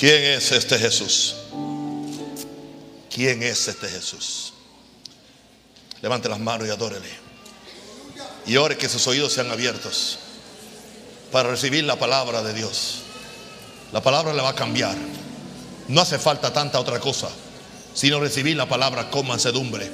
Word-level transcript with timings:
¿Quién 0.00 0.24
es 0.24 0.50
este 0.50 0.78
Jesús? 0.78 1.34
¿Quién 3.14 3.42
es 3.42 3.68
este 3.68 3.86
Jesús? 3.86 4.54
Levante 6.00 6.26
las 6.26 6.40
manos 6.40 6.66
y 6.66 6.70
adórele. 6.70 7.10
Y 8.46 8.56
ore 8.56 8.78
que 8.78 8.88
sus 8.88 9.06
oídos 9.06 9.34
sean 9.34 9.50
abiertos 9.50 10.18
para 11.30 11.50
recibir 11.50 11.84
la 11.84 11.98
palabra 11.98 12.42
de 12.42 12.54
Dios. 12.54 13.00
La 13.92 14.02
palabra 14.02 14.32
le 14.32 14.40
va 14.40 14.48
a 14.48 14.54
cambiar. 14.54 14.96
No 15.88 16.00
hace 16.00 16.18
falta 16.18 16.50
tanta 16.50 16.80
otra 16.80 16.98
cosa, 16.98 17.28
sino 17.92 18.20
recibir 18.20 18.56
la 18.56 18.66
palabra 18.66 19.10
con 19.10 19.26
mansedumbre, 19.26 19.86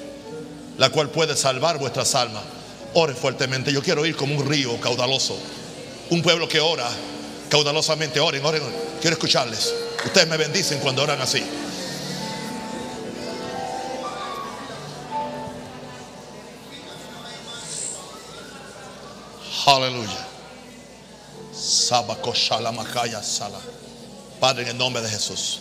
la 0.78 0.88
cual 0.90 1.10
puede 1.10 1.36
salvar 1.36 1.80
vuestras 1.80 2.14
almas. 2.14 2.44
Ore 2.94 3.14
fuertemente. 3.14 3.72
Yo 3.72 3.82
quiero 3.82 4.06
ir 4.06 4.14
como 4.14 4.36
un 4.36 4.48
río 4.48 4.80
caudaloso. 4.80 5.36
Un 6.10 6.22
pueblo 6.22 6.48
que 6.48 6.60
ora 6.60 6.88
caudalosamente. 7.50 8.20
Oren, 8.20 8.44
oren. 8.44 8.62
Quiero 9.00 9.14
escucharles. 9.14 9.74
Ustedes 10.04 10.28
me 10.28 10.36
bendicen 10.36 10.78
cuando 10.80 11.02
oran 11.02 11.20
así. 11.20 11.42
Aleluya. 19.66 20.26
Sala. 23.22 23.58
Padre, 24.38 24.62
en 24.62 24.68
el 24.68 24.78
nombre 24.78 25.02
de 25.02 25.08
Jesús. 25.08 25.60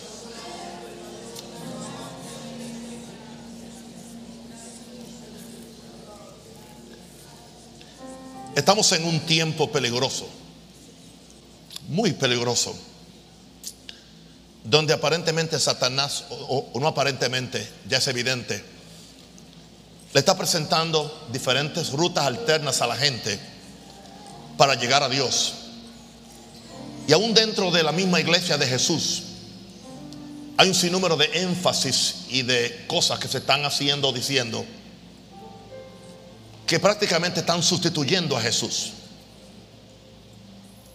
Estamos 8.54 8.90
en 8.92 9.04
un 9.04 9.20
tiempo 9.20 9.70
peligroso, 9.70 10.26
muy 11.88 12.12
peligroso, 12.12 12.74
donde 14.68 14.92
aparentemente 14.92 15.58
Satanás, 15.60 16.24
o, 16.30 16.72
no 16.80 16.88
aparentemente, 16.88 17.66
ya 17.88 17.98
es 17.98 18.08
evidente, 18.08 18.62
le 20.12 20.20
está 20.20 20.36
presentando 20.36 21.28
diferentes 21.30 21.90
rutas 21.92 22.26
alternas 22.26 22.80
a 22.82 22.86
la 22.86 22.96
gente 22.96 23.38
para 24.56 24.74
llegar 24.74 25.02
a 25.02 25.08
Dios. 25.08 25.54
Y 27.06 27.12
aún 27.12 27.32
dentro 27.32 27.70
de 27.70 27.84
la 27.84 27.92
misma 27.92 28.18
iglesia 28.18 28.58
de 28.58 28.66
Jesús, 28.66 29.22
hay 30.56 30.68
un 30.68 30.74
sinnúmero 30.74 31.16
de 31.16 31.42
énfasis 31.42 32.24
y 32.30 32.42
de 32.42 32.86
cosas 32.88 33.20
que 33.20 33.28
se 33.28 33.38
están 33.38 33.64
haciendo, 33.64 34.12
diciendo, 34.12 34.64
que 36.66 36.80
prácticamente 36.80 37.40
están 37.40 37.62
sustituyendo 37.62 38.36
a 38.36 38.40
Jesús. 38.40 38.94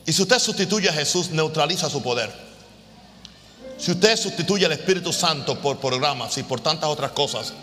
Y 0.05 0.11
si 0.11 0.23
usted 0.23 0.39
sustituye 0.39 0.89
a 0.89 0.93
Jesús, 0.93 1.29
neutraliza 1.29 1.89
su 1.89 2.01
poder. 2.01 2.50
Si 3.81 3.91
usted 3.91 4.15
sustituye 4.15 4.65
al 4.65 4.73
Espíritu 4.73 5.11
Santo 5.11 5.59
por 5.59 5.79
programas 5.79 6.37
y 6.37 6.43
por 6.43 6.61
tantas 6.61 6.89
otras 6.89 7.11
cosas, 7.11 7.53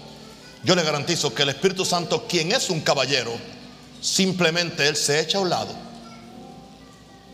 yo 0.65 0.75
le 0.75 0.83
garantizo 0.83 1.33
que 1.33 1.45
el 1.45 1.51
Espíritu 1.51 1.85
Santo, 1.85 2.27
quien 2.27 2.51
es 2.51 2.71
un 2.71 2.81
caballero, 2.81 3.33
simplemente 4.01 4.89
Él 4.89 4.97
se 4.97 5.21
echa 5.21 5.39
a 5.39 5.43
un 5.43 5.51
lado 5.51 5.89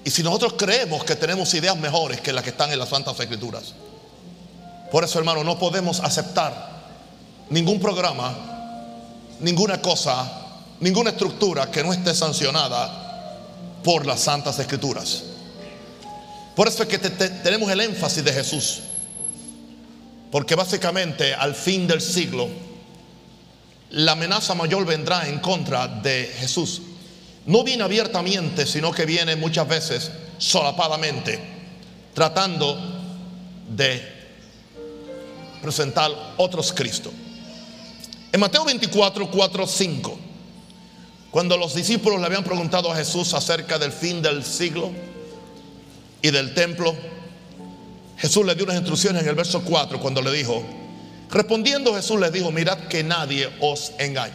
y 0.04 0.10
si 0.10 0.22
nosotros 0.22 0.54
creemos 0.58 1.02
que 1.02 1.16
tenemos 1.16 1.52
ideas 1.54 1.76
mejores 1.78 2.20
que 2.20 2.32
las 2.32 2.44
que 2.44 2.50
están 2.50 2.70
en 2.70 2.78
las 2.78 2.90
Santas 2.90 3.18
Escrituras, 3.18 3.72
por 4.92 5.02
eso 5.02 5.18
hermano, 5.18 5.42
no 5.42 5.58
podemos 5.58 6.00
aceptar 6.00 6.52
ningún 7.48 7.80
programa, 7.80 8.36
ninguna 9.40 9.80
cosa, 9.80 10.30
ninguna 10.80 11.10
estructura 11.10 11.70
que 11.70 11.82
no 11.82 11.90
esté 11.90 12.14
sancionada 12.14 13.80
por 13.82 14.04
las 14.04 14.20
Santas 14.20 14.58
Escrituras. 14.58 15.24
Por 16.54 16.68
eso 16.68 16.82
es 16.82 16.88
que 16.88 16.98
tenemos 16.98 17.70
el 17.70 17.80
énfasis 17.80 18.24
de 18.24 18.32
Jesús. 18.32 18.80
Porque 20.30 20.54
básicamente 20.54 21.34
al 21.34 21.54
fin 21.54 21.86
del 21.86 22.00
siglo, 22.00 22.48
la 23.90 24.12
amenaza 24.12 24.54
mayor 24.54 24.84
vendrá 24.84 25.28
en 25.28 25.38
contra 25.38 25.86
de 25.86 26.32
Jesús 26.38 26.82
no 27.46 27.62
viene 27.62 27.84
abiertamente, 27.84 28.66
sino 28.66 28.92
que 28.92 29.04
viene 29.04 29.36
muchas 29.36 29.68
veces 29.68 30.10
solapadamente, 30.38 31.38
tratando 32.14 32.78
de 33.68 34.02
presentar 35.60 36.10
otros 36.36 36.72
Cristo. 36.72 37.12
En 38.32 38.40
Mateo 38.40 38.64
24, 38.64 39.30
4, 39.30 39.66
5, 39.66 40.18
cuando 41.30 41.56
los 41.56 41.74
discípulos 41.74 42.20
le 42.20 42.26
habían 42.26 42.44
preguntado 42.44 42.90
a 42.90 42.96
Jesús 42.96 43.34
acerca 43.34 43.78
del 43.78 43.92
fin 43.92 44.22
del 44.22 44.44
siglo 44.44 44.90
y 46.24 46.30
del 46.30 46.54
templo, 46.54 46.96
Jesús 48.16 48.46
le 48.46 48.54
dio 48.54 48.64
unas 48.64 48.76
instrucciones 48.76 49.22
en 49.22 49.28
el 49.28 49.34
verso 49.34 49.62
4 49.62 50.00
cuando 50.00 50.22
le 50.22 50.32
dijo, 50.32 50.64
respondiendo 51.28 51.94
Jesús 51.94 52.18
les 52.18 52.32
dijo, 52.32 52.50
mirad 52.50 52.78
que 52.88 53.04
nadie 53.04 53.46
os 53.60 53.92
engañe. 53.98 54.32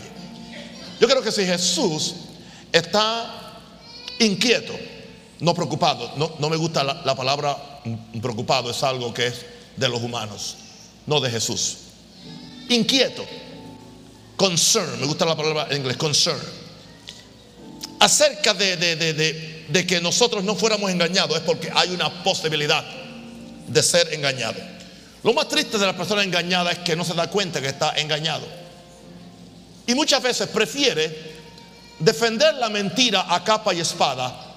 Yo 1.02 1.08
creo 1.08 1.24
que 1.24 1.32
si 1.32 1.48
Jesús 1.48 2.14
está 2.72 3.56
inquieto, 4.20 4.72
no 5.40 5.56
preocupado. 5.56 6.14
No, 6.38 6.48
me 6.48 6.58
gusta 6.58 6.84
la, 6.84 7.16
palabra 7.16 7.58
preocupado, 8.22 8.70
es 8.70 8.84
algo 8.84 9.12
que 9.12 9.26
es 9.26 9.48
de 9.76 9.90
los 9.90 10.04
humanos, 10.04 10.58
no 11.08 11.20
de 11.20 11.32
Jesús. 11.32 11.78
Inquieto, 12.70 13.26
concern, 14.36 15.02
me 15.02 15.08
gusta 15.08 15.26
la 15.26 15.36
palabra 15.36 15.70
en 15.72 15.78
inglés, 15.78 15.98
concern. 15.98 16.40
Acerca 18.00 18.54
de 18.54 19.59
que 19.72 20.02
nosotros 20.02 20.44
no 20.44 20.56
fuéramos 20.56 20.90
engañados 20.90 21.38
es 21.38 21.44
porque 21.44 21.72
hay 21.74 21.90
una 21.92 22.24
posibilidad 22.24 22.84
de 23.68 23.84
ser 23.84 24.14
engañado. 24.14 24.60
Lo 25.24 25.34
más 25.34 25.48
triste 25.48 25.78
de 25.78 25.86
la 25.86 25.96
persona 25.96 26.24
engañada 26.24 26.72
es 26.72 26.80
que 26.80 26.96
no 26.96 27.04
se 27.04 27.14
da 27.14 27.30
cuenta 27.30 27.62
que 27.62 27.68
está 27.68 27.94
engañado. 27.98 28.48
Y 29.86 29.94
muchas 29.96 30.24
veces 30.24 30.48
prefiere 30.48 31.38
defender 32.00 32.56
la 32.56 32.70
mentira 32.70 33.26
a 33.34 33.44
capa 33.44 33.74
y 33.74 33.80
espada 33.80 34.56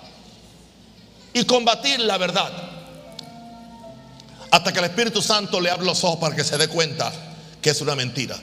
y 1.35 1.45
combatir 1.45 2.01
la 2.01 2.17
verdad. 2.17 2.53
Hasta 4.51 4.73
que 4.73 4.79
el 4.79 4.85
Espíritu 4.85 5.23
Santo 5.23 5.61
le 5.61 5.71
abre 5.71 5.87
los 5.87 6.05
ojos 6.05 6.19
para 6.19 6.37
que 6.37 6.45
se 6.45 6.59
dé 6.59 6.69
cuenta 6.69 7.13
que 7.61 7.71
es 7.71 7.81
una 7.81 7.95
mentira. 7.95 8.39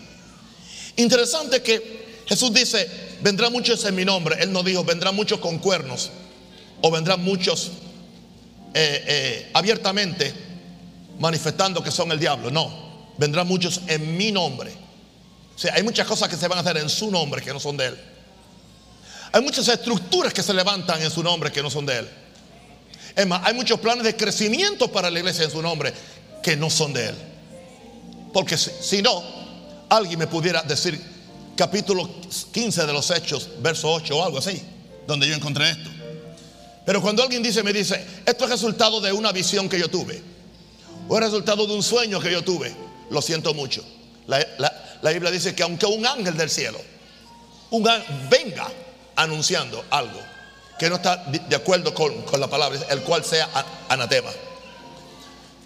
Interesante 0.97 1.61
que 1.61 2.23
Jesús 2.27 2.53
dice, 2.53 3.17
vendrán 3.21 3.51
muchos 3.51 3.83
en 3.85 3.95
mi 3.95 4.05
nombre. 4.05 4.37
Él 4.39 4.51
no 4.51 4.63
dijo, 4.63 4.83
vendrán 4.83 5.15
muchos 5.15 5.39
con 5.39 5.59
cuernos 5.59 6.11
o 6.81 6.91
vendrán 6.91 7.23
muchos 7.23 7.71
eh, 8.73 9.03
eh, 9.07 9.51
abiertamente 9.53 10.33
manifestando 11.19 11.83
que 11.83 11.91
son 11.91 12.11
el 12.11 12.19
diablo. 12.19 12.51
No, 12.51 13.11
vendrán 13.17 13.47
muchos 13.47 13.81
en 13.87 14.17
mi 14.17 14.31
nombre. 14.31 14.71
O 15.55 15.59
sea, 15.59 15.73
hay 15.73 15.83
muchas 15.83 16.07
cosas 16.07 16.29
que 16.29 16.37
se 16.37 16.47
van 16.47 16.57
a 16.57 16.61
hacer 16.61 16.77
en 16.77 16.89
su 16.89 17.11
nombre 17.11 17.41
que 17.41 17.51
no 17.51 17.59
son 17.59 17.75
de 17.75 17.87
él. 17.87 17.97
Hay 19.31 19.41
muchas 19.41 19.67
estructuras 19.67 20.33
que 20.33 20.41
se 20.41 20.53
levantan 20.53 21.01
en 21.01 21.11
su 21.11 21.21
nombre 21.21 21.51
que 21.51 21.61
no 21.61 21.69
son 21.69 21.85
de 21.85 21.99
Él. 21.99 22.09
Es 23.15 23.27
más, 23.27 23.41
hay 23.45 23.53
muchos 23.53 23.79
planes 23.79 24.03
de 24.03 24.15
crecimiento 24.15 24.91
para 24.91 25.09
la 25.09 25.19
iglesia 25.19 25.45
en 25.45 25.51
su 25.51 25.61
nombre 25.61 25.93
que 26.41 26.55
no 26.55 26.69
son 26.69 26.93
de 26.93 27.09
Él. 27.09 27.15
Porque 28.33 28.57
si, 28.57 29.01
no, 29.01 29.23
alguien 29.89 30.19
me 30.19 30.27
pudiera 30.27 30.61
decir 30.63 30.99
capítulo 31.55 32.09
15 32.51 32.85
de 32.85 32.93
los 32.93 33.11
Hechos, 33.11 33.49
verso 33.59 33.91
8 33.91 34.17
o 34.17 34.23
algo 34.23 34.37
así, 34.39 34.61
donde 35.05 35.27
yo 35.27 35.35
encontré 35.35 35.69
esto. 35.71 35.89
Pero 36.89 37.03
cuando 37.03 37.21
alguien 37.21 37.43
dice, 37.43 37.61
me 37.61 37.71
dice, 37.71 38.03
esto 38.25 38.45
es 38.45 38.49
resultado 38.49 38.99
de 38.99 39.11
una 39.11 39.31
visión 39.31 39.69
que 39.69 39.79
yo 39.79 39.89
tuve, 39.89 40.23
o 41.07 41.15
es 41.15 41.23
resultado 41.23 41.67
de 41.67 41.73
un 41.75 41.83
sueño 41.83 42.19
que 42.19 42.31
yo 42.31 42.43
tuve, 42.43 42.75
lo 43.11 43.21
siento 43.21 43.53
mucho. 43.53 43.85
La, 44.25 44.41
Biblia 45.03 45.29
dice 45.29 45.53
que 45.53 45.61
aunque 45.61 45.85
un 45.85 46.03
ángel 46.03 46.35
del 46.35 46.49
cielo, 46.49 46.79
venga 48.27 48.67
anunciando 49.15 49.85
algo 49.91 50.19
que 50.79 50.89
no 50.89 50.95
está 50.95 51.17
de 51.17 51.55
acuerdo 51.55 51.93
con, 51.93 52.25
la 52.39 52.47
palabra, 52.47 52.79
el 52.89 53.03
cual 53.03 53.23
sea 53.23 53.47
anatema. 53.87 54.31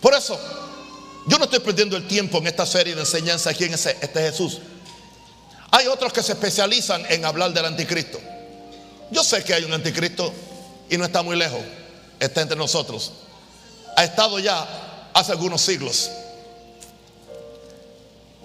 Por 0.02 0.14
eso, 0.16 0.38
yo 1.28 1.38
no 1.38 1.46
estoy 1.46 1.60
perdiendo 1.60 1.96
el 1.96 2.06
tiempo 2.06 2.40
en 2.40 2.48
esta 2.48 2.66
serie 2.66 2.96
de 2.96 3.00
enseñanza 3.00 3.54
quién 3.54 3.74
es 3.74 3.86
este 3.86 4.20
Jesús. 4.20 4.60
Hay 5.72 5.88
otros 5.88 6.12
que 6.12 6.22
se 6.22 6.34
especializan 6.34 7.06
en 7.08 7.24
hablar 7.24 7.54
del 7.54 7.64
anticristo. 7.64 8.20
Yo 9.10 9.24
sé 9.24 9.42
que 9.46 9.54
hay 9.54 9.64
un 9.64 9.72
anticristo 9.72 10.34
y 10.90 10.98
no 10.98 11.06
está 11.06 11.24
muy 11.24 11.36
lejos, 11.36 11.62
está 12.20 12.42
entre 12.42 12.58
nosotros. 12.58 13.14
Ha 13.96 14.04
estado 14.04 14.40
ya 14.40 14.68
hace 15.14 15.32
algunos 15.32 15.62
siglos. 15.62 16.10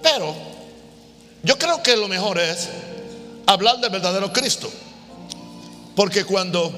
Pero 0.02 0.34
yo 1.42 1.58
creo 1.58 1.82
que 1.82 1.96
lo 1.96 2.08
mejor 2.08 2.38
es 2.38 2.68
hablar 3.46 3.78
del 3.78 3.90
verdadero 3.90 4.32
Cristo. 4.32 4.70
Porque 5.96 6.24
cuando 6.24 6.72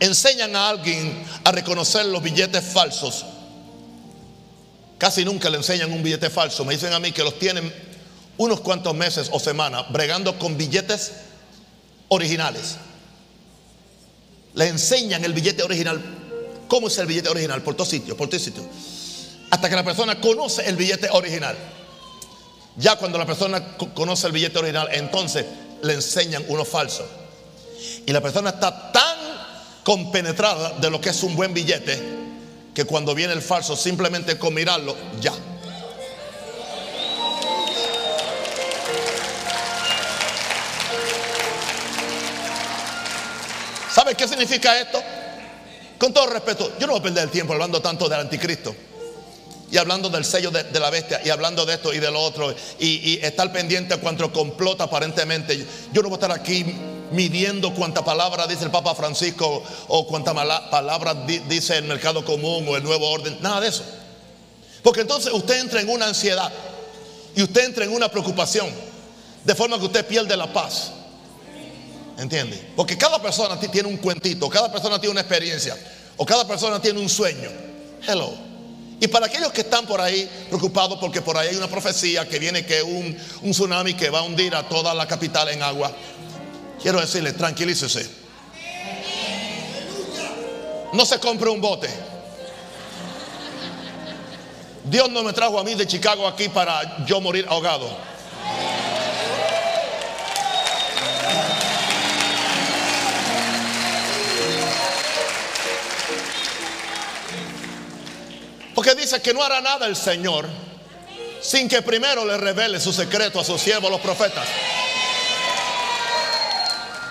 enseñan 0.00 0.54
a 0.54 0.68
alguien 0.68 1.24
a 1.44 1.52
reconocer 1.52 2.06
los 2.06 2.22
billetes 2.22 2.62
falsos, 2.64 3.24
casi 4.98 5.24
nunca 5.24 5.48
le 5.48 5.56
enseñan 5.56 5.92
un 5.92 6.02
billete 6.02 6.28
falso. 6.28 6.64
Me 6.64 6.74
dicen 6.74 6.92
a 6.92 7.00
mí 7.00 7.12
que 7.12 7.22
los 7.22 7.38
tienen 7.38 7.72
unos 8.36 8.60
cuantos 8.60 8.94
meses 8.94 9.30
o 9.32 9.40
semanas 9.40 9.86
bregando 9.90 10.38
con 10.38 10.56
billetes 10.56 11.12
originales. 12.08 12.76
Le 14.56 14.66
enseñan 14.68 15.24
el 15.24 15.32
billete 15.32 15.62
original 15.62 16.02
¿Cómo 16.68 16.88
es 16.88 16.98
el 16.98 17.06
billete 17.06 17.28
original? 17.28 17.62
Por 17.62 17.74
todo 17.74 17.86
sitio, 17.86 18.16
por 18.16 18.28
todo 18.28 18.40
sitio. 18.40 18.64
Hasta 19.50 19.68
que 19.68 19.76
la 19.76 19.84
persona 19.84 20.20
conoce 20.20 20.68
el 20.68 20.76
billete 20.76 21.08
original. 21.10 21.56
Ya 22.76 22.96
cuando 22.96 23.18
la 23.18 23.26
persona 23.26 23.76
conoce 23.94 24.26
el 24.26 24.32
billete 24.32 24.58
original, 24.58 24.88
entonces 24.92 25.46
le 25.82 25.94
enseñan 25.94 26.44
uno 26.48 26.64
falso. 26.64 27.06
Y 28.04 28.12
la 28.12 28.20
persona 28.20 28.50
está 28.50 28.92
tan 28.92 29.16
compenetrada 29.84 30.70
de 30.80 30.90
lo 30.90 31.00
que 31.00 31.10
es 31.10 31.22
un 31.22 31.36
buen 31.36 31.54
billete 31.54 32.16
que 32.74 32.84
cuando 32.84 33.14
viene 33.14 33.32
el 33.32 33.42
falso, 33.42 33.76
simplemente 33.76 34.38
con 34.38 34.52
mirarlo, 34.52 34.94
ya. 35.20 35.32
¿Sabe 44.06 44.16
qué 44.18 44.28
significa 44.28 44.78
esto? 44.78 45.02
Con 45.98 46.12
todo 46.12 46.28
respeto, 46.28 46.74
yo 46.78 46.86
no 46.86 46.92
voy 46.92 47.00
a 47.00 47.02
perder 47.02 47.24
el 47.24 47.30
tiempo 47.30 47.54
hablando 47.54 47.82
tanto 47.82 48.08
del 48.08 48.20
anticristo 48.20 48.72
y 49.68 49.76
hablando 49.78 50.08
del 50.08 50.24
sello 50.24 50.52
de, 50.52 50.78
la 50.78 50.90
bestia 50.90 51.20
y 51.24 51.30
hablando 51.30 51.66
de 51.66 51.74
esto 51.74 51.92
y 51.92 51.98
de 51.98 52.08
lo 52.12 52.20
otro 52.20 52.54
y, 52.78 53.18
estar 53.20 53.50
pendiente 53.50 53.96
cuanto 53.96 54.32
complota 54.32 54.84
aparentemente. 54.84 55.58
Yo 55.92 56.02
no 56.02 56.08
voy 56.08 56.12
a 56.12 56.20
estar 56.22 56.30
aquí 56.30 56.64
midiendo 57.10 57.74
cuánta 57.74 58.04
palabra 58.04 58.46
dice 58.46 58.62
el 58.62 58.70
Papa 58.70 58.94
Francisco 58.94 59.64
o 59.88 60.06
cuánta 60.06 60.32
palabra 60.70 61.14
dice 61.48 61.76
el 61.76 61.86
mercado 61.86 62.24
común 62.24 62.64
o 62.68 62.76
el 62.76 62.84
nuevo 62.84 63.10
orden, 63.10 63.36
nada 63.40 63.60
de 63.60 63.66
eso. 63.70 63.82
Porque 64.84 65.00
entonces 65.00 65.32
usted 65.32 65.58
entra 65.58 65.80
en 65.80 65.88
una 65.88 66.06
ansiedad 66.06 66.52
y 67.34 67.42
usted 67.42 67.64
entra 67.64 67.84
en 67.84 67.92
una 67.92 68.08
preocupación, 68.08 68.68
de 69.42 69.54
forma 69.56 69.80
que 69.80 69.86
usted 69.86 70.06
pierde 70.06 70.36
la 70.36 70.52
paz. 70.52 70.92
¿Entiende? 72.18 72.72
Porque 72.74 72.96
cada 72.96 73.20
persona 73.20 73.58
tiene 73.60 73.88
un 73.88 73.98
cuentito, 73.98 74.48
cada 74.48 74.72
persona 74.72 74.98
tiene 74.98 75.12
una 75.12 75.20
experiencia, 75.20 75.76
o 76.16 76.24
cada 76.24 76.46
persona 76.46 76.80
tiene 76.80 76.98
un 76.98 77.08
sueño. 77.08 77.50
Hello. 78.06 78.32
Y 78.98 79.08
para 79.08 79.26
aquellos 79.26 79.52
que 79.52 79.60
están 79.60 79.86
por 79.86 80.00
ahí 80.00 80.28
preocupados 80.48 80.98
porque 80.98 81.20
por 81.20 81.36
ahí 81.36 81.48
hay 81.48 81.56
una 81.56 81.68
profecía 81.68 82.26
que 82.26 82.38
viene 82.38 82.64
que 82.64 82.82
un, 82.82 83.16
un 83.42 83.50
tsunami 83.50 83.92
que 83.92 84.08
va 84.08 84.20
a 84.20 84.22
hundir 84.22 84.54
a 84.54 84.66
toda 84.66 84.94
la 84.94 85.06
capital 85.06 85.50
en 85.50 85.62
agua, 85.62 85.92
quiero 86.80 87.00
decirle, 87.00 87.34
tranquilícese. 87.34 88.08
No 90.94 91.04
se 91.04 91.18
compre 91.18 91.50
un 91.50 91.60
bote. 91.60 91.90
Dios 94.84 95.10
no 95.10 95.22
me 95.22 95.34
trajo 95.34 95.58
a 95.58 95.64
mí 95.64 95.74
de 95.74 95.86
Chicago 95.86 96.26
aquí 96.26 96.48
para 96.48 97.04
yo 97.04 97.20
morir 97.20 97.44
ahogado. 97.50 98.15
Porque 108.86 109.00
dice 109.00 109.20
que 109.20 109.34
no 109.34 109.42
hará 109.42 109.60
nada 109.60 109.84
el 109.86 109.96
Señor 109.96 110.46
sin 111.40 111.68
que 111.68 111.82
primero 111.82 112.24
le 112.24 112.36
revele 112.36 112.78
su 112.78 112.92
secreto 112.92 113.40
a 113.40 113.44
sus 113.44 113.60
siervos, 113.60 113.90
los 113.90 114.00
profetas. 114.00 114.46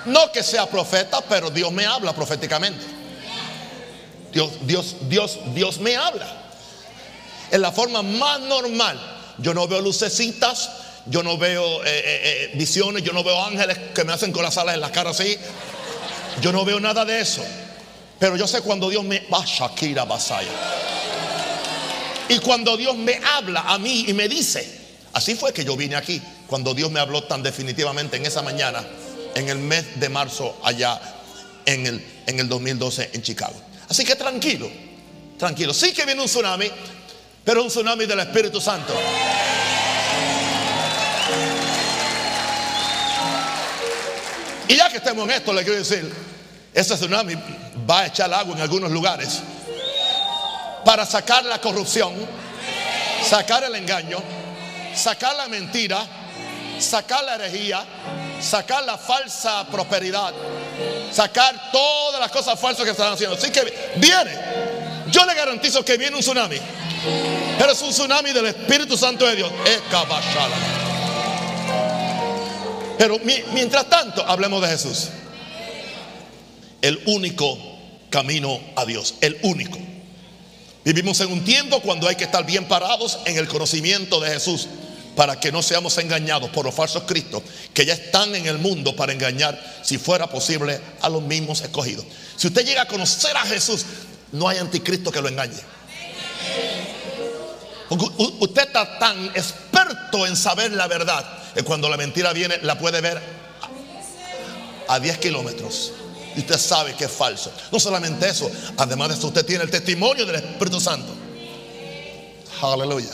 No 0.05 0.31
que 0.31 0.41
sea 0.41 0.67
profeta, 0.67 1.19
pero 1.27 1.49
Dios 1.49 1.73
me 1.73 1.85
habla 1.85 2.15
proféticamente. 2.15 2.81
Dios, 4.31 4.51
Dios, 4.61 4.95
Dios, 5.09 5.39
Dios 5.53 5.79
me 5.79 5.97
habla. 5.97 6.25
En 7.51 7.61
la 7.61 7.73
forma 7.73 8.01
más 8.01 8.39
normal. 8.39 8.97
Yo 9.39 9.53
no 9.53 9.67
veo 9.67 9.81
lucecitas, 9.81 10.69
yo 11.07 11.23
no 11.23 11.37
veo 11.37 11.83
eh, 11.83 11.87
eh, 11.87 12.21
eh, 12.23 12.51
visiones, 12.53 13.03
yo 13.03 13.11
no 13.11 13.21
veo 13.21 13.43
ángeles 13.43 13.77
que 13.93 14.05
me 14.05 14.13
hacen 14.13 14.31
con 14.31 14.43
las 14.43 14.57
alas 14.57 14.75
en 14.75 14.81
la 14.81 14.93
cara 14.93 15.09
así. 15.09 15.37
Yo 16.39 16.53
no 16.53 16.63
veo 16.63 16.79
nada 16.79 17.03
de 17.03 17.19
eso. 17.19 17.43
Pero 18.17 18.37
yo 18.37 18.47
sé 18.47 18.61
cuando 18.61 18.89
Dios 18.89 19.03
me 19.03 19.27
va 19.27 19.43
Shakira 19.45 20.05
Basaya. 20.05 20.51
Y 22.27 22.39
cuando 22.39 22.75
Dios 22.75 22.95
me 22.97 23.19
habla 23.23 23.61
a 23.61 23.77
mí 23.77 24.05
y 24.07 24.13
me 24.13 24.27
dice, 24.27 24.67
así 25.13 25.35
fue 25.35 25.53
que 25.53 25.63
yo 25.63 25.75
vine 25.77 25.95
aquí, 25.95 26.21
cuando 26.47 26.73
Dios 26.73 26.91
me 26.91 26.99
habló 26.99 27.23
tan 27.23 27.43
definitivamente 27.43 28.17
en 28.17 28.25
esa 28.25 28.41
mañana, 28.41 28.83
en 29.35 29.49
el 29.49 29.59
mes 29.59 29.99
de 29.99 30.09
marzo 30.09 30.57
allá 30.63 30.99
en 31.65 31.85
el, 31.85 32.05
en 32.25 32.39
el 32.39 32.47
2012 32.49 33.11
en 33.13 33.21
Chicago. 33.21 33.55
Así 33.89 34.03
que 34.03 34.15
tranquilo, 34.15 34.69
tranquilo. 35.37 35.73
Sí 35.73 35.93
que 35.93 36.05
viene 36.05 36.21
un 36.21 36.27
tsunami, 36.27 36.69
pero 37.43 37.61
un 37.61 37.69
tsunami 37.69 38.05
del 38.05 38.19
Espíritu 38.19 38.59
Santo. 38.59 38.93
Y 44.67 44.75
ya 44.75 44.89
que 44.89 44.97
estemos 44.97 45.29
en 45.29 45.35
esto, 45.35 45.53
le 45.53 45.63
quiero 45.63 45.77
decir, 45.77 46.11
ese 46.73 46.95
tsunami 46.95 47.35
va 47.87 48.01
a 48.01 48.07
echar 48.07 48.33
agua 48.33 48.55
en 48.55 48.61
algunos 48.61 48.91
lugares 48.91 49.41
para 50.85 51.05
sacar 51.05 51.43
la 51.43 51.59
corrupción, 51.59 52.13
sacar 53.27 53.63
el 53.63 53.73
engaño, 53.75 54.19
sacar 54.95 55.35
la 55.35 55.47
mentira, 55.47 56.05
sacar 56.79 57.23
la 57.23 57.35
herejía, 57.35 57.83
sacar 58.39 58.83
la 58.83 58.97
falsa 58.97 59.65
prosperidad, 59.71 60.33
sacar 61.11 61.71
todas 61.71 62.19
las 62.19 62.31
cosas 62.31 62.59
falsas 62.59 62.85
que 62.85 62.91
están 62.91 63.11
haciendo. 63.11 63.35
Así 63.35 63.51
que 63.51 63.61
viene, 63.95 64.31
yo 65.09 65.25
le 65.25 65.33
garantizo 65.33 65.83
que 65.83 65.97
viene 65.97 66.15
un 66.15 66.21
tsunami, 66.21 66.59
pero 67.57 67.71
es 67.71 67.81
un 67.81 67.89
tsunami 67.89 68.31
del 68.31 68.45
Espíritu 68.45 68.95
Santo 68.95 69.25
de 69.25 69.37
Dios. 69.37 69.51
Pero 72.99 73.19
mientras 73.53 73.89
tanto, 73.89 74.23
hablemos 74.25 74.61
de 74.61 74.67
Jesús. 74.67 75.09
El 76.81 77.01
único 77.07 77.57
camino 78.11 78.59
a 78.75 78.85
Dios, 78.85 79.15
el 79.21 79.39
único. 79.41 79.79
Vivimos 80.85 81.19
en 81.19 81.31
un 81.31 81.43
tiempo 81.43 81.81
cuando 81.81 82.07
hay 82.07 82.15
que 82.15 82.25
estar 82.25 82.45
bien 82.45 82.67
parados 82.67 83.17
en 83.25 83.37
el 83.37 83.47
conocimiento 83.47 84.19
de 84.19 84.29
Jesús 84.29 84.67
para 85.15 85.39
que 85.39 85.51
no 85.51 85.63
seamos 85.63 85.97
engañados 85.97 86.51
por 86.51 86.63
los 86.63 86.75
falsos 86.75 87.03
cristos 87.03 87.41
que 87.73 87.87
ya 87.87 87.93
están 87.93 88.35
en 88.35 88.45
el 88.45 88.59
mundo 88.59 88.95
para 88.95 89.11
engañar, 89.11 89.59
si 89.81 89.97
fuera 89.97 90.27
posible, 90.27 90.79
a 91.01 91.09
los 91.09 91.23
mismos 91.23 91.61
escogidos. 91.61 92.05
Si 92.37 92.45
usted 92.45 92.63
llega 92.63 92.83
a 92.83 92.87
conocer 92.87 93.35
a 93.35 93.41
Jesús, 93.47 93.83
no 94.31 94.47
hay 94.47 94.59
anticristo 94.59 95.11
que 95.11 95.21
lo 95.21 95.27
engañe. 95.27 95.59
usted 97.89 98.67
está 98.67 98.99
tan 98.99 99.25
experto 99.29 100.27
en 100.27 100.35
saber 100.35 100.71
la 100.73 100.85
verdad 100.87 101.25
que 101.55 101.63
cuando 101.63 101.89
la 101.89 101.97
mentira 101.97 102.31
viene 102.31 102.59
la 102.61 102.77
puede 102.77 103.01
ver 103.01 103.19
a 104.87 104.99
10 104.99 105.17
kilómetros. 105.17 105.93
Y 106.35 106.39
usted 106.39 106.57
sabe 106.57 106.93
que 106.95 107.05
es 107.05 107.11
falso. 107.11 107.51
No 107.71 107.79
solamente 107.79 108.27
eso, 108.27 108.49
además 108.77 109.09
de 109.09 109.15
eso, 109.15 109.27
usted 109.27 109.45
tiene 109.45 109.63
el 109.63 109.69
testimonio 109.69 110.25
del 110.25 110.35
Espíritu 110.35 110.79
Santo. 110.79 111.13
Aleluya. 112.61 113.11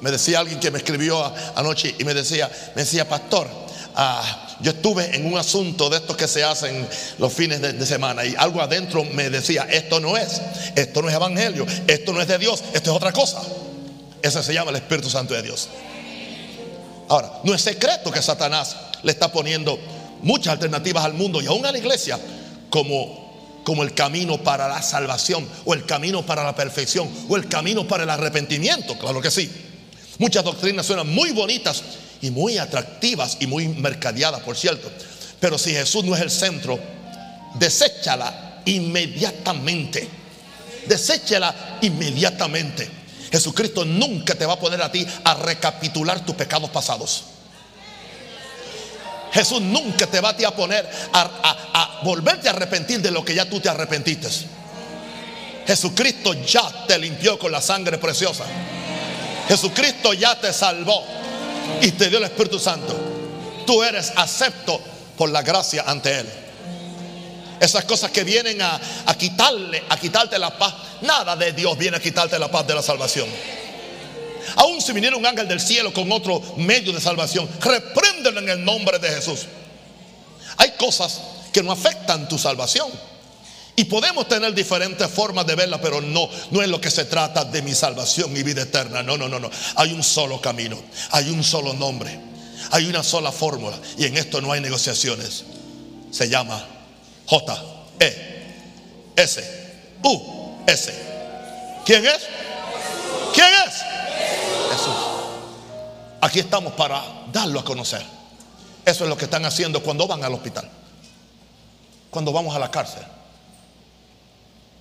Me 0.00 0.10
decía 0.10 0.40
alguien 0.40 0.58
que 0.58 0.70
me 0.70 0.78
escribió 0.78 1.32
anoche 1.54 1.94
y 1.98 2.04
me 2.04 2.14
decía, 2.14 2.50
me 2.74 2.82
decía, 2.82 3.08
pastor, 3.08 3.48
ah, 3.94 4.56
yo 4.60 4.72
estuve 4.72 5.14
en 5.16 5.26
un 5.26 5.38
asunto 5.38 5.88
de 5.90 5.98
estos 5.98 6.16
que 6.16 6.26
se 6.26 6.42
hacen 6.42 6.88
los 7.18 7.32
fines 7.32 7.60
de, 7.60 7.72
de, 7.72 7.86
semana 7.86 8.24
y 8.24 8.34
algo 8.36 8.60
adentro 8.60 9.04
me 9.04 9.30
decía, 9.30 9.66
esto 9.70 10.00
no 10.00 10.16
es, 10.16 10.40
esto 10.74 11.02
no 11.02 11.08
es 11.08 11.14
evangelio, 11.14 11.66
esto 11.86 12.12
no 12.12 12.20
es 12.20 12.28
de 12.28 12.38
Dios, 12.38 12.62
esto 12.72 12.90
es 12.90 12.96
otra 12.96 13.12
cosa. 13.12 13.40
Ese 14.22 14.42
se 14.42 14.54
llama 14.54 14.70
el 14.70 14.76
Espíritu 14.76 15.10
Santo 15.10 15.34
de 15.34 15.42
Dios. 15.42 15.68
Ahora, 17.08 17.40
no 17.44 17.54
es 17.54 17.60
secreto 17.60 18.10
que 18.10 18.22
Satanás 18.22 18.76
le 19.02 19.12
está 19.12 19.30
poniendo 19.30 19.78
muchas 20.22 20.54
alternativas 20.54 21.04
al 21.04 21.14
mundo 21.14 21.40
y 21.40 21.46
aún 21.46 21.66
a 21.66 21.72
la 21.72 21.78
iglesia 21.78 22.18
como, 22.70 23.60
como 23.64 23.82
el 23.82 23.94
camino 23.94 24.38
para 24.38 24.68
la 24.68 24.82
salvación 24.82 25.48
o 25.64 25.74
el 25.74 25.84
camino 25.84 26.22
para 26.24 26.44
la 26.44 26.54
perfección 26.54 27.08
o 27.28 27.36
el 27.36 27.48
camino 27.48 27.86
para 27.86 28.04
el 28.04 28.10
arrepentimiento, 28.10 28.98
claro 28.98 29.20
que 29.20 29.30
sí. 29.30 29.50
Muchas 30.18 30.44
doctrinas 30.44 30.86
suenan 30.86 31.08
muy 31.08 31.32
bonitas 31.32 31.82
y 32.20 32.30
muy 32.30 32.58
atractivas 32.58 33.38
y 33.40 33.46
muy 33.46 33.68
mercadeadas, 33.68 34.40
por 34.42 34.56
cierto. 34.56 34.90
Pero 35.40 35.58
si 35.58 35.72
Jesús 35.72 36.04
no 36.04 36.14
es 36.14 36.22
el 36.22 36.30
centro, 36.30 36.78
deséchala 37.58 38.62
inmediatamente. 38.64 40.08
Deséchala 40.86 41.78
inmediatamente. 41.82 42.88
Jesucristo 43.30 43.84
nunca 43.84 44.34
te 44.34 44.46
va 44.46 44.54
a 44.54 44.60
poner 44.60 44.82
a 44.82 44.92
ti 44.92 45.06
a 45.24 45.34
recapitular 45.34 46.24
tus 46.24 46.36
pecados 46.36 46.70
pasados. 46.70 47.24
Jesús 49.32 49.62
nunca 49.62 50.06
te 50.06 50.20
va 50.20 50.30
a, 50.30 50.48
a 50.48 50.54
poner 50.54 50.88
a, 51.12 52.00
volverte 52.02 52.48
a 52.48 52.52
arrepentir 52.52 53.00
de 53.00 53.10
lo 53.10 53.24
que 53.24 53.34
ya 53.34 53.48
tú 53.48 53.60
te 53.60 53.68
arrepentiste. 53.68 54.28
Jesucristo 55.66 56.34
ya 56.34 56.86
te 56.86 56.98
limpió 56.98 57.38
con 57.38 57.50
la 57.50 57.62
sangre 57.62 57.98
preciosa. 57.98 58.44
Jesucristo 59.48 60.12
ya 60.12 60.38
te 60.38 60.52
salvó 60.52 61.04
y 61.80 61.92
te 61.92 62.08
dio 62.08 62.18
el 62.18 62.24
Espíritu 62.24 62.58
Santo. 62.58 62.94
Tú 63.66 63.82
eres 63.82 64.12
acepto 64.16 64.80
por 65.16 65.30
la 65.30 65.42
gracia 65.42 65.84
ante 65.86 66.20
Él. 66.20 66.28
Esas 67.58 67.84
cosas 67.84 68.10
que 68.10 68.24
vienen 68.24 68.60
a, 68.60 68.78
a 69.06 69.14
quitarle, 69.14 69.84
a 69.88 69.96
quitarte 69.96 70.38
la 70.38 70.58
paz. 70.58 70.74
Nada 71.02 71.36
de 71.36 71.52
Dios 71.52 71.78
viene 71.78 71.96
a 71.96 72.00
quitarte 72.00 72.38
la 72.38 72.50
paz 72.50 72.66
de 72.66 72.74
la 72.74 72.82
salvación. 72.82 73.28
Aún 74.56 74.80
si 74.80 74.92
viniera 74.92 75.16
un 75.16 75.26
ángel 75.26 75.48
del 75.48 75.60
cielo 75.60 75.92
con 75.92 76.10
otro 76.12 76.42
medio 76.56 76.92
de 76.92 77.00
salvación, 77.00 77.48
repréndelo 77.60 78.40
en 78.40 78.48
el 78.48 78.64
nombre 78.64 78.98
de 78.98 79.08
Jesús. 79.08 79.46
Hay 80.56 80.72
cosas 80.72 81.20
que 81.52 81.62
no 81.62 81.72
afectan 81.72 82.28
tu 82.28 82.38
salvación. 82.38 82.90
Y 83.74 83.84
podemos 83.84 84.28
tener 84.28 84.52
diferentes 84.52 85.10
formas 85.10 85.46
de 85.46 85.54
verla, 85.54 85.80
pero 85.80 86.00
no, 86.00 86.28
no 86.50 86.62
es 86.62 86.68
lo 86.68 86.80
que 86.80 86.90
se 86.90 87.06
trata 87.06 87.44
de 87.44 87.62
mi 87.62 87.74
salvación, 87.74 88.32
mi 88.32 88.42
vida 88.42 88.62
eterna. 88.62 89.02
No, 89.02 89.16
no, 89.16 89.28
no, 89.28 89.40
no. 89.40 89.50
Hay 89.76 89.92
un 89.92 90.02
solo 90.02 90.40
camino, 90.40 90.78
hay 91.10 91.30
un 91.30 91.42
solo 91.42 91.72
nombre, 91.72 92.18
hay 92.70 92.86
una 92.86 93.02
sola 93.02 93.32
fórmula. 93.32 93.78
Y 93.96 94.04
en 94.04 94.18
esto 94.18 94.40
no 94.42 94.52
hay 94.52 94.60
negociaciones. 94.60 95.44
Se 96.10 96.28
llama 96.28 96.66
J, 97.26 97.64
E, 97.98 98.42
S, 99.16 99.42
U, 100.04 100.20
S. 100.66 100.92
¿Quién 101.86 102.04
es? 102.04 102.20
Aquí 106.22 106.38
estamos 106.38 106.74
para 106.74 107.02
darlo 107.32 107.58
a 107.58 107.64
conocer. 107.64 108.00
Eso 108.86 109.04
es 109.04 109.10
lo 109.10 109.16
que 109.16 109.24
están 109.24 109.44
haciendo 109.44 109.82
cuando 109.82 110.06
van 110.06 110.22
al 110.22 110.32
hospital. 110.32 110.70
Cuando 112.10 112.32
vamos 112.32 112.54
a 112.54 112.60
la 112.60 112.70
cárcel. 112.70 113.02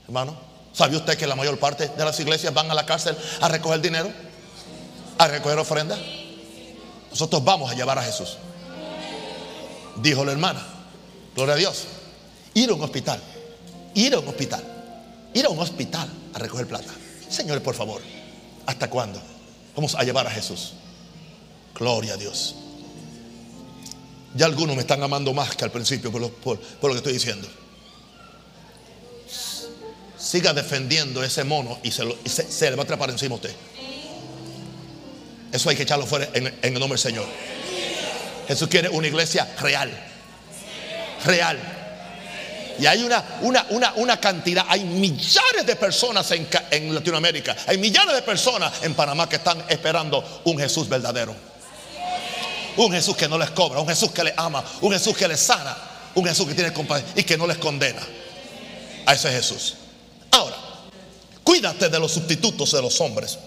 Hermano, 0.05 0.37
¿sabe 0.71 0.97
usted 0.97 1.17
que 1.17 1.25
la 1.25 1.35
mayor 1.35 1.57
parte 1.57 1.87
de 1.87 2.05
las 2.05 2.19
iglesias 2.19 2.53
van 2.53 2.69
a 2.69 2.75
la 2.75 2.85
cárcel 2.85 3.17
a 3.41 3.47
recoger 3.47 3.81
dinero? 3.81 4.11
A 5.17 5.27
recoger 5.27 5.57
ofrenda. 5.57 5.97
Nosotros 7.09 7.43
vamos 7.43 7.71
a 7.71 7.73
llevar 7.73 7.97
a 7.97 8.03
Jesús. 8.03 8.37
Dijo 9.95 10.23
la 10.23 10.33
hermana, 10.33 10.63
gloria 11.35 11.55
a 11.55 11.57
Dios. 11.57 11.85
Ir 12.53 12.69
a 12.69 12.75
un 12.75 12.83
hospital, 12.83 13.19
ir 13.95 14.13
a 14.13 14.19
un 14.19 14.27
hospital, 14.27 14.63
ir 15.33 15.45
a 15.47 15.49
un 15.49 15.57
hospital 15.57 16.07
a 16.35 16.37
recoger 16.37 16.67
plata. 16.67 16.93
Señores, 17.29 17.63
por 17.63 17.73
favor, 17.73 18.03
¿hasta 18.67 18.91
cuándo? 18.91 19.19
Vamos 19.75 19.95
a 19.95 20.03
llevar 20.03 20.27
a 20.27 20.29
Jesús. 20.29 20.73
Gloria 21.75 22.13
a 22.13 22.17
Dios. 22.17 22.55
Ya 24.35 24.45
algunos 24.45 24.75
me 24.75 24.81
están 24.81 25.03
amando 25.03 25.33
más 25.33 25.55
que 25.55 25.65
al 25.65 25.71
principio 25.71 26.11
por 26.11 26.21
lo, 26.21 26.31
que 26.91 26.97
estoy 26.97 27.13
diciendo 27.13 27.47
siga 30.17 30.53
defendiendo 30.53 31.23
ese 31.23 31.43
mono 31.43 31.79
y 31.83 31.91
se, 31.91 32.05
le 32.05 32.75
va 32.75 32.83
a 32.83 32.87
trepar 32.87 33.09
encima 33.09 33.33
a 33.33 33.35
usted. 33.35 33.53
Eso 35.51 35.69
hay 35.69 35.75
que 35.75 35.83
echarlo 35.83 36.05
fuera 36.05 36.29
en, 36.33 36.47
el 36.61 36.73
nombre 36.73 36.89
del 36.89 36.99
Señor. 36.99 37.25
Jesús 38.47 38.69
quiere 38.69 38.87
una 38.87 39.07
iglesia 39.07 39.53
real. 39.59 39.91
Real. 41.25 41.59
Y 42.79 42.85
hay 42.85 43.03
una, 43.03 43.23
una, 43.41 43.65
una, 43.71 43.93
una 43.95 44.19
cantidad, 44.21 44.65
hay 44.69 44.85
millares 44.85 45.65
de 45.65 45.75
personas 45.75 46.31
en 46.31 46.95
Latinoamérica, 46.95 47.55
hay 47.67 47.77
millares 47.77 48.15
de 48.15 48.21
personas 48.21 48.83
en 48.83 48.93
Panamá 48.93 49.27
que 49.27 49.35
están 49.35 49.65
esperando 49.67 50.41
un 50.45 50.57
Jesús 50.57 50.87
verdadero. 50.87 51.50
Un 52.77 52.91
Jesús 52.91 53.15
que 53.15 53.27
no 53.27 53.37
les 53.37 53.51
cobra, 53.51 53.79
un 53.79 53.87
Jesús 53.87 54.11
que 54.11 54.23
les 54.23 54.33
ama, 54.37 54.63
un 54.81 54.91
Jesús 54.91 55.15
que 55.15 55.27
les 55.27 55.39
sana, 55.39 55.75
un 56.15 56.25
Jesús 56.25 56.47
que 56.47 56.53
tiene 56.53 56.73
compasión 56.73 57.09
y 57.15 57.23
que 57.23 57.37
no 57.37 57.47
les 57.47 57.57
condena. 57.57 58.01
A 59.05 59.13
ese 59.13 59.31
Jesús. 59.31 59.75
Ahora, 60.31 60.55
cuídate 61.43 61.89
de 61.89 61.99
los 61.99 62.11
sustitutos 62.11 62.71
de 62.71 62.81
los 62.81 63.01
hombres 63.01 63.37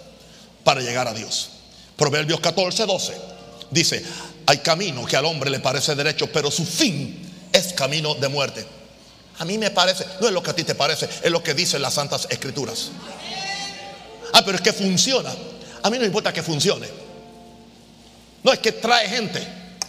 para 0.62 0.81
llegar 0.81 1.07
a 1.09 1.14
Dios. 1.14 1.50
Proverbios 1.97 2.40
14, 2.40 2.87
12 2.87 3.14
dice, 3.71 4.04
hay 4.47 4.59
camino 4.59 5.04
que 5.07 5.16
al 5.16 5.25
hombre 5.25 5.50
le 5.50 5.61
parece 5.61 5.95
derecho, 5.95 6.31
pero 6.33 6.50
su 6.50 6.64
fin 6.64 7.49
es 7.52 7.73
camino 7.73 8.14
de 8.14 8.28
muerte. 8.28 8.66
A 9.38 9.45
mí 9.45 9.59
me 9.59 9.71
parece, 9.71 10.07
no 10.21 10.28
es 10.28 10.33
lo 10.33 10.43
que 10.43 10.50
a 10.50 10.54
ti 10.54 10.64
te 10.64 10.75
parece, 10.75 11.09
es 11.23 11.31
lo 11.31 11.43
que 11.43 11.54
dicen 11.54 11.83
las 11.83 11.95
santas 11.95 12.26
escrituras. 12.31 12.90
Ah, 14.33 14.43
pero 14.45 14.57
es 14.57 14.62
que 14.62 14.73
funciona. 14.73 15.35
A 15.83 15.90
mí 15.90 15.99
no 15.99 16.04
importa 16.04 16.33
que 16.33 16.43
funcione. 16.43 17.03
No 18.45 18.53
es 18.53 18.59
que 18.59 18.73
trae 18.73 19.09
gente. 19.09 19.43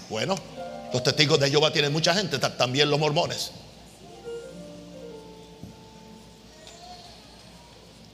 Bueno, 0.09 0.35
los 0.91 1.03
testigos 1.03 1.39
de 1.39 1.49
Jehová 1.49 1.71
tienen 1.71 1.91
mucha 1.91 2.15
gente, 2.15 2.39
también 2.39 2.89
los 2.89 2.97
mormones. 2.97 3.51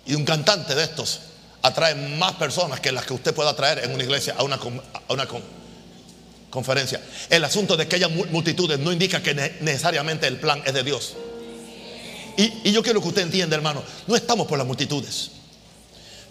Y 0.08 0.16
un 0.16 0.26
cantante 0.26 0.74
de 0.74 0.84
estos 0.84 1.22
atrae 1.62 1.94
más 2.18 2.34
personas 2.34 2.80
que 2.80 2.92
las 2.92 3.06
que 3.06 3.14
usted 3.14 3.36
pueda 3.36 3.56
traer 3.56 3.84
en 3.84 3.94
una 3.94 4.04
iglesia 4.04 4.34
a 4.36 4.44
una, 4.44 4.56
a 4.56 5.14
una 5.14 5.28
conferencia. 6.50 7.00
El 7.30 7.44
asunto 7.46 7.78
de 7.78 7.88
que 7.88 7.98
haya 7.98 8.08
multitudes 8.08 8.80
no 8.80 8.92
indica 8.92 9.22
que 9.22 9.36
necesariamente 9.62 10.26
el 10.26 10.38
plan 10.38 10.64
es 10.66 10.74
de 10.74 10.84
Dios. 10.84 11.14
Y, 12.36 12.70
y 12.70 12.72
yo 12.72 12.82
quiero 12.82 13.00
que 13.00 13.10
usted 13.10 13.22
entienda, 13.22 13.56
hermano, 13.56 13.84
no 14.08 14.16
estamos 14.16 14.48
por 14.48 14.58
las 14.58 14.66
multitudes. 14.66 15.30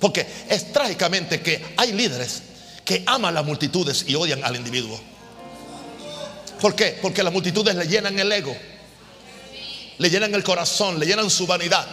Porque 0.00 0.26
es 0.48 0.72
trágicamente 0.72 1.40
que 1.40 1.74
hay 1.76 1.92
líderes 1.92 2.42
que 2.90 3.04
aman 3.06 3.32
las 3.32 3.44
multitudes 3.44 4.04
y 4.08 4.16
odian 4.16 4.42
al 4.42 4.56
individuo. 4.56 4.98
¿Por 6.60 6.74
qué? 6.74 6.98
Porque 7.00 7.22
las 7.22 7.32
multitudes 7.32 7.76
le 7.76 7.86
llenan 7.86 8.18
el 8.18 8.32
ego, 8.32 8.52
le 9.96 10.10
llenan 10.10 10.34
el 10.34 10.42
corazón, 10.42 10.98
le 10.98 11.06
llenan 11.06 11.30
su 11.30 11.46
vanidad. 11.46 11.86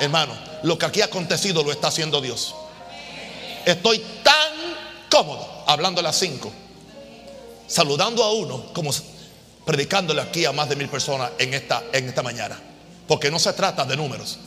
Hermano, 0.00 0.32
lo 0.62 0.78
que 0.78 0.86
aquí 0.86 1.02
ha 1.02 1.04
acontecido 1.04 1.62
lo 1.62 1.70
está 1.70 1.88
haciendo 1.88 2.22
Dios. 2.22 2.54
Estoy 3.66 4.02
tan 4.22 4.54
cómodo 5.10 5.64
hablando 5.66 6.00
a 6.00 6.04
las 6.04 6.16
cinco, 6.16 6.50
saludando 7.66 8.24
a 8.24 8.32
uno, 8.32 8.72
como 8.72 8.92
predicándole 9.66 10.22
aquí 10.22 10.46
a 10.46 10.52
más 10.52 10.70
de 10.70 10.76
mil 10.76 10.88
personas 10.88 11.32
en 11.38 11.52
esta, 11.52 11.82
en 11.92 12.08
esta 12.08 12.22
mañana. 12.22 12.58
Porque 13.06 13.30
no 13.30 13.38
se 13.38 13.52
trata 13.52 13.84
de 13.84 13.98
números. 13.98 14.38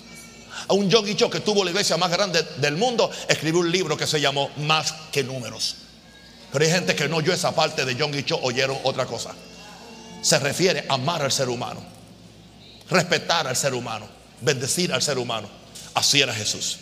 A 0.67 0.73
un 0.73 0.89
Yogi 0.89 1.15
Cho 1.15 1.29
que 1.29 1.39
tuvo 1.39 1.63
la 1.63 1.71
iglesia 1.71 1.97
más 1.97 2.11
grande 2.11 2.43
del 2.57 2.77
mundo, 2.77 3.09
escribió 3.27 3.61
un 3.61 3.71
libro 3.71 3.97
que 3.97 4.07
se 4.07 4.19
llamó 4.19 4.49
Más 4.57 4.93
que 5.11 5.23
números. 5.23 5.75
Pero 6.51 6.65
hay 6.65 6.71
gente 6.71 6.95
que 6.95 7.09
no 7.09 7.17
oyó 7.17 7.33
esa 7.33 7.53
parte 7.53 7.83
de 7.83 7.95
John 7.99 8.13
Cho, 8.23 8.39
oyeron 8.43 8.77
otra 8.83 9.05
cosa. 9.05 9.31
Se 10.21 10.37
refiere 10.39 10.85
a 10.87 10.93
amar 10.93 11.21
al 11.21 11.31
ser 11.31 11.49
humano, 11.49 11.81
respetar 12.89 13.47
al 13.47 13.55
ser 13.55 13.73
humano, 13.73 14.07
bendecir 14.41 14.93
al 14.93 15.01
ser 15.01 15.17
humano. 15.17 15.49
Así 15.95 16.21
era 16.21 16.33
Jesús. 16.33 16.77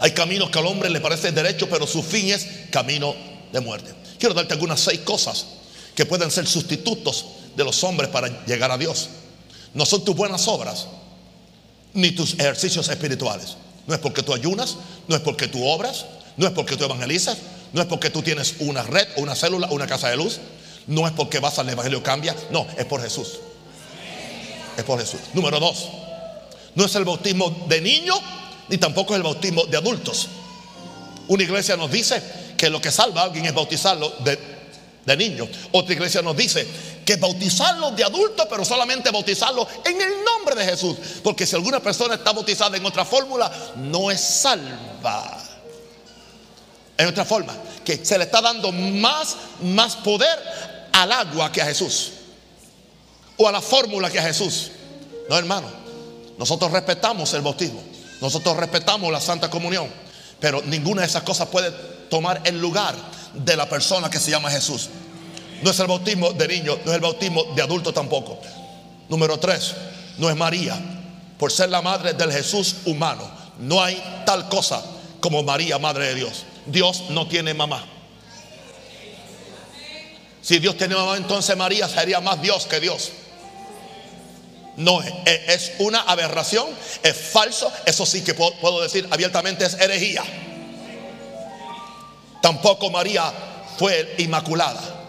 Hay 0.00 0.12
caminos 0.12 0.50
que 0.50 0.58
al 0.58 0.66
hombre 0.66 0.90
le 0.90 1.00
parece 1.00 1.32
derecho, 1.32 1.68
pero 1.68 1.86
su 1.86 2.02
fin 2.02 2.30
es 2.30 2.46
camino 2.70 3.14
de 3.52 3.60
muerte. 3.60 3.92
Quiero 4.18 4.34
darte 4.34 4.54
algunas 4.54 4.80
seis 4.80 5.00
cosas 5.00 5.46
que 5.94 6.06
pueden 6.06 6.30
ser 6.30 6.46
sustitutos 6.46 7.26
de 7.56 7.64
los 7.64 7.82
hombres 7.84 8.10
para 8.10 8.44
llegar 8.46 8.70
a 8.70 8.78
Dios. 8.78 9.08
No 9.74 9.84
son 9.86 10.04
tus 10.04 10.14
buenas 10.14 10.46
obras, 10.48 10.86
ni 11.94 12.12
tus 12.12 12.34
ejercicios 12.34 12.88
espirituales. 12.88 13.56
No 13.86 13.94
es 13.94 14.00
porque 14.00 14.22
tú 14.22 14.32
ayunas, 14.32 14.76
no 15.08 15.16
es 15.16 15.22
porque 15.22 15.48
tú 15.48 15.66
obras, 15.66 16.06
no 16.36 16.46
es 16.46 16.52
porque 16.52 16.76
tú 16.76 16.84
evangelizas, 16.84 17.38
no 17.72 17.80
es 17.80 17.86
porque 17.86 18.10
tú 18.10 18.22
tienes 18.22 18.56
una 18.60 18.82
red, 18.82 19.06
una 19.16 19.34
célula, 19.34 19.68
una 19.70 19.86
casa 19.86 20.08
de 20.08 20.16
luz, 20.16 20.38
no 20.86 21.06
es 21.06 21.12
porque 21.12 21.38
vas 21.38 21.58
al 21.58 21.68
Evangelio 21.68 22.02
cambia, 22.02 22.34
no, 22.50 22.66
es 22.76 22.84
por 22.84 23.02
Jesús. 23.02 23.38
Es 24.76 24.84
por 24.84 24.98
Jesús. 25.00 25.20
Número 25.34 25.60
dos, 25.60 25.88
no 26.74 26.84
es 26.84 26.94
el 26.94 27.04
bautismo 27.04 27.66
de 27.68 27.80
niños, 27.80 28.18
ni 28.68 28.78
tampoco 28.78 29.14
es 29.14 29.18
el 29.18 29.22
bautismo 29.22 29.64
de 29.64 29.76
adultos. 29.76 30.28
Una 31.28 31.42
iglesia 31.42 31.76
nos 31.76 31.90
dice 31.90 32.22
que 32.56 32.70
lo 32.70 32.80
que 32.80 32.90
salva 32.90 33.22
a 33.22 33.24
alguien 33.24 33.46
es 33.46 33.54
bautizarlo 33.54 34.12
de, 34.20 34.38
de. 35.04 35.48
Otra 35.72 35.94
iglesia 35.94 36.22
nos 36.22 36.36
dice 36.36 36.66
que 37.12 37.20
bautizarlo 37.20 37.90
de 37.90 38.04
adulto, 38.04 38.46
pero 38.48 38.64
solamente 38.64 39.10
bautizarlo 39.10 39.66
en 39.84 40.00
el 40.00 40.24
nombre 40.24 40.54
de 40.54 40.64
Jesús. 40.64 40.96
Porque 41.22 41.46
si 41.46 41.54
alguna 41.54 41.80
persona 41.80 42.14
está 42.14 42.32
bautizada 42.32 42.76
en 42.76 42.86
otra 42.86 43.04
fórmula, 43.04 43.50
no 43.76 44.10
es 44.10 44.20
salva. 44.20 45.38
En 46.96 47.08
otra 47.08 47.24
forma, 47.24 47.54
que 47.84 48.04
se 48.04 48.16
le 48.16 48.24
está 48.24 48.40
dando 48.40 48.72
más, 48.72 49.36
más 49.62 49.96
poder 49.96 50.38
al 50.92 51.12
agua 51.12 51.52
que 51.52 51.60
a 51.60 51.66
Jesús. 51.66 52.12
O 53.36 53.46
a 53.46 53.52
la 53.52 53.60
fórmula 53.60 54.10
que 54.10 54.18
a 54.18 54.22
Jesús. 54.22 54.70
No, 55.28 55.36
hermano. 55.36 55.66
Nosotros 56.38 56.72
respetamos 56.72 57.34
el 57.34 57.42
bautismo, 57.42 57.82
nosotros 58.20 58.56
respetamos 58.56 59.12
la 59.12 59.20
Santa 59.20 59.50
Comunión, 59.50 59.86
pero 60.40 60.62
ninguna 60.62 61.02
de 61.02 61.08
esas 61.08 61.22
cosas 61.22 61.48
puede 61.48 61.70
tomar 62.08 62.40
el 62.44 62.58
lugar 62.58 62.94
de 63.34 63.54
la 63.54 63.68
persona 63.68 64.08
que 64.08 64.18
se 64.18 64.30
llama 64.30 64.50
Jesús. 64.50 64.88
No 65.62 65.70
es 65.70 65.78
el 65.78 65.86
bautismo 65.86 66.32
de 66.32 66.48
niño, 66.48 66.78
no 66.84 66.90
es 66.90 66.96
el 66.96 67.00
bautismo 67.00 67.44
de 67.54 67.62
adulto 67.62 67.92
tampoco. 67.92 68.38
Número 69.08 69.38
tres, 69.38 69.74
no 70.18 70.28
es 70.28 70.36
María, 70.36 70.78
por 71.38 71.52
ser 71.52 71.68
la 71.68 71.82
madre 71.82 72.14
del 72.14 72.32
Jesús 72.32 72.76
humano. 72.86 73.30
No 73.58 73.82
hay 73.82 74.02
tal 74.26 74.48
cosa 74.48 74.82
como 75.20 75.42
María, 75.42 75.78
madre 75.78 76.08
de 76.08 76.14
Dios. 76.16 76.44
Dios 76.66 77.04
no 77.10 77.28
tiene 77.28 77.54
mamá. 77.54 77.86
Si 80.40 80.58
Dios 80.58 80.76
tiene 80.76 80.96
mamá, 80.96 81.16
entonces 81.16 81.56
María 81.56 81.88
sería 81.88 82.20
más 82.20 82.42
Dios 82.42 82.66
que 82.66 82.80
Dios. 82.80 83.12
No, 84.76 85.00
es 85.02 85.72
una 85.78 86.00
aberración, 86.00 86.66
es 87.02 87.16
falso, 87.16 87.70
eso 87.84 88.06
sí 88.06 88.24
que 88.24 88.34
puedo 88.34 88.80
decir 88.80 89.06
abiertamente 89.10 89.64
es 89.66 89.74
herejía. 89.74 90.24
Tampoco 92.40 92.90
María 92.90 93.32
fue 93.78 94.14
inmaculada. 94.18 95.01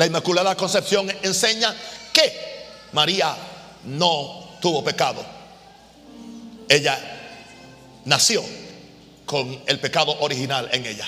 La 0.00 0.06
Inmaculada 0.06 0.56
Concepción 0.56 1.12
enseña 1.22 1.76
que 2.10 2.32
María 2.92 3.36
no 3.84 4.56
tuvo 4.58 4.82
pecado. 4.82 5.22
Ella 6.66 6.98
nació 8.06 8.42
con 9.26 9.62
el 9.66 9.78
pecado 9.78 10.18
original 10.20 10.70
en 10.72 10.86
ella. 10.86 11.06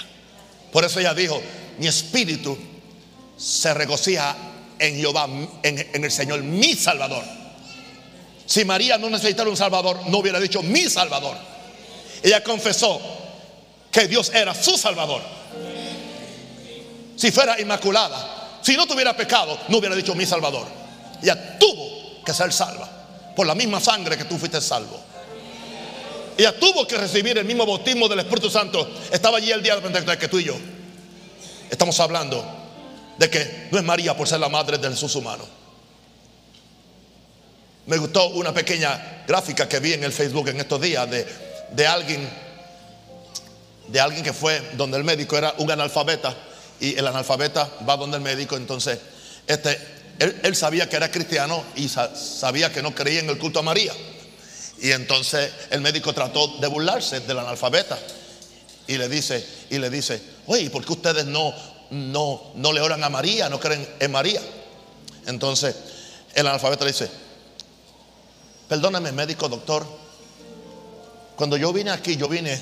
Por 0.71 0.85
eso 0.85 1.01
ella 1.01 1.15
dijo, 1.15 1.41
mi 1.79 1.87
espíritu 1.87 2.59
se 3.35 3.73
regocija 3.73 4.37
en 4.79 4.97
Jehová, 4.97 5.25
en, 5.63 5.89
en 5.95 6.05
el 6.05 6.11
Señor, 6.11 6.43
mi 6.43 6.75
Salvador 6.75 7.25
Si 8.45 8.63
María 8.67 8.99
no 8.99 9.09
necesitara 9.09 9.49
un 9.49 9.57
Salvador, 9.57 10.01
no 10.09 10.19
hubiera 10.19 10.39
dicho 10.39 10.63
mi 10.63 10.83
Salvador. 10.91 11.39
Ella 12.23 12.45
confesó 12.45 13.01
que 13.91 14.07
Dios 14.07 14.31
era 14.35 14.55
su 14.55 14.77
Salvador. 14.77 15.23
Si 17.17 17.33
fuera 17.33 17.59
inmaculada, 17.59 18.42
si 18.63 18.77
no 18.77 18.87
tuviera 18.87 19.17
pecado, 19.17 19.59
no 19.69 19.79
hubiera 19.79 19.95
dicho 19.95 20.15
mi 20.15 20.25
Salvador. 20.25 20.67
Ella 21.23 21.59
tuvo 21.59 22.23
que 22.25 22.33
ser 22.33 22.53
salva 22.53 22.89
por 23.35 23.47
la 23.47 23.55
misma 23.55 23.81
sangre 23.81 24.17
que 24.17 24.25
tú 24.25 24.39
fuiste 24.39 24.61
salvo. 24.61 25.01
Ella 26.37 26.59
tuvo 26.59 26.87
que 26.87 26.97
recibir 26.97 27.37
el 27.37 27.45
mismo 27.45 27.67
bautismo 27.67 28.09
del 28.09 28.21
Espíritu 28.21 28.49
Santo. 28.49 28.89
Estaba 29.11 29.39
allí 29.39 29.51
el 29.51 29.63
día 29.63 29.77
de 29.77 29.83
Pentecostés 29.83 30.17
que 30.17 30.29
tú 30.29 30.39
y 30.39 30.45
yo. 30.45 30.57
Estamos 31.69 31.99
hablando 32.01 32.45
de 33.19 33.29
que 33.29 33.69
no 33.71 33.79
es 33.79 33.85
María 33.85 34.17
por 34.17 34.29
ser 34.29 34.41
la 34.41 34.49
madre 34.49 34.79
del 34.79 34.93
Jesús 34.93 35.15
humano. 35.17 35.45
Me 37.87 37.97
gustó 37.99 38.29
una 38.29 38.55
pequeña 38.55 39.25
gráfica 39.27 39.69
que 39.69 39.81
vi 39.81 39.93
en 39.93 40.05
el 40.05 40.13
Facebook 40.13 40.49
en 40.49 40.61
estos 40.61 40.81
días 40.81 41.11
de, 41.11 41.27
de 41.73 41.87
alguien 41.87 42.29
de 43.89 44.01
alguien 44.01 44.23
que 44.23 44.33
fue 44.33 44.63
donde 44.75 44.97
el 44.97 45.05
médico 45.05 45.37
era 45.37 45.55
un 45.59 45.71
analfabeta 45.71 46.35
y 46.81 46.97
el 46.99 47.07
analfabeta 47.07 47.71
va 47.89 47.97
donde 47.97 48.17
el 48.17 48.23
médico, 48.23 48.57
entonces 48.57 48.99
este, 49.47 49.79
él, 50.19 50.55
sabía 50.55 50.89
que 50.89 50.97
era 50.97 51.11
cristiano 51.11 51.65
y 51.77 51.89
sabía 51.89 52.73
que 52.73 52.83
no 52.83 52.95
creía 52.95 53.21
en 53.21 53.29
el 53.29 53.39
culto 53.39 53.59
a 53.59 53.63
María. 53.63 53.93
Y 54.81 54.91
entonces 54.91 55.53
el 55.71 55.81
médico 55.81 56.13
trató 56.13 56.59
de 56.59 56.67
burlarse 56.67 57.21
del 57.21 57.39
analfabeta 57.39 57.99
y 58.87 58.99
le 58.99 59.09
dice, 59.09 59.45
y 59.71 59.79
le 59.79 59.91
dice, 59.91 60.21
oye, 60.47 60.71
¿por 60.71 60.85
qué 60.85 60.93
ustedes 60.93 61.27
no, 61.27 61.55
no, 61.91 62.53
no 62.55 62.73
le 62.73 62.81
oran 62.81 63.03
a 63.05 63.09
María, 63.09 63.49
no 63.49 63.61
creen 63.61 63.89
en 64.01 64.11
María? 64.11 64.41
Entonces 65.27 65.75
el 66.35 66.47
analfabeta 66.47 66.85
le 66.85 66.93
dice, 66.93 67.09
perdóname 68.69 69.13
médico, 69.13 69.49
doctor, 69.49 69.87
cuando 71.37 71.57
yo 71.57 71.73
vine 71.73 71.91
aquí, 71.91 72.17
yo 72.17 72.29
vine 72.29 72.61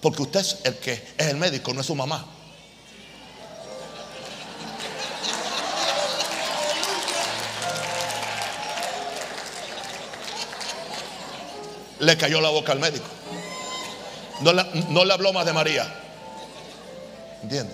porque 0.00 0.22
usted 0.22 0.40
es 0.40 0.58
el 0.64 0.76
que 0.76 0.92
es 0.92 1.26
el 1.26 1.36
médico, 1.36 1.74
no 1.74 1.80
es 1.80 1.86
su 1.86 1.94
mamá. 1.94 2.26
Le 12.00 12.16
cayó 12.16 12.40
la 12.40 12.50
boca 12.50 12.72
al 12.72 12.80
médico. 12.80 13.06
No 14.40 15.04
le, 15.04 15.12
habló 15.12 15.32
más 15.32 15.44
de 15.44 15.52
María. 15.52 15.86
¿Entiende? 17.42 17.72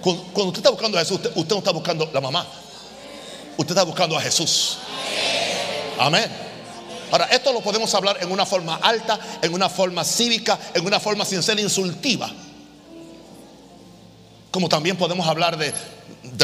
Cuando, 0.00 0.44
usted 0.46 0.58
está 0.58 0.70
buscando 0.70 0.96
a 0.98 1.00
Jesús, 1.00 1.16
usted, 1.16 1.32
usted 1.34 1.54
no 1.54 1.58
está 1.58 1.72
buscando 1.72 2.10
la 2.12 2.20
mamá. 2.20 2.46
Usted 3.56 3.72
está 3.72 3.82
buscando 3.82 4.16
a 4.16 4.20
Jesús. 4.20 4.78
Amén. 5.98 6.30
Ahora, 7.10 7.26
esto 7.26 7.52
lo 7.52 7.60
podemos 7.60 7.92
hablar 7.94 8.18
en 8.20 8.30
una 8.30 8.46
forma 8.46 8.76
alta, 8.76 9.18
en 9.42 9.52
una 9.52 9.68
forma 9.68 10.04
cívica, 10.04 10.58
en 10.74 10.86
una 10.86 11.00
forma 11.00 11.24
sin 11.24 11.42
ser 11.42 11.58
insultiva. 11.58 12.30
Como 14.50 14.68
también 14.68 14.96
podemos 14.96 15.26
hablar 15.26 15.56
de, 15.56 15.72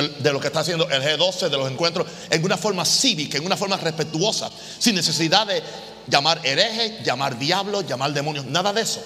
lo 0.02 0.40
que 0.40 0.46
está 0.48 0.60
haciendo 0.60 0.88
el 0.88 1.02
G12, 1.02 1.48
de 1.48 1.56
los 1.56 1.70
encuentros, 1.70 2.06
en 2.30 2.44
una 2.44 2.56
forma 2.56 2.84
cívica, 2.84 3.38
en 3.38 3.46
una 3.46 3.56
forma 3.56 3.76
respetuosa, 3.76 4.50
sin 4.78 4.94
necesidad 4.94 5.46
de 5.46 5.62
llamar 6.06 6.40
hereje, 6.42 6.98
llamar 7.04 7.38
diablo, 7.38 7.82
llamar 7.82 8.12
demonios, 8.12 8.44
nada 8.46 8.72
de 8.72 8.82
eso. 8.82 9.02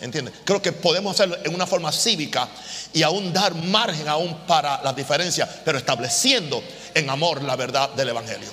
¿Entiendes? 0.00 0.34
Creo 0.44 0.60
que 0.60 0.72
podemos 0.72 1.14
hacerlo 1.14 1.36
en 1.44 1.54
una 1.54 1.66
forma 1.66 1.90
cívica 1.92 2.48
y 2.92 3.02
aún 3.02 3.32
dar 3.32 3.54
margen 3.54 4.08
aún 4.08 4.34
para 4.46 4.82
las 4.82 4.94
diferencias, 4.94 5.48
pero 5.64 5.78
estableciendo 5.78 6.62
en 6.94 7.08
amor 7.08 7.42
la 7.42 7.56
verdad 7.56 7.90
del 7.90 8.10
Evangelio. 8.10 8.48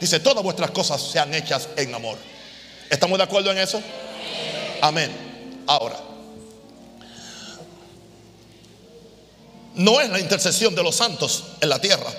Dice, 0.00 0.20
todas 0.20 0.44
vuestras 0.44 0.70
cosas 0.70 1.00
sean 1.02 1.34
hechas 1.34 1.68
en 1.76 1.94
amor. 1.94 2.18
¿Estamos 2.88 3.18
de 3.18 3.24
acuerdo 3.24 3.50
en 3.50 3.58
eso? 3.58 3.82
Amén. 4.80 5.10
Ahora, 5.66 5.96
no 9.74 10.00
es 10.00 10.10
la 10.10 10.18
intercesión 10.18 10.74
de 10.74 10.82
los 10.82 10.96
santos 10.96 11.44
en 11.60 11.68
la 11.68 11.80
tierra 11.80 12.10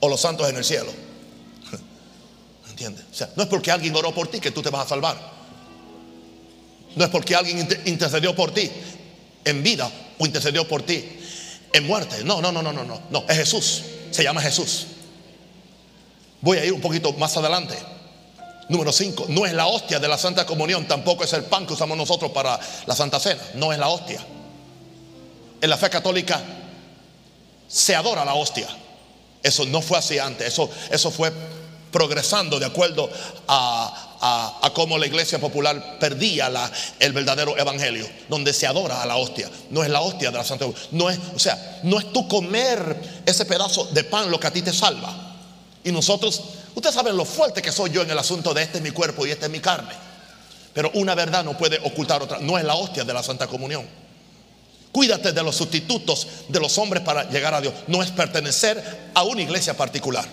o 0.00 0.08
los 0.08 0.20
santos 0.20 0.48
en 0.48 0.56
el 0.56 0.64
cielo. 0.64 0.92
¿Entiendes? 2.70 3.04
O 3.10 3.14
sea, 3.14 3.30
no 3.36 3.42
es 3.42 3.48
porque 3.48 3.70
alguien 3.70 3.94
oró 3.96 4.14
por 4.14 4.28
ti 4.28 4.40
que 4.40 4.50
tú 4.50 4.62
te 4.62 4.70
vas 4.70 4.86
a 4.86 4.88
salvar. 4.88 5.16
No 6.96 7.04
es 7.04 7.10
porque 7.10 7.34
alguien 7.34 7.68
intercedió 7.84 8.34
por 8.34 8.52
ti 8.52 8.70
en 9.44 9.62
vida 9.62 9.90
o 10.18 10.26
intercedió 10.26 10.66
por 10.66 10.82
ti 10.82 11.04
en 11.72 11.86
muerte. 11.86 12.24
No, 12.24 12.40
no, 12.40 12.52
no, 12.52 12.62
no, 12.62 12.72
no, 12.72 12.84
no. 12.84 13.00
No, 13.10 13.24
es 13.28 13.36
Jesús. 13.36 13.82
Se 14.10 14.22
llama 14.22 14.40
Jesús. 14.40 14.86
Voy 16.40 16.58
a 16.58 16.64
ir 16.64 16.72
un 16.72 16.80
poquito 16.80 17.12
más 17.14 17.36
adelante. 17.36 17.76
Número 18.68 18.92
5, 18.92 19.26
no 19.28 19.46
es 19.46 19.54
la 19.54 19.66
hostia 19.66 19.98
de 19.98 20.08
la 20.08 20.18
Santa 20.18 20.44
Comunión, 20.44 20.86
tampoco 20.86 21.24
es 21.24 21.32
el 21.32 21.44
pan 21.44 21.66
que 21.66 21.72
usamos 21.72 21.96
nosotros 21.96 22.30
para 22.32 22.60
la 22.86 22.94
Santa 22.94 23.18
Cena, 23.18 23.40
no 23.54 23.72
es 23.72 23.78
la 23.78 23.88
hostia. 23.88 24.20
En 25.60 25.70
la 25.70 25.78
fe 25.78 25.88
católica 25.88 26.42
se 27.68 27.94
adora 27.94 28.24
la 28.24 28.34
hostia. 28.34 28.66
Eso 29.42 29.64
no 29.66 29.80
fue 29.80 29.98
así 29.98 30.18
antes, 30.18 30.48
eso, 30.48 30.68
eso 30.90 31.10
fue 31.10 31.32
progresando 31.92 32.58
de 32.58 32.66
acuerdo 32.66 33.08
a, 33.46 34.58
a, 34.62 34.70
cómo 34.74 34.98
la 34.98 35.06
iglesia 35.06 35.38
popular 35.38 35.98
perdía 35.98 36.48
la, 36.48 36.70
el 36.98 37.12
verdadero 37.12 37.56
evangelio, 37.56 38.08
donde 38.28 38.52
se 38.52 38.66
adora 38.66 39.02
a 39.02 39.06
la 39.06 39.16
hostia. 39.16 39.50
No 39.70 39.82
es 39.82 39.90
la 39.90 40.00
hostia 40.00 40.30
de 40.30 40.38
la 40.38 40.44
Santa 40.44 40.64
Comunión, 40.64 40.88
no 40.92 41.10
es, 41.10 41.18
o 41.34 41.38
sea, 41.38 41.80
no 41.84 41.98
es 41.98 42.12
tú 42.12 42.26
comer 42.28 43.22
ese 43.24 43.44
pedazo 43.44 43.84
de 43.86 44.04
pan 44.04 44.30
lo 44.30 44.40
que 44.40 44.46
a 44.48 44.52
ti 44.52 44.62
te 44.62 44.72
salva. 44.72 45.36
Y 45.84 45.92
nosotros, 45.92 46.42
ustedes 46.74 46.94
saben 46.94 47.16
lo 47.16 47.24
fuerte 47.24 47.62
que 47.62 47.72
soy 47.72 47.90
yo 47.90 48.02
en 48.02 48.10
el 48.10 48.18
asunto 48.18 48.52
de 48.52 48.62
este 48.62 48.78
es 48.78 48.84
mi 48.84 48.90
cuerpo 48.90 49.26
y 49.26 49.30
este 49.30 49.46
es 49.46 49.50
mi 49.50 49.60
carne. 49.60 49.94
Pero 50.74 50.90
una 50.94 51.14
verdad 51.14 51.44
no 51.44 51.56
puede 51.56 51.78
ocultar 51.82 52.22
otra. 52.22 52.38
No 52.38 52.58
es 52.58 52.64
la 52.64 52.74
hostia 52.74 53.04
de 53.04 53.14
la 53.14 53.22
Santa 53.22 53.46
Comunión. 53.46 53.86
Cuídate 54.98 55.30
de 55.30 55.44
los 55.44 55.54
sustitutos 55.54 56.26
de 56.48 56.58
los 56.58 56.76
hombres 56.76 57.04
para 57.04 57.30
llegar 57.30 57.54
a 57.54 57.60
Dios. 57.60 57.72
No 57.86 58.02
es 58.02 58.10
pertenecer 58.10 58.82
a 59.14 59.22
una 59.22 59.42
iglesia 59.42 59.76
particular. 59.76 60.26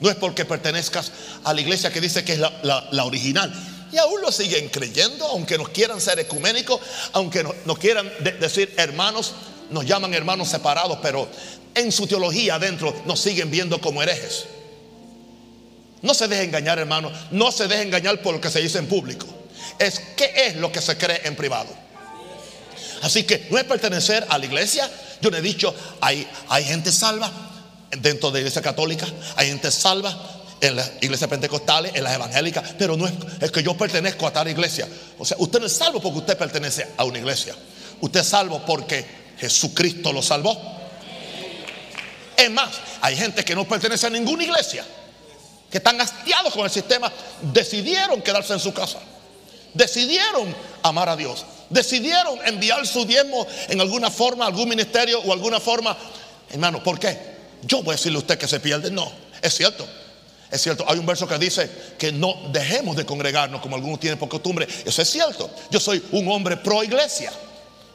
No 0.00 0.10
es 0.10 0.16
porque 0.16 0.44
pertenezcas 0.44 1.12
a 1.44 1.54
la 1.54 1.60
iglesia 1.60 1.92
que 1.92 2.00
dice 2.00 2.24
que 2.24 2.32
es 2.32 2.40
la, 2.40 3.04
original. 3.04 3.54
Y 3.92 3.98
aún 3.98 4.22
lo 4.22 4.32
siguen 4.32 4.70
creyendo, 4.70 5.24
aunque 5.24 5.56
nos 5.56 5.68
quieran 5.68 6.00
ser 6.00 6.18
ecuménicos, 6.18 6.80
aunque 7.12 7.44
nos, 7.64 7.78
quieran 7.78 8.10
decir 8.40 8.74
hermanos, 8.76 9.34
nos 9.70 9.86
llaman 9.86 10.14
hermanos 10.14 10.48
separados, 10.48 10.98
pero 11.00 11.28
en 11.72 11.92
su 11.92 12.08
teología 12.08 12.56
adentro 12.56 12.92
nos 13.06 13.20
siguen 13.20 13.52
viendo 13.52 13.80
como 13.80 14.02
herejes. 14.02 14.46
No 16.02 16.12
se 16.12 16.26
deje 16.26 16.42
engañar, 16.42 16.80
hermano. 16.80 17.12
No 17.30 17.52
se 17.52 17.68
deje 17.68 17.82
engañar 17.82 18.20
por 18.20 18.34
lo 18.34 18.40
que 18.40 18.50
se 18.50 18.60
dice 18.60 18.78
en 18.78 18.88
público. 18.88 19.28
Es 19.78 20.00
qué 20.16 20.32
es 20.48 20.56
lo 20.56 20.72
que 20.72 20.80
se 20.80 20.98
cree 20.98 21.20
en 21.22 21.36
privado. 21.36 21.68
Así 23.02 23.24
que 23.24 23.46
no 23.50 23.58
es 23.58 23.64
pertenecer 23.64 24.26
a 24.28 24.38
la 24.38 24.44
iglesia. 24.44 24.90
Yo 25.20 25.30
le 25.30 25.38
he 25.38 25.42
dicho, 25.42 25.74
hay, 26.00 26.26
hay 26.48 26.64
gente 26.64 26.92
salva 26.92 27.30
dentro 27.98 28.30
de 28.30 28.34
la 28.34 28.38
iglesia 28.40 28.62
católica, 28.62 29.06
hay 29.36 29.48
gente 29.48 29.70
salva 29.70 30.16
en 30.60 30.76
las 30.76 30.92
iglesias 31.00 31.28
pentecostales, 31.28 31.92
en 31.94 32.04
las 32.04 32.14
evangélicas, 32.14 32.74
pero 32.78 32.96
no 32.96 33.06
es, 33.06 33.14
es 33.40 33.50
que 33.50 33.62
yo 33.62 33.76
pertenezco 33.76 34.26
a 34.26 34.32
tal 34.32 34.48
iglesia. 34.48 34.86
O 35.18 35.24
sea, 35.24 35.36
usted 35.40 35.58
no 35.60 35.66
es 35.66 35.72
salvo 35.72 36.00
porque 36.00 36.18
usted 36.18 36.36
pertenece 36.36 36.86
a 36.96 37.04
una 37.04 37.18
iglesia. 37.18 37.54
Usted 38.00 38.20
es 38.20 38.26
salvo 38.26 38.64
porque 38.64 39.04
Jesucristo 39.38 40.12
lo 40.12 40.22
salvó. 40.22 40.80
Es 42.36 42.50
más, 42.50 42.70
hay 43.00 43.16
gente 43.16 43.44
que 43.44 43.54
no 43.54 43.66
pertenece 43.66 44.06
a 44.06 44.10
ninguna 44.10 44.44
iglesia, 44.44 44.84
que 45.70 45.78
están 45.78 46.00
hastiados 46.00 46.52
con 46.52 46.64
el 46.64 46.70
sistema, 46.70 47.12
decidieron 47.42 48.22
quedarse 48.22 48.52
en 48.54 48.60
su 48.60 48.72
casa, 48.72 48.98
decidieron 49.74 50.54
amar 50.82 51.08
a 51.10 51.16
Dios, 51.16 51.44
decidieron 51.70 52.38
enviar 52.44 52.86
su 52.86 53.04
diezmo 53.06 53.46
en 53.68 53.80
alguna 53.80 54.10
forma, 54.10 54.46
algún 54.46 54.68
ministerio 54.68 55.20
o 55.20 55.32
alguna 55.32 55.60
forma. 55.60 55.96
Hermano, 56.50 56.82
¿por 56.82 56.98
qué? 56.98 57.16
Yo 57.62 57.82
voy 57.82 57.94
a 57.94 57.96
decirle 57.96 58.16
a 58.16 58.20
usted 58.20 58.38
que 58.38 58.48
se 58.48 58.60
pierde. 58.60 58.90
No, 58.90 59.10
es 59.40 59.54
cierto. 59.54 59.86
Es 60.50 60.60
cierto, 60.60 60.84
hay 60.88 60.98
un 60.98 61.06
verso 61.06 61.28
que 61.28 61.38
dice 61.38 61.70
que 61.96 62.10
no 62.10 62.34
dejemos 62.52 62.96
de 62.96 63.06
congregarnos 63.06 63.60
como 63.60 63.76
algunos 63.76 64.00
tienen 64.00 64.18
por 64.18 64.28
costumbre. 64.28 64.66
Eso 64.84 65.00
es 65.00 65.08
cierto. 65.08 65.48
Yo 65.70 65.78
soy 65.78 66.02
un 66.10 66.28
hombre 66.28 66.56
pro 66.56 66.82
iglesia. 66.82 67.32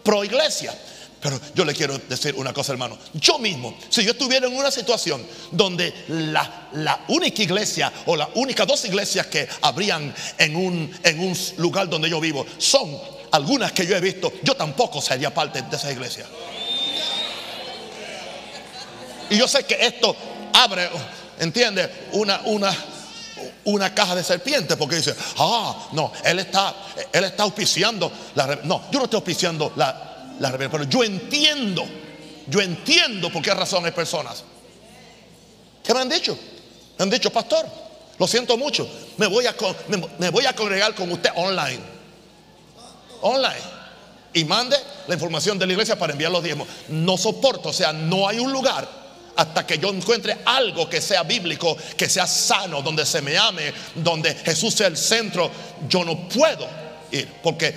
Pro 0.04 0.24
iglesia. 0.24 0.74
Pero 1.20 1.42
yo 1.54 1.66
le 1.66 1.74
quiero 1.74 1.98
decir 1.98 2.36
una 2.36 2.54
cosa, 2.54 2.72
hermano. 2.72 2.98
Yo 3.14 3.40
mismo, 3.40 3.76
si 3.90 4.06
yo 4.06 4.12
estuviera 4.12 4.48
en 4.48 4.56
una 4.56 4.72
situación 4.72 5.26
donde 5.52 5.94
la, 6.08 7.04
única 7.08 7.42
iglesia 7.42 7.92
o 8.06 8.16
las 8.16 8.30
únicas 8.36 8.68
dos 8.68 8.86
iglesias 8.86 9.26
que 9.26 9.48
habrían 9.62 10.14
en 10.38 10.56
un, 10.56 10.92
en 11.04 11.20
un 11.20 11.38
lugar 11.58 11.90
donde 11.90 12.10
yo 12.10 12.22
vivo 12.22 12.46
son 12.58 12.96
algunas 13.32 13.72
que 13.72 13.86
yo 13.86 13.96
he 13.96 14.02
visto, 14.02 14.32
yo 14.44 14.56
tampoco 14.56 15.02
sería 15.02 15.34
parte 15.34 15.62
de 15.62 15.76
esa 15.76 15.92
iglesia. 15.92 16.26
Y 19.30 19.38
yo 19.38 19.48
sé 19.48 19.64
que 19.64 19.78
esto 19.86 20.16
abre, 20.54 20.90
¿entiende? 21.40 22.08
Una, 22.14 22.42
una, 22.46 22.76
una 23.66 23.94
caja 23.94 24.16
de 24.16 24.24
serpiente 24.24 24.78
porque 24.78 24.98
dice, 24.98 25.16
ah, 25.38 25.88
no, 25.94 26.12
él 26.24 26.40
está, 26.40 26.76
él 27.12 27.24
está 27.24 27.44
auspiciando 27.44 28.12
la... 28.36 28.60
No, 28.64 28.84
yo 28.92 29.00
no 29.00 29.06
estoy 29.06 29.18
auspiciando 29.18 29.74
la, 29.76 30.52
pero 30.58 30.84
yo 30.84 31.04
entiendo, 31.04 31.86
yo 32.48 32.62
entiendo 32.62 33.32
por 33.32 33.42
qué 33.42 33.54
razón 33.54 33.86
hay 33.86 33.92
personas 33.92 34.44
que 35.84 35.94
me 35.94 36.02
han 36.02 36.10
dicho, 36.10 36.38
me 36.98 37.04
han 37.04 37.10
dicho, 37.10 37.32
pastor, 37.32 37.66
Lo 38.18 38.28
siento 38.28 38.58
mucho. 38.58 38.88
Me 39.18 39.28
voy 39.28 39.46
a, 39.46 39.56
me 40.20 40.30
voy 40.30 40.46
a 40.46 40.54
congregar 40.54 40.96
con 40.96 41.12
usted 41.12 41.32
online. 41.36 41.95
Online. 43.28 43.76
Y 44.34 44.44
mande 44.44 44.78
la 45.08 45.14
información 45.16 45.58
de 45.58 45.66
la 45.66 45.74
iglesia 45.74 45.98
para 45.98 46.14
enviar 46.14 46.32
los 46.32 46.44
diezmos. 46.44 46.68
No 46.90 47.18
soporto, 47.18 47.70
o 47.70 47.74
sea, 47.74 47.92
no 47.92 48.28
hay 48.28 48.38
un 48.38 48.52
lugar 48.52 48.88
hasta 49.36 49.66
que 49.66 49.80
yo 49.80 49.90
encuentre 49.90 50.38
algo 50.46 50.88
que 50.88 51.02
sea 51.02 51.24
bíblico, 51.24 51.76
que 51.98 52.08
sea 52.08 52.28
sano, 52.28 52.82
donde 52.82 53.06
se 53.06 53.22
me 53.22 53.38
ame, 53.38 53.74
donde 53.96 54.34
Jesús 54.36 54.76
sea 54.76 54.88
el 54.88 54.98
centro. 54.98 55.50
Yo 55.90 56.06
no 56.06 56.30
puedo 56.30 56.68
ir 57.12 57.28
porque 57.42 57.74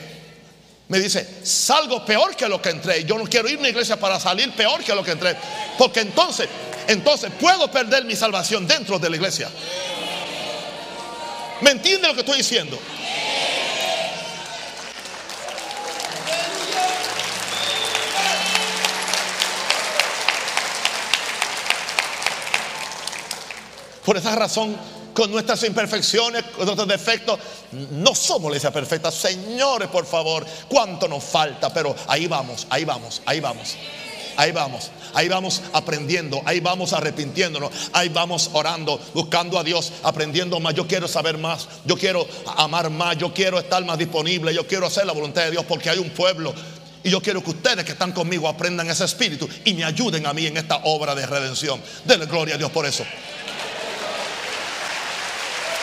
me 0.88 0.98
dice, 0.98 1.26
salgo 1.42 2.04
peor 2.04 2.36
que 2.36 2.46
lo 2.46 2.60
que 2.60 2.70
entré. 2.70 3.04
Yo 3.04 3.16
no 3.16 3.24
quiero 3.24 3.48
ir 3.48 3.56
a 3.56 3.60
una 3.60 3.68
iglesia 3.70 3.98
para 3.98 4.20
salir 4.20 4.52
peor 4.52 4.84
que 4.84 4.94
lo 4.94 5.02
que 5.02 5.12
entré. 5.12 5.34
Porque 5.78 6.00
entonces, 6.00 6.48
entonces 6.88 7.30
puedo 7.40 7.70
perder 7.70 8.04
mi 8.04 8.16
salvación 8.16 8.66
dentro 8.66 8.98
de 8.98 9.08
la 9.08 9.16
iglesia. 9.16 9.48
¿Me 11.62 11.70
entiende 11.70 12.06
lo 12.06 12.14
que 12.14 12.20
estoy 12.20 12.36
diciendo? 12.36 12.78
Por 24.08 24.16
esa 24.16 24.34
razón, 24.34 24.74
con 25.12 25.30
nuestras 25.30 25.62
imperfecciones, 25.64 26.42
con 26.56 26.64
nuestros 26.64 26.88
defectos, 26.88 27.38
no 27.90 28.14
somos 28.14 28.44
la 28.44 28.56
iglesia 28.56 28.70
perfecta. 28.70 29.10
Señores, 29.10 29.88
por 29.88 30.06
favor, 30.06 30.46
cuánto 30.66 31.06
nos 31.08 31.22
falta, 31.22 31.70
pero 31.74 31.94
ahí 32.06 32.26
vamos, 32.26 32.66
ahí 32.70 32.86
vamos, 32.86 33.20
ahí 33.26 33.40
vamos. 33.40 33.76
Ahí 34.38 34.50
vamos, 34.50 34.90
ahí 35.12 35.28
vamos 35.28 35.60
aprendiendo, 35.74 36.40
ahí 36.46 36.60
vamos 36.60 36.94
arrepintiéndonos, 36.94 37.70
ahí 37.92 38.08
vamos 38.08 38.48
orando, 38.54 38.98
buscando 39.12 39.58
a 39.58 39.62
Dios, 39.62 39.92
aprendiendo 40.02 40.58
más. 40.58 40.72
Yo 40.72 40.86
quiero 40.86 41.06
saber 41.06 41.36
más, 41.36 41.68
yo 41.84 41.98
quiero 41.98 42.26
amar 42.56 42.88
más, 42.88 43.18
yo 43.18 43.34
quiero 43.34 43.58
estar 43.58 43.84
más 43.84 43.98
disponible, 43.98 44.54
yo 44.54 44.66
quiero 44.66 44.86
hacer 44.86 45.04
la 45.04 45.12
voluntad 45.12 45.42
de 45.42 45.50
Dios 45.50 45.66
porque 45.68 45.90
hay 45.90 45.98
un 45.98 46.08
pueblo 46.08 46.54
y 47.04 47.10
yo 47.10 47.20
quiero 47.20 47.42
que 47.42 47.50
ustedes 47.50 47.84
que 47.84 47.92
están 47.92 48.12
conmigo 48.12 48.48
aprendan 48.48 48.88
ese 48.88 49.04
espíritu 49.04 49.48
y 49.64 49.74
me 49.74 49.84
ayuden 49.84 50.26
a 50.26 50.32
mí 50.32 50.46
en 50.46 50.56
esta 50.56 50.76
obra 50.84 51.14
de 51.14 51.26
redención. 51.26 51.82
Denle 52.04 52.26
gloria 52.26 52.54
a 52.54 52.58
Dios 52.58 52.70
por 52.70 52.86
eso. 52.86 53.04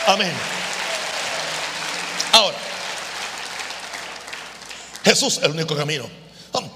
Amén. 0.07 0.31
Ahora, 2.31 2.57
Jesús 5.03 5.37
es 5.37 5.43
el 5.43 5.51
único 5.51 5.75
camino. 5.75 6.07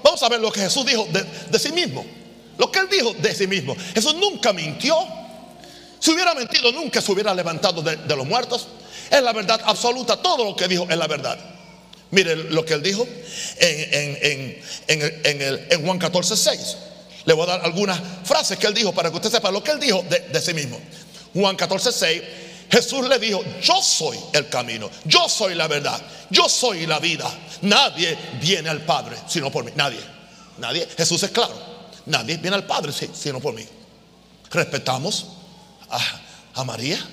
Vamos 0.02 0.22
a 0.22 0.28
ver 0.28 0.40
lo 0.40 0.50
que 0.52 0.60
Jesús 0.60 0.84
dijo 0.84 1.06
de, 1.50 1.58
sí 1.58 1.72
mismo. 1.72 2.04
Lo 2.58 2.70
que 2.70 2.80
él 2.80 2.88
dijo 2.90 3.14
de 3.14 3.34
sí 3.34 3.46
mismo. 3.46 3.76
Jesús 3.94 4.14
nunca 4.16 4.52
mintió. 4.52 4.96
Si 5.98 6.10
hubiera 6.12 6.34
mentido, 6.34 6.72
nunca 6.72 7.00
se 7.00 7.12
hubiera 7.12 7.34
levantado 7.34 7.82
de, 7.82 7.96
los 8.16 8.26
muertos. 8.26 8.68
Es 9.10 9.22
la 9.22 9.32
verdad 9.32 9.60
absoluta. 9.64 10.16
Todo 10.16 10.44
lo 10.44 10.56
que 10.56 10.68
dijo 10.68 10.86
es 10.88 10.96
la 10.96 11.06
verdad. 11.06 11.38
Mire 12.10 12.34
lo 12.36 12.64
que 12.64 12.74
él 12.74 12.82
dijo 12.82 13.06
en, 13.58 14.58
en, 14.88 15.84
Juan 15.84 15.98
14, 15.98 16.36
6. 16.36 16.76
Le 17.26 17.34
voy 17.34 17.44
a 17.44 17.46
dar 17.46 17.64
algunas 17.64 18.00
frases 18.24 18.58
que 18.58 18.66
él 18.66 18.74
dijo 18.74 18.92
para 18.92 19.10
que 19.10 19.16
usted 19.16 19.30
sepa 19.30 19.50
lo 19.50 19.62
que 19.62 19.70
él 19.70 19.80
dijo 19.80 20.04
de, 20.08 20.20
de 20.20 20.40
sí 20.40 20.52
mismo. 20.52 20.80
Juan 21.32 21.54
14, 21.54 21.92
6 21.92 22.22
Jesús 22.70 23.08
le 23.08 23.18
dijo, 23.18 23.42
yo 23.60 23.82
soy 23.82 24.16
el 24.32 24.48
camino, 24.48 24.88
yo 25.04 25.28
soy 25.28 25.56
la 25.56 25.66
verdad, 25.66 26.00
yo 26.30 26.48
soy 26.48 26.86
la 26.86 27.00
vida. 27.00 27.28
Nadie 27.62 28.16
viene 28.40 28.68
al 28.68 28.82
Padre 28.82 29.16
sino 29.26 29.50
por 29.50 29.64
mí. 29.64 29.72
Nadie, 29.74 30.00
nadie. 30.58 30.88
Jesús 30.96 31.22
es 31.24 31.30
claro. 31.30 31.54
Nadie 32.06 32.36
viene 32.36 32.56
al 32.56 32.64
Padre 32.64 32.92
sino 32.92 33.40
por 33.40 33.54
mí. 33.54 33.66
Respetamos 34.50 35.26
a, 36.54 36.64
María. 36.64 37.04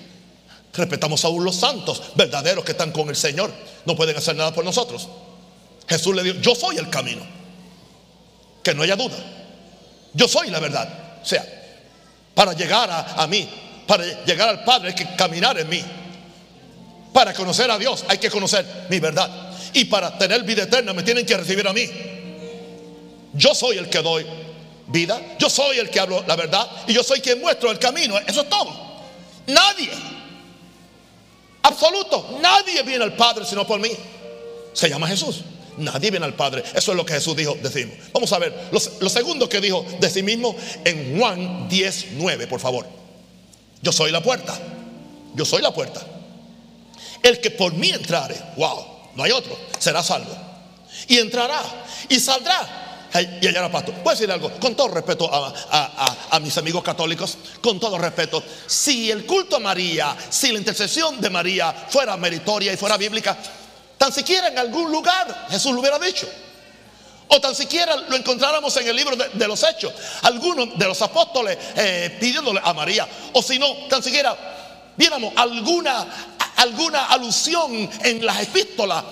Respetamos 0.73 1.25
a 1.25 1.29
los 1.29 1.55
santos 1.55 2.03
verdaderos 2.15 2.63
que 2.63 2.73
están 2.73 2.91
con 2.91 3.09
el 3.09 3.15
Señor. 3.15 3.51
No 3.85 3.95
pueden 3.95 4.15
hacer 4.15 4.35
nada 4.35 4.53
por 4.53 4.63
nosotros. 4.63 5.07
Jesús 5.87 6.15
le 6.15 6.21
dijo, 6.21 6.39
yo 6.39 6.53
soy 6.53 6.77
el 6.77 6.89
camino. 6.91 7.25
Que 8.63 8.75
no 8.75 8.83
haya 8.83 8.95
duda. 8.95 9.17
Yo 10.13 10.27
soy 10.27 10.51
la 10.51 10.59
verdad. 10.59 11.19
O 11.23 11.25
sea, 11.25 11.43
para 12.35 12.53
llegar 12.53 12.91
a, 12.91 13.23
a 13.23 13.25
mí 13.25 13.49
para 13.87 14.03
llegar 14.25 14.49
al 14.49 14.63
Padre 14.63 14.89
hay 14.89 14.95
que 14.95 15.15
caminar 15.15 15.57
en 15.57 15.69
mí. 15.69 15.83
Para 17.13 17.33
conocer 17.33 17.71
a 17.71 17.77
Dios 17.79 18.05
hay 18.07 18.17
que 18.17 18.29
conocer 18.29 18.65
mi 18.89 18.99
verdad. 18.99 19.29
Y 19.73 19.85
para 19.85 20.17
tener 20.17 20.43
vida 20.43 20.63
eterna 20.63 20.93
me 20.93 21.03
tienen 21.03 21.25
que 21.25 21.35
recibir 21.35 21.67
a 21.67 21.73
mí. 21.73 21.89
Yo 23.33 23.55
soy 23.55 23.77
el 23.77 23.89
que 23.89 24.01
doy 24.01 24.25
vida. 24.87 25.21
Yo 25.39 25.49
soy 25.49 25.79
el 25.79 25.89
que 25.89 25.99
hablo 25.99 26.23
la 26.27 26.35
verdad. 26.35 26.67
Y 26.87 26.93
yo 26.93 27.03
soy 27.03 27.21
quien 27.21 27.39
muestro 27.39 27.71
el 27.71 27.79
camino. 27.79 28.17
Eso 28.19 28.41
es 28.41 28.49
todo. 28.49 28.73
Nadie. 29.47 29.89
Absoluto. 31.63 32.39
Nadie 32.41 32.83
viene 32.83 33.03
al 33.03 33.15
Padre 33.15 33.45
sino 33.45 33.65
por 33.65 33.79
mí. 33.79 33.91
Se 34.73 34.89
llama 34.89 35.07
Jesús. 35.07 35.43
Nadie 35.77 36.11
viene 36.11 36.25
al 36.25 36.33
Padre. 36.33 36.63
Eso 36.73 36.91
es 36.91 36.97
lo 36.97 37.05
que 37.05 37.13
Jesús 37.13 37.35
dijo 37.35 37.55
decimos. 37.61 37.95
Vamos 38.11 38.31
a 38.33 38.39
ver 38.39 38.53
lo, 38.71 39.09
segundo 39.09 39.47
que 39.47 39.61
dijo 39.61 39.85
de 39.99 40.09
sí 40.09 40.23
mismo 40.23 40.55
en 40.83 41.17
Juan 41.17 41.69
10, 41.69 42.07
9, 42.13 42.47
por 42.47 42.59
favor. 42.59 42.96
Yo 43.81 43.91
soy 43.91 44.11
la 44.11 44.21
puerta. 44.21 44.57
Yo 45.35 45.45
soy 45.45 45.61
la 45.61 45.73
puerta. 45.73 46.01
El 47.21 47.39
que 47.39 47.51
por 47.51 47.73
mí 47.73 47.89
entrare, 47.89 48.35
wow, 48.55 48.85
no 49.15 49.23
hay 49.23 49.31
otro, 49.31 49.57
será 49.79 50.03
salvo. 50.03 50.35
Y 51.07 51.17
entrará 51.17 51.61
y 52.09 52.19
saldrá 52.19 52.85
y 53.41 53.47
hallará 53.47 53.71
pasto. 53.71 53.91
Puedo 53.91 54.15
decir 54.15 54.31
algo, 54.31 54.51
con 54.59 54.75
todo 54.75 54.89
respeto 54.89 55.29
a, 55.31 56.39
mis 56.39 56.57
amigos 56.57 56.83
católicos, 56.83 57.37
con 57.61 57.79
todo 57.79 57.97
respeto, 57.97 58.43
si 58.65 59.09
el 59.11 59.25
culto 59.25 59.55
a 59.55 59.59
María, 59.59 60.15
si 60.29 60.51
la 60.51 60.59
intercesión 60.59 61.19
de 61.19 61.29
María 61.29 61.73
fuera 61.89 62.15
meritoria 62.17 62.73
y 62.73 62.77
fuera 62.77 62.97
bíblica, 62.97 63.37
tan 63.97 64.11
siquiera 64.11 64.47
en 64.47 64.57
algún 64.57 64.91
lugar 64.91 65.47
Jesús 65.49 65.73
lo 65.73 65.79
hubiera 65.79 65.99
dicho. 65.99 66.27
O 67.29 67.41
tan 67.41 67.53
siquiera 67.53 67.95
lo 67.95 68.15
encontráramos 68.15 68.75
en 68.77 68.87
el 68.87 68.95
libro 68.95 69.15
de, 69.15 69.47
los 69.47 69.61
Hechos. 69.63 69.93
Algunos 70.21 70.77
de 70.77 70.85
los 70.85 71.01
apóstoles 71.01 71.57
eh, 71.75 72.17
pidiéndole 72.19 72.61
a 72.63 72.73
María. 72.73 73.07
O 73.33 73.41
si 73.41 73.59
no, 73.59 73.73
tan 73.89 74.01
siquiera 74.01 74.35
viéramos 74.95 75.33
alguna, 75.35 76.07
alguna 76.55 77.05
alusión 77.05 77.89
en 78.03 78.25
las 78.25 78.41
epístolas. 78.41 79.03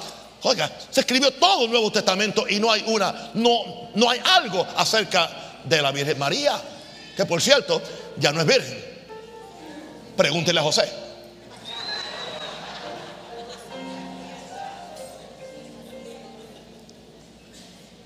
Oiga, 0.44 0.72
se 0.90 1.02
escribió 1.02 1.32
todo 1.32 1.66
el 1.66 1.72
Nuevo 1.72 1.92
Testamento 1.92 2.46
y 2.48 2.60
no 2.60 2.72
hay 2.72 2.84
una, 2.88 3.32
no, 3.34 3.90
no 3.96 4.10
hay 4.10 4.22
algo 4.24 4.66
acerca 4.78 5.30
de 5.64 5.82
la 5.82 5.92
Virgen 5.92 6.18
María. 6.18 6.62
Que 7.18 7.26
por 7.26 7.42
cierto, 7.42 7.82
ya 8.18 8.32
no 8.32 8.42
es 8.42 8.48
virgen. 8.48 8.86
Pregúntele 10.16 10.60
a 10.60 10.64
José. 10.64 11.05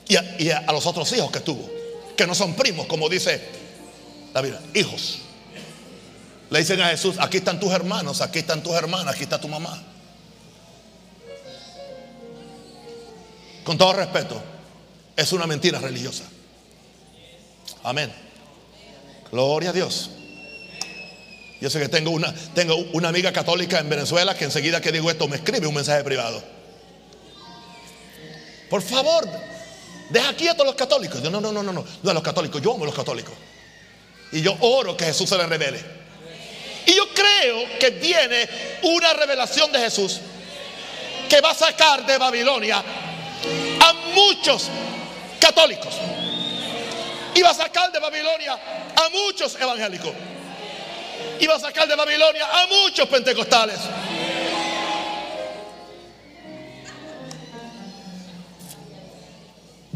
Y 0.10 0.50
a, 0.50 0.72
los 0.72 0.88
otros 0.88 1.12
hijos 1.14 1.32
que 1.32 1.40
tuvo, 1.40 1.70
que 2.18 2.26
no 2.26 2.34
son 2.34 2.56
primos, 2.56 2.88
como 2.88 3.08
dice 3.08 3.42
la 4.34 4.42
Biblia, 4.42 4.60
hijos. 4.74 5.20
Le 6.50 6.60
dicen 6.60 6.82
a 6.82 6.90
Jesús, 6.90 7.18
aquí 7.20 7.38
están 7.38 7.60
tus 7.60 7.72
hermanos, 7.72 8.22
aquí 8.22 8.40
están 8.40 8.64
tus 8.64 8.74
hermanas, 8.74 9.14
aquí 9.14 9.24
está 9.24 9.40
tu 9.40 9.48
mamá. 9.48 9.84
Con 13.64 13.78
todo 13.78 13.94
respeto, 13.94 14.42
es 15.16 15.32
una 15.32 15.46
mentira 15.46 15.78
religiosa. 15.80 16.24
Amén. 17.84 18.12
Gloria 19.32 19.70
a 19.70 19.74
Dios. 19.74 20.10
Yo 21.62 21.70
sé 21.70 21.80
que 21.80 21.88
tengo 21.88 22.10
una, 22.10 22.34
tengo 22.56 22.76
una 22.94 23.10
amiga 23.10 23.32
católica 23.32 23.78
en 23.78 23.90
Venezuela 23.90 24.36
que 24.36 24.46
enseguida 24.46 24.82
que 24.82 24.92
digo 24.92 25.12
esto 25.12 25.28
me 25.28 25.36
escribe 25.36 25.68
un 25.68 25.76
mensaje 25.76 26.04
privado. 26.04 26.42
Por 28.72 28.82
favor, 28.82 29.30
Deja 30.10 30.34
quietos 30.34 30.62
a 30.62 30.66
los 30.66 30.76
católicos. 30.76 31.22
Yo, 31.22 31.30
no, 31.30 31.40
no, 31.40 31.52
no, 31.52 31.64
no, 31.64 31.72
no. 31.72 31.86
No 32.04 32.12
a 32.12 32.14
los 32.14 32.24
católicos. 32.24 32.62
Yo 32.62 32.74
amo 32.74 32.84
a 32.84 32.88
los 32.88 32.96
católicos. 32.96 33.34
Y 34.32 34.42
yo 34.42 34.56
oro 34.60 34.98
que 34.98 35.06
Jesús 35.06 35.30
se 35.30 35.38
les 35.38 35.48
revele. 35.48 35.80
Y 36.86 36.96
yo 36.96 37.08
creo 37.14 37.80
que 37.80 37.92
viene 37.92 38.50
una 38.84 39.14
revelación 39.14 39.72
de 39.72 39.80
Jesús 39.80 40.20
que 41.30 41.40
va 41.42 41.52
a 41.52 41.56
sacar 41.56 42.06
de 42.06 42.18
Babilonia 42.18 42.78
a 42.80 43.94
muchos 44.16 44.68
católicos. 45.40 45.94
Y 47.36 47.42
va 47.42 47.52
a 47.52 47.54
sacar 47.54 47.92
de 47.92 48.00
Babilonia 48.00 48.54
a 48.96 49.10
muchos 49.10 49.56
evangélicos. 49.56 50.12
Y 51.40 51.46
va 51.46 51.56
a 51.56 51.60
sacar 51.60 51.88
de 51.88 51.96
Babilonia 51.96 52.48
a 52.52 52.68
muchos 52.68 53.08
pentecostales. 53.08 53.78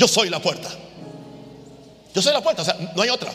Yo 0.03 0.07
soy 0.09 0.29
la 0.29 0.41
puerta. 0.41 0.69
Yo 2.13 2.21
soy 2.21 2.33
la 2.33 2.41
puerta, 2.41 2.61
o 2.61 2.65
sea, 2.65 2.75
no 2.93 3.01
hay 3.03 3.09
otra. 3.09 3.31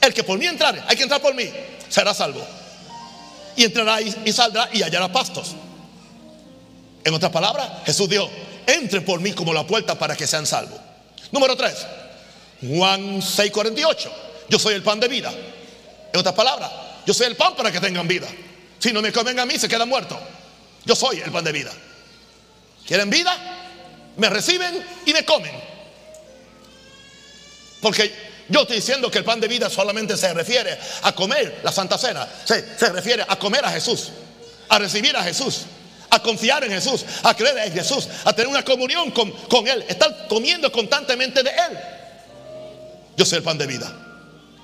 El 0.00 0.12
que 0.12 0.24
por 0.24 0.36
mí 0.36 0.44
entrare, 0.44 0.82
hay 0.84 0.96
que 0.96 1.04
entrar 1.04 1.22
por 1.22 1.32
mí, 1.32 1.48
será 1.88 2.12
salvo. 2.12 2.44
Y 3.54 3.66
entrará 3.66 4.00
y, 4.00 4.32
saldrá 4.32 4.68
y 4.72 4.82
hallará 4.82 5.12
pastos. 5.12 5.52
En 7.04 7.14
otras 7.14 7.30
palabras, 7.30 7.70
Jesús 7.86 8.08
dijo, 8.08 8.28
entren 8.66 9.04
por 9.04 9.20
mí 9.20 9.30
como 9.32 9.52
la 9.52 9.64
puerta 9.64 9.96
para 9.96 10.16
que 10.16 10.26
sean 10.26 10.44
salvos. 10.44 10.80
Número 11.30 11.54
3, 11.54 11.72
Juan 12.62 13.22
6:48. 13.22 14.10
Yo 14.48 14.58
soy 14.58 14.74
el 14.74 14.82
pan 14.82 14.98
de 14.98 15.06
vida. 15.06 15.32
En 16.12 16.18
otras 16.18 16.34
palabras, 16.34 16.68
yo 17.06 17.14
soy 17.14 17.28
el 17.28 17.36
pan 17.36 17.54
para 17.54 17.70
que 17.70 17.78
tengan 17.78 18.08
vida. 18.08 18.26
Si 18.80 18.92
no 18.92 19.00
me 19.00 19.12
comen 19.12 19.38
a 19.38 19.46
mí, 19.46 19.56
se 19.56 19.68
quedan 19.68 19.88
muertos. 19.88 20.18
Yo 20.84 20.96
soy 20.96 21.20
el 21.20 21.30
pan 21.30 21.44
de 21.44 21.52
vida. 21.52 21.70
¿Quieren 22.88 23.08
vida? 23.08 23.59
Me 24.16 24.28
reciben 24.28 24.84
y 25.06 25.12
me 25.12 25.24
comen. 25.24 25.52
Porque 27.80 28.12
yo 28.48 28.62
estoy 28.62 28.76
diciendo 28.76 29.10
que 29.10 29.18
el 29.18 29.24
pan 29.24 29.40
de 29.40 29.48
vida 29.48 29.70
solamente 29.70 30.16
se 30.16 30.32
refiere 30.34 30.78
a 31.02 31.12
comer 31.12 31.60
la 31.62 31.72
Santa 31.72 31.96
Cena. 31.96 32.28
Se, 32.44 32.78
se 32.78 32.88
refiere 32.90 33.24
a 33.26 33.36
comer 33.38 33.64
a 33.64 33.70
Jesús, 33.70 34.10
a 34.68 34.78
recibir 34.78 35.16
a 35.16 35.22
Jesús, 35.22 35.62
a 36.10 36.20
confiar 36.20 36.64
en 36.64 36.70
Jesús, 36.70 37.04
a 37.22 37.34
creer 37.34 37.58
en 37.58 37.72
Jesús, 37.72 38.08
a 38.24 38.32
tener 38.32 38.48
una 38.48 38.64
comunión 38.64 39.10
con, 39.12 39.30
con 39.30 39.66
Él, 39.68 39.84
estar 39.88 40.26
comiendo 40.28 40.70
constantemente 40.70 41.42
de 41.42 41.50
Él. 41.50 41.78
Yo 43.16 43.24
soy 43.24 43.38
el 43.38 43.44
pan 43.44 43.56
de 43.58 43.66
vida. 43.66 43.92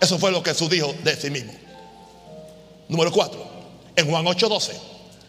Eso 0.01 0.19
fue 0.19 0.31
lo 0.31 0.43
que 0.43 0.51
Jesús 0.51 0.69
dijo 0.69 0.95
de 1.03 1.17
sí 1.17 1.31
mismo. 1.31 1.55
Número 2.89 3.11
4. 3.13 3.51
En 3.97 4.11
Juan 4.11 4.25
8:12. 4.25 4.73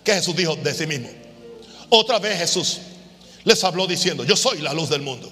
¿Qué 0.04 0.14
Jesús 0.14 0.36
dijo 0.36 0.56
de 0.56 0.74
sí 0.74 0.88
mismo? 0.88 1.10
Otra 1.90 2.20
vez 2.20 2.38
Jesús 2.40 2.80
les 3.48 3.64
habló 3.64 3.88
diciendo, 3.88 4.26
yo 4.26 4.36
soy 4.36 4.60
la 4.60 4.74
luz 4.74 4.90
del 4.90 5.02
mundo. 5.02 5.32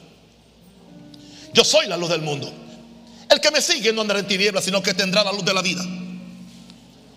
Yo 1.53 1.65
soy 1.65 1.85
la 1.85 1.97
luz 1.97 2.09
del 2.09 2.21
mundo. 2.21 2.49
El 3.29 3.41
que 3.41 3.51
me 3.51 3.61
sigue 3.61 3.91
no 3.91 4.01
andará 4.01 4.21
en 4.21 4.27
tinieblas, 4.27 4.63
sino 4.63 4.81
que 4.81 4.93
tendrá 4.93 5.21
la 5.21 5.33
luz 5.33 5.43
de 5.43 5.53
la 5.53 5.61
vida. 5.61 5.83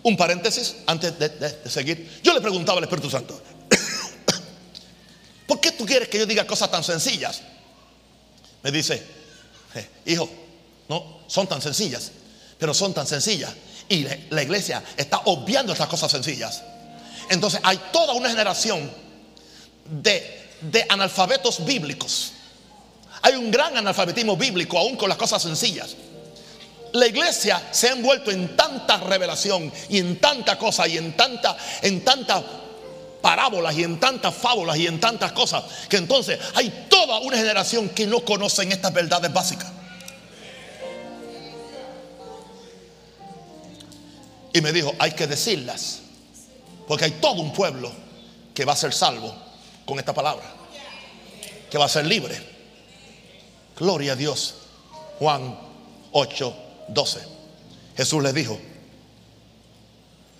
Un 0.03 0.17
paréntesis 0.17 0.75
antes 0.87 1.17
de, 1.17 1.71
seguir. 1.71 2.19
Yo 2.25 2.35
le 2.35 2.41
preguntaba 2.41 2.79
al 2.79 2.85
Espíritu 2.85 3.09
Santo, 3.09 3.41
¿por 5.47 5.61
qué 5.61 5.71
tú 5.71 5.87
quieres 5.87 6.09
que 6.09 6.19
yo 6.19 6.27
diga 6.27 6.45
cosas 6.45 6.69
tan 6.69 6.83
sencillas? 6.83 7.43
Me 8.65 8.73
dice, 8.73 9.01
hijo, 10.05 10.29
no, 10.89 11.21
son 11.29 11.47
tan 11.47 11.63
sencillas, 11.63 12.11
pero 12.59 12.75
son 12.75 12.93
tan 12.93 13.07
sencillas. 13.07 13.53
Y 13.89 14.05
la 14.31 14.43
iglesia 14.43 14.83
está 14.97 15.19
obviando 15.27 15.73
estas 15.73 15.87
cosas 15.87 16.11
sencillas. 16.11 16.61
Entonces 17.31 17.61
hay 17.63 17.79
toda 17.93 18.15
una 18.15 18.29
generación 18.31 18.91
de, 19.89 20.48
de 20.61 20.85
analfabetos 20.89 21.65
bíblicos. 21.65 22.33
Hay 23.23 23.35
un 23.35 23.51
gran 23.51 23.77
analfabetismo 23.77 24.37
bíblico 24.37 24.79
aún 24.79 24.97
con 24.97 25.09
las 25.09 25.19
cosas 25.19 25.43
sencillas. 25.43 25.97
La 26.93 27.07
iglesia 27.07 27.63
se 27.71 27.89
ha 27.89 27.93
envuelto 27.93 28.31
en 28.31 28.57
tanta 28.57 28.97
revelación 28.99 29.71
y 29.89 29.99
en 29.99 30.19
tanta 30.21 30.57
cosa 30.59 30.89
y 30.89 30.97
en 30.97 31.17
tanta, 31.17 31.57
en 31.83 32.03
tantas 32.03 32.43
parábolas 33.21 33.77
y 33.77 33.85
en 33.85 34.01
tantas 34.01 34.35
fábulas 34.35 34.77
y 34.79 34.87
en 34.87 35.01
tantas 35.01 35.33
cosas 35.33 35.65
que 35.89 35.97
entonces 35.97 36.39
hay 36.55 36.87
toda 36.89 37.19
una 37.19 37.37
generación 37.37 37.89
que 37.91 38.07
no 38.07 38.21
conocen 38.21 38.73
estas 38.73 38.93
verdades 38.93 39.33
básicas. 39.33 39.73
Y 44.53 44.61
me 44.63 44.73
dijo, 44.73 44.95
hay 44.99 45.13
que 45.13 45.27
decirlas, 45.27 46.01
porque 46.87 47.05
hay 47.05 47.11
todo 47.13 47.43
un 47.43 47.53
pueblo 47.53 47.93
que 48.55 48.65
va 48.65 48.73
a 48.73 48.77
ser 48.77 48.95
salvo 48.95 49.48
con 49.89 49.99
esta 49.99 50.13
palabra, 50.13 50.45
que 51.71 51.79
va 51.79 51.87
a 51.87 51.89
ser 51.89 52.05
libre. 52.05 52.39
Gloria 53.75 54.13
a 54.13 54.17
Dios. 54.17 54.55
Juan 55.19 55.59
8, 56.13 56.57
12. 56.89 57.21
Jesús 57.97 58.23
le 58.23 58.35
dijo, 58.35 58.61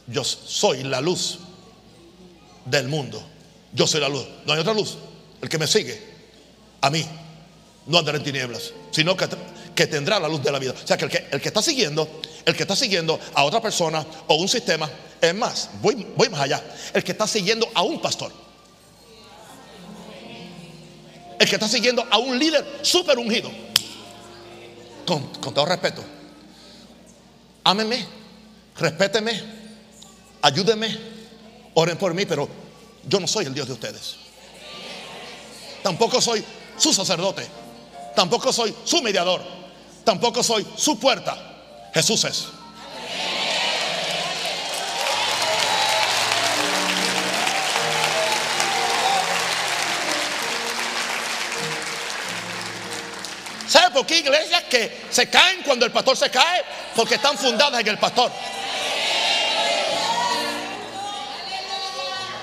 yo 0.07 0.23
soy 0.23 0.83
la 0.83 1.01
luz 1.01 1.39
del 2.67 2.89
mundo. 2.89 3.23
Yo 3.73 3.87
soy 3.87 4.03
la 4.03 4.11
luz. 4.11 4.27
No 4.45 4.53
hay 4.53 4.59
otra 4.59 4.75
luz. 4.75 4.99
El 5.41 5.49
que 5.49 5.57
me 5.57 5.67
sigue, 5.67 5.99
a 6.83 6.91
mí, 6.91 7.07
no 7.87 7.97
andará 7.97 8.19
en 8.19 8.25
tinieblas, 8.25 8.75
sino 8.91 9.17
que, 9.17 9.29
que 9.75 9.87
tendrá 9.87 10.21
la 10.21 10.29
luz 10.29 10.43
de 10.43 10.53
la 10.53 10.59
vida. 10.59 10.75
O 10.75 10.87
sea 10.87 10.99
que 10.99 11.07
el, 11.07 11.11
que 11.11 11.27
el 11.31 11.41
que 11.41 11.49
está 11.49 11.63
siguiendo, 11.63 12.21
el 12.45 12.55
que 12.55 12.65
está 12.65 12.77
siguiendo 12.77 13.19
a 13.33 13.45
otra 13.45 13.63
persona 13.63 14.05
o 14.27 14.35
un 14.35 14.49
sistema, 14.49 14.91
es 15.19 15.35
más, 15.35 15.71
voy, 15.81 16.07
voy 16.15 16.29
más 16.29 16.43
allá. 16.43 16.63
El 16.93 17.03
que 17.03 17.13
está 17.13 17.27
siguiendo 17.27 17.67
a 17.75 17.81
un 17.81 18.03
pastor. 18.03 18.48
El 21.39 21.49
que 21.49 21.55
está 21.55 21.69
siguiendo 21.69 22.07
a 22.11 22.19
un 22.19 22.39
líder 22.39 22.81
súper 22.83 23.19
ungido. 23.19 23.51
Con, 25.07 25.31
todo 25.33 25.65
respeto. 25.65 26.05
Ámeme, 27.65 28.05
respéteme, 28.77 29.43
ayúdeme, 30.43 30.99
oren 31.75 31.97
por 31.97 32.13
mí, 32.13 32.27
pero 32.27 32.49
yo 33.07 33.21
no 33.21 33.27
soy 33.27 33.47
el 33.47 33.55
Dios 33.55 33.69
de 33.69 33.75
ustedes. 33.75 34.17
Tampoco 35.83 36.21
soy 36.21 36.45
su 36.77 36.93
sacerdote. 36.93 37.47
Tampoco 38.15 38.53
soy 38.53 38.75
su 38.85 39.01
mediador. 39.01 39.43
Tampoco 40.05 40.43
soy 40.43 40.67
su 40.77 40.99
puerta. 40.99 41.91
Jesús 41.95 42.25
es. 42.25 42.49
¿Sabe 53.99 54.05
por 54.05 54.07
qué 54.07 54.19
iglesias 54.19 54.65
que 54.71 55.07
se 55.11 55.29
caen 55.29 55.63
cuando 55.65 55.85
el 55.85 55.91
pastor 55.91 56.17
se 56.17 56.31
cae? 56.31 56.65
Porque 56.95 57.17
están 57.17 57.37
fundadas 57.37 57.81
en 57.81 57.89
el 57.89 57.99
pastor. 57.99 58.31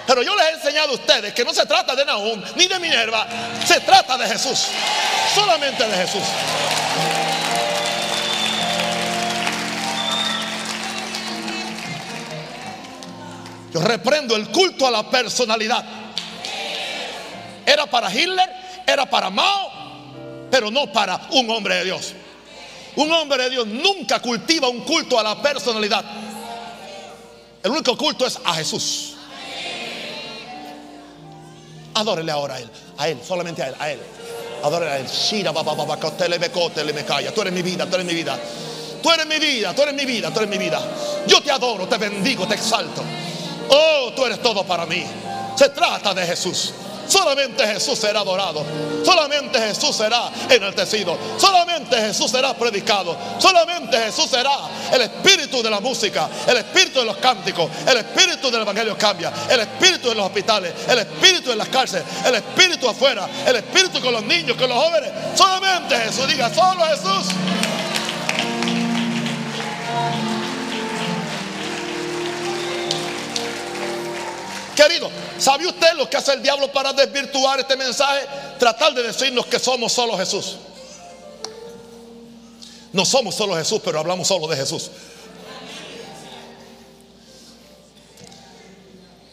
Pero 0.05 0.21
yo 0.21 0.35
les 0.35 0.47
he 0.47 0.51
enseñado 0.55 0.91
a 0.91 0.95
ustedes 0.95 1.33
que 1.33 1.45
no 1.45 1.53
se 1.53 1.65
trata 1.65 1.95
de 1.95 2.03
Nahum 2.03 2.43
ni 2.57 2.67
de 2.67 2.77
Minerva, 2.79 3.25
se 3.65 3.79
trata 3.79 4.17
de 4.17 4.27
Jesús. 4.27 4.67
Solamente 5.33 5.87
de 5.87 5.95
Jesús. 5.95 6.23
Yo 13.73 13.81
reprendo 13.81 14.35
el 14.35 14.49
culto 14.49 14.87
a 14.87 14.91
la 14.91 15.09
personalidad. 15.09 15.85
Era 17.65 17.85
para 17.85 18.13
Hitler, 18.13 18.49
era 18.85 19.05
para 19.09 19.29
Mao, 19.29 19.64
pero 20.55 20.71
no 20.71 20.89
para 20.89 21.19
un 21.31 21.49
hombre 21.49 21.75
de 21.75 21.83
Dios. 21.83 22.13
Un 22.95 23.11
hombre 23.11 23.43
de 23.43 23.49
Dios 23.49 23.67
nunca 23.67 24.21
cultiva 24.21 24.69
un 24.69 24.85
culto 24.85 25.19
a 25.19 25.23
la 25.23 25.41
personalidad. 25.41 26.01
El 27.61 27.71
único 27.71 27.97
culto 27.97 28.25
es 28.25 28.39
a 28.41 28.53
Jesús. 28.53 29.15
Adórele 31.93 32.31
ahora 32.31 32.55
a 32.55 32.59
Él, 32.61 32.69
a 32.97 33.09
Él, 33.09 33.19
solamente 33.21 33.63
a 33.63 33.67
Él, 33.67 33.75
a 33.77 33.91
Él. 33.91 33.99
Adórele 34.63 34.91
a 34.91 34.99
Él. 34.99 35.07
Tú 37.33 37.41
eres 37.41 37.53
mi 37.53 37.61
vida, 37.61 37.85
tú 37.85 37.95
eres 37.95 38.05
mi 38.05 38.13
vida. 38.13 38.39
Tú 39.03 39.11
eres 39.11 39.25
mi 39.27 39.39
vida, 39.39 39.75
tú 39.75 39.81
eres 39.81 39.93
mi 39.93 40.05
vida, 40.05 40.31
tú 40.31 40.39
eres 40.39 40.49
mi 40.49 40.57
vida. 40.57 40.79
Yo 41.27 41.41
te 41.41 41.51
adoro, 41.51 41.85
te 41.85 41.97
bendigo, 41.97 42.47
te 42.47 42.55
exalto. 42.55 43.03
Oh, 43.67 44.13
tú 44.15 44.25
eres 44.25 44.41
todo 44.41 44.63
para 44.63 44.85
mí. 44.85 45.03
Se 45.57 45.67
trata 45.67 46.13
de 46.13 46.25
Jesús. 46.25 46.71
Solamente 47.07 47.65
Jesús 47.67 47.99
será 47.99 48.21
adorado. 48.21 48.65
Solamente 49.03 49.59
Jesús 49.59 49.95
será 49.95 50.29
enaltecido. 50.49 51.17
Solamente 51.37 51.95
Jesús 51.97 52.31
será 52.31 52.53
predicado. 52.53 53.15
Solamente 53.39 53.97
Jesús 53.97 54.29
será 54.29 54.51
el 54.91 55.01
espíritu 55.01 55.61
de 55.61 55.69
la 55.69 55.79
música, 55.79 56.29
el 56.47 56.57
espíritu 56.57 56.99
de 56.99 57.05
los 57.05 57.17
cánticos, 57.17 57.69
el 57.87 57.97
espíritu 57.97 58.49
del 58.49 58.61
evangelio 58.61 58.97
cambia, 58.97 59.31
el 59.49 59.59
espíritu 59.59 60.09
de 60.09 60.15
los 60.15 60.25
hospitales, 60.25 60.73
el 60.87 60.99
espíritu 60.99 61.49
de 61.49 61.55
las 61.55 61.69
cárceles, 61.69 62.05
el 62.25 62.35
espíritu 62.35 62.89
afuera, 62.89 63.27
el 63.45 63.55
espíritu 63.57 64.01
con 64.01 64.13
los 64.13 64.23
niños, 64.23 64.57
con 64.57 64.69
los 64.69 64.77
jóvenes. 64.77 65.11
Solamente 65.35 65.95
Jesús 65.97 66.27
diga, 66.27 66.53
solo 66.53 66.85
Jesús. 66.85 67.33
Querido, 74.75 75.09
¿sabe 75.39 75.65
usted 75.67 75.93
lo 75.95 76.09
que 76.09 76.17
hace 76.17 76.33
el 76.33 76.41
diablo 76.41 76.71
para 76.71 76.91
desvirtuar 76.91 77.61
este 77.61 77.77
mensaje? 77.77 78.25
Tratar 78.59 78.93
de 78.93 79.03
decirnos 79.03 79.45
que 79.45 79.57
somos 79.57 79.93
solo 79.93 80.17
Jesús. 80.17 80.57
No 82.91 83.05
somos 83.05 83.35
solo 83.35 83.55
Jesús, 83.55 83.81
pero 83.83 83.99
hablamos 83.99 84.27
solo 84.27 84.47
de 84.47 84.57
Jesús. 84.57 84.91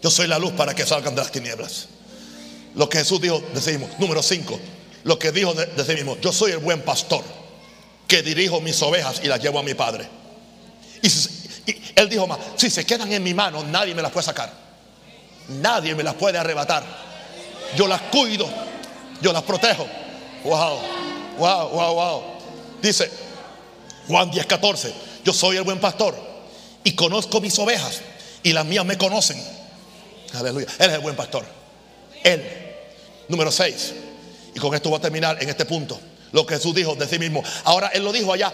Yo 0.00 0.11
soy 0.11 0.26
la 0.26 0.38
luz 0.38 0.52
para 0.52 0.74
que 0.74 0.87
salgan 0.87 1.14
de 1.14 1.22
las 1.22 1.33
tinieblas. 1.33 1.88
Lo 2.74 2.88
que 2.88 2.98
Jesús 2.98 3.20
dijo, 3.20 3.42
decimos, 3.52 3.90
número 3.98 4.22
5. 4.22 4.59
Lo 5.05 5.18
que 5.18 5.33
dijo 5.33 5.55
de, 5.55 5.66
de 5.66 5.85
sí 5.85 5.94
mismo, 5.94 6.16
yo 6.20 6.33
soy 6.33 6.52
el 6.52 6.59
buen 6.59 6.83
pastor 6.83 7.24
que 8.07 8.22
dirijo 8.22 8.61
mis 8.61 8.81
ovejas 8.83 9.20
y 9.22 9.26
las 9.26 9.40
llevo 9.40 9.59
a 9.59 9.62
mi 9.62 9.74
padre. 9.74 10.09
Y, 11.02 11.09
y 11.70 11.83
él 11.96 12.09
dijo 12.09 12.26
más, 12.26 12.38
si 12.57 12.70
se 12.70 12.85
quedan 12.85 13.12
en 13.12 13.22
mi 13.22 13.35
mano, 13.35 13.64
nadie 13.64 13.94
me 13.94 14.02
las 14.02 14.12
puede 14.12 14.24
sacar. 14.24 14.62
Nadie 15.61 15.95
me 15.95 16.03
las 16.03 16.15
puede 16.15 16.38
arrebatar. 16.38 16.85
Yo 17.77 17.87
las 17.87 18.01
cuido, 18.03 18.49
yo 19.21 19.33
las 19.33 19.43
protejo. 19.43 19.87
Wow, 20.45 20.79
wow, 21.38 21.69
wow, 21.69 21.95
wow. 21.95 22.23
Dice 22.81 23.11
Juan 24.09 24.31
10, 24.31 24.47
14. 24.47 24.93
Yo 25.25 25.33
soy 25.33 25.57
el 25.57 25.62
buen 25.62 25.79
pastor 25.79 26.17
y 26.85 26.93
conozco 26.95 27.41
mis 27.41 27.59
ovejas 27.59 28.01
y 28.43 28.53
las 28.53 28.65
mías 28.65 28.85
me 28.85 28.99
conocen. 28.99 29.43
Aleluya. 30.35 30.67
Él 30.79 30.91
es 30.91 30.95
el 30.95 31.01
buen 31.01 31.17
pastor. 31.17 31.45
Él. 32.25 32.43
Número 33.29 33.51
6. 33.51 33.95
Y 34.55 34.59
con 34.59 34.75
esto 34.75 34.91
voy 34.91 34.99
a 34.99 35.03
terminar 35.03 35.43
en 35.43 35.49
este 35.49 35.65
punto. 35.65 35.99
lo 36.33 36.47
que 36.47 36.57
Jesús 36.57 36.75
dijo 36.75 36.95
de 36.95 37.07
sí 37.07 37.19
mismo. 37.19 37.43
Ahora 37.65 37.88
Él 37.88 38.05
lo 38.05 38.12
dijo 38.12 38.33
allá. 38.33 38.53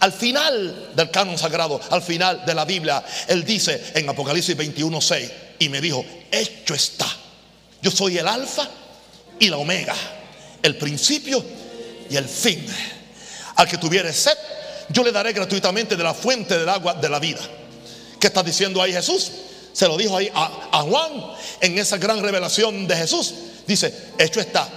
Al 0.00 0.12
final 0.12 0.90
del 0.94 1.10
canon 1.10 1.36
sagrado, 1.38 1.80
al 1.90 2.02
final 2.02 2.44
de 2.44 2.54
la 2.54 2.64
Biblia, 2.64 3.04
Él 3.26 3.44
dice 3.44 3.92
en 3.94 4.08
Apocalipsis 4.08 4.56
21, 4.56 5.00
6, 5.00 5.30
y 5.58 5.68
me 5.68 5.80
dijo, 5.80 6.04
hecho 6.30 6.74
está. 6.74 7.06
Yo 7.80 7.90
soy 7.90 8.18
el 8.18 8.26
alfa 8.26 8.68
y 9.38 9.48
la 9.48 9.56
omega, 9.56 9.94
el 10.62 10.76
principio 10.76 11.44
y 12.10 12.16
el 12.16 12.26
fin. 12.26 12.66
Al 13.56 13.68
que 13.68 13.78
tuviere 13.78 14.12
sed, 14.12 14.36
yo 14.90 15.02
le 15.02 15.12
daré 15.12 15.32
gratuitamente 15.32 15.96
de 15.96 16.04
la 16.04 16.14
fuente 16.14 16.58
del 16.58 16.68
agua 16.68 16.94
de 16.94 17.08
la 17.08 17.18
vida. 17.18 17.40
¿Qué 18.20 18.26
está 18.26 18.42
diciendo 18.42 18.82
ahí 18.82 18.92
Jesús? 18.92 19.30
Se 19.72 19.86
lo 19.86 19.96
dijo 19.96 20.16
ahí 20.16 20.30
a, 20.34 20.68
a 20.72 20.82
Juan 20.82 21.12
en 21.60 21.78
esa 21.78 21.98
gran 21.98 22.20
revelación 22.20 22.86
de 22.86 22.96
Jesús. 22.96 23.34
Dice, 23.66 23.94
hecho 24.18 24.40
está. 24.40 24.68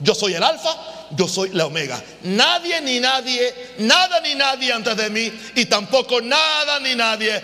Yo 0.00 0.14
soy 0.14 0.34
el 0.34 0.42
alfa 0.42 0.94
yo 1.10 1.28
soy 1.28 1.50
la 1.50 1.66
omega. 1.66 2.02
Nadie 2.22 2.80
ni 2.80 3.00
nadie, 3.00 3.54
nada 3.78 4.20
ni 4.20 4.34
nadie 4.34 4.72
antes 4.72 4.96
de 4.96 5.10
mí 5.10 5.32
y 5.54 5.66
tampoco 5.66 6.20
nada 6.20 6.80
ni 6.80 6.94
nadie 6.94 7.40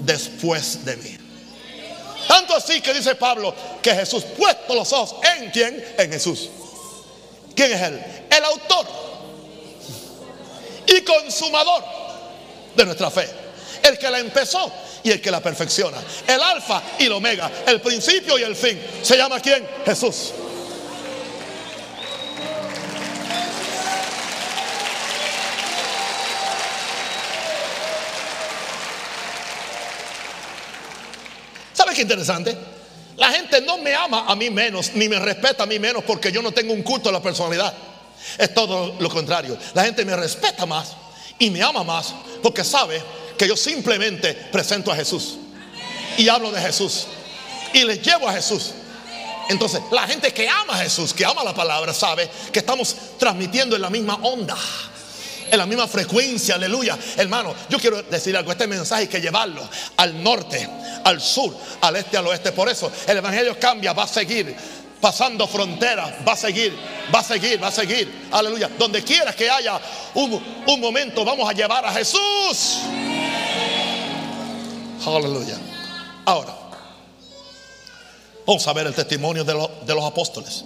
después 0.00 0.84
de 0.84 0.96
mí. 0.96 1.17
Tanto 2.28 2.54
así 2.54 2.80
que 2.82 2.92
dice 2.92 3.14
Pablo 3.14 3.54
que 3.82 3.94
Jesús 3.94 4.22
puesto 4.36 4.74
los 4.74 4.92
ojos 4.92 5.16
en 5.36 5.50
quién? 5.50 5.94
En 5.96 6.12
Jesús. 6.12 6.50
¿Quién 7.54 7.72
es 7.72 7.82
él? 7.82 8.04
El 8.30 8.44
autor 8.44 8.86
y 10.86 11.00
consumador 11.00 11.82
de 12.76 12.84
nuestra 12.84 13.10
fe. 13.10 13.28
El 13.82 13.98
que 13.98 14.10
la 14.10 14.18
empezó 14.18 14.70
y 15.02 15.10
el 15.10 15.20
que 15.20 15.30
la 15.30 15.40
perfecciona. 15.40 15.96
El 16.26 16.40
alfa 16.40 16.82
y 16.98 17.06
el 17.06 17.12
omega. 17.12 17.50
El 17.66 17.80
principio 17.80 18.38
y 18.38 18.42
el 18.42 18.54
fin. 18.54 18.78
¿Se 19.02 19.16
llama 19.16 19.40
quién? 19.40 19.66
Jesús. 19.86 20.32
Qué 31.98 32.02
interesante? 32.02 32.56
La 33.16 33.32
gente 33.32 33.60
no 33.60 33.78
me 33.78 33.92
ama 33.92 34.24
a 34.28 34.36
mí 34.36 34.50
menos, 34.50 34.92
ni 34.94 35.08
me 35.08 35.18
respeta 35.18 35.64
a 35.64 35.66
mí 35.66 35.80
menos 35.80 36.04
porque 36.04 36.30
yo 36.30 36.40
no 36.40 36.52
tengo 36.52 36.72
un 36.72 36.82
culto 36.82 37.08
a 37.08 37.12
la 37.12 37.20
personalidad. 37.20 37.74
Es 38.38 38.54
todo 38.54 38.94
lo 39.00 39.08
contrario. 39.10 39.58
La 39.74 39.82
gente 39.82 40.04
me 40.04 40.14
respeta 40.14 40.64
más 40.64 40.92
y 41.40 41.50
me 41.50 41.60
ama 41.60 41.82
más 41.82 42.14
porque 42.40 42.62
sabe 42.62 43.02
que 43.36 43.48
yo 43.48 43.56
simplemente 43.56 44.32
presento 44.32 44.92
a 44.92 44.96
Jesús 44.96 45.38
y 46.16 46.28
hablo 46.28 46.52
de 46.52 46.60
Jesús 46.60 47.08
y 47.72 47.82
les 47.82 48.00
llevo 48.00 48.28
a 48.28 48.32
Jesús. 48.32 48.74
Entonces, 49.48 49.80
la 49.90 50.06
gente 50.06 50.32
que 50.32 50.48
ama 50.48 50.74
a 50.74 50.78
Jesús, 50.78 51.12
que 51.12 51.24
ama 51.24 51.42
la 51.42 51.54
palabra, 51.54 51.92
sabe 51.92 52.30
que 52.52 52.60
estamos 52.60 52.94
transmitiendo 53.18 53.74
en 53.74 53.82
la 53.82 53.90
misma 53.90 54.14
onda 54.22 54.56
en 55.50 55.58
la 55.58 55.66
misma 55.66 55.88
frecuencia, 55.88 56.54
aleluya. 56.54 56.98
Hermano, 57.16 57.54
yo 57.68 57.78
quiero 57.78 58.02
decir 58.02 58.36
algo, 58.36 58.52
este 58.52 58.66
mensaje 58.66 59.02
hay 59.02 59.08
que 59.08 59.20
llevarlo 59.20 59.66
al 59.96 60.22
norte, 60.22 60.68
al 61.04 61.20
sur, 61.20 61.54
al 61.80 61.96
este, 61.96 62.16
al 62.16 62.26
oeste. 62.26 62.52
Por 62.52 62.68
eso 62.68 62.90
el 63.06 63.16
Evangelio 63.18 63.58
cambia, 63.58 63.92
va 63.92 64.04
a 64.04 64.08
seguir 64.08 64.54
pasando 65.00 65.46
fronteras, 65.46 66.12
va 66.26 66.32
a 66.32 66.36
seguir, 66.36 66.76
va 67.14 67.20
a 67.20 67.24
seguir, 67.24 67.62
va 67.62 67.68
a 67.68 67.72
seguir. 67.72 68.28
Aleluya. 68.30 68.68
Donde 68.78 69.02
quiera 69.02 69.32
que 69.32 69.48
haya 69.48 69.80
un, 70.14 70.42
un 70.66 70.80
momento, 70.80 71.24
vamos 71.24 71.48
a 71.48 71.52
llevar 71.52 71.84
a 71.84 71.92
Jesús. 71.92 72.78
Aleluya. 75.06 75.56
Ahora, 76.24 76.54
vamos 78.46 78.66
a 78.66 78.72
ver 78.72 78.86
el 78.88 78.94
testimonio 78.94 79.44
de, 79.44 79.68
de 79.86 79.94
los 79.94 80.04
apóstoles. 80.04 80.64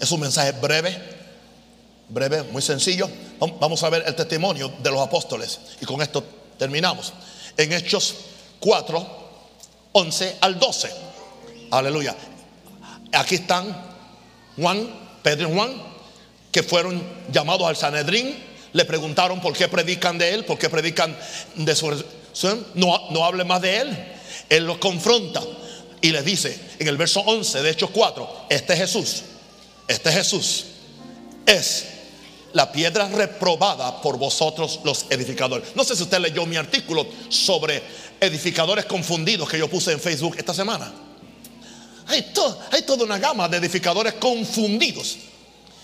Es 0.00 0.10
un 0.12 0.20
mensaje 0.20 0.52
breve 0.52 1.18
breve, 2.08 2.42
muy 2.44 2.62
sencillo. 2.62 3.08
Vamos 3.60 3.82
a 3.82 3.90
ver 3.90 4.04
el 4.06 4.14
testimonio 4.14 4.72
de 4.82 4.90
los 4.90 5.00
apóstoles 5.00 5.60
y 5.80 5.86
con 5.86 6.00
esto 6.02 6.24
terminamos. 6.58 7.12
En 7.56 7.72
Hechos 7.72 8.14
4, 8.60 9.06
11 9.92 10.36
al 10.40 10.58
12. 10.58 10.90
Aleluya. 11.70 12.16
Aquí 13.12 13.36
están 13.36 13.76
Juan, 14.56 14.88
Pedro 15.22 15.48
y 15.48 15.54
Juan, 15.54 15.82
que 16.52 16.62
fueron 16.62 17.02
llamados 17.32 17.66
al 17.66 17.76
Sanedrín. 17.76 18.34
Le 18.72 18.84
preguntaron 18.84 19.40
por 19.40 19.54
qué 19.54 19.68
predican 19.68 20.18
de 20.18 20.34
él, 20.34 20.44
por 20.44 20.58
qué 20.58 20.68
predican 20.68 21.16
de 21.54 21.74
su. 21.74 22.04
No, 22.74 23.10
no 23.10 23.24
hable 23.24 23.44
más 23.44 23.60
de 23.62 23.78
él. 23.78 24.14
Él 24.48 24.64
los 24.64 24.78
confronta 24.78 25.42
y 26.00 26.10
les 26.10 26.24
dice 26.24 26.58
en 26.78 26.88
el 26.88 26.96
verso 26.96 27.20
11 27.20 27.62
de 27.62 27.70
Hechos 27.70 27.90
4, 27.92 28.46
este 28.50 28.76
Jesús, 28.76 29.22
este 29.88 30.12
Jesús 30.12 30.64
es 31.46 31.86
la 32.52 32.70
piedra 32.72 33.08
reprobada 33.08 34.00
por 34.00 34.16
vosotros 34.16 34.80
los 34.84 35.06
edificadores. 35.10 35.74
No 35.74 35.84
sé 35.84 35.96
si 35.96 36.02
usted 36.02 36.18
leyó 36.18 36.46
mi 36.46 36.56
artículo 36.56 37.06
sobre 37.28 37.82
edificadores 38.20 38.84
confundidos 38.84 39.48
que 39.48 39.58
yo 39.58 39.68
puse 39.68 39.92
en 39.92 40.00
Facebook 40.00 40.36
esta 40.38 40.54
semana. 40.54 40.92
Hay, 42.06 42.32
hay 42.72 42.82
toda 42.82 43.04
una 43.04 43.18
gama 43.18 43.48
de 43.48 43.58
edificadores 43.58 44.14
confundidos 44.14 45.16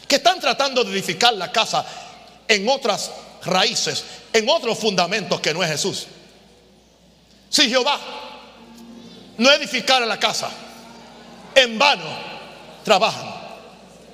que 0.09 0.17
están 0.17 0.41
tratando 0.41 0.85
de 0.85 0.93
edificar 0.93 1.35
la 1.35 1.53
casa 1.53 1.85
en 2.49 2.69
otras 2.69 3.11
raíces, 3.45 4.05
en 4.33 4.49
otros 4.49 4.79
fundamentos 4.79 5.41
que 5.41 5.53
no 5.53 5.63
es 5.63 5.71
Jesús. 5.71 6.07
Si 7.51 7.69
Jehová 7.69 8.01
no 9.39 9.51
edificara 9.51 10.07
la 10.07 10.19
casa, 10.19 10.51
en 11.55 11.79
vano 11.79 12.05
trabajan 12.83 13.35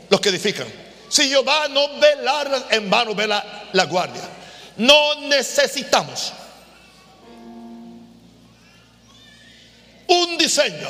los 0.09 0.21
que 0.21 0.29
edifican. 0.29 0.67
Si 1.09 1.29
Jehová 1.29 1.69
no 1.69 1.99
velar, 1.99 2.67
en 2.71 2.91
vano 2.91 3.15
vela 3.15 3.69
la 3.73 3.85
guardia. 3.85 4.23
No 4.77 5.15
necesitamos 5.23 6.33
un 10.11 10.37
diseño 10.37 10.89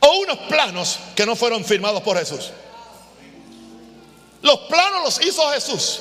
o 0.00 0.18
unos 0.18 0.38
planos 0.48 0.98
que 1.16 1.26
no 1.26 1.34
fueron 1.34 1.64
firmados 1.64 2.02
por 2.02 2.18
Jesús. 2.18 2.50
Los 4.42 4.60
planos 4.60 5.02
los 5.02 5.26
hizo 5.26 5.50
Jesús. 5.50 6.00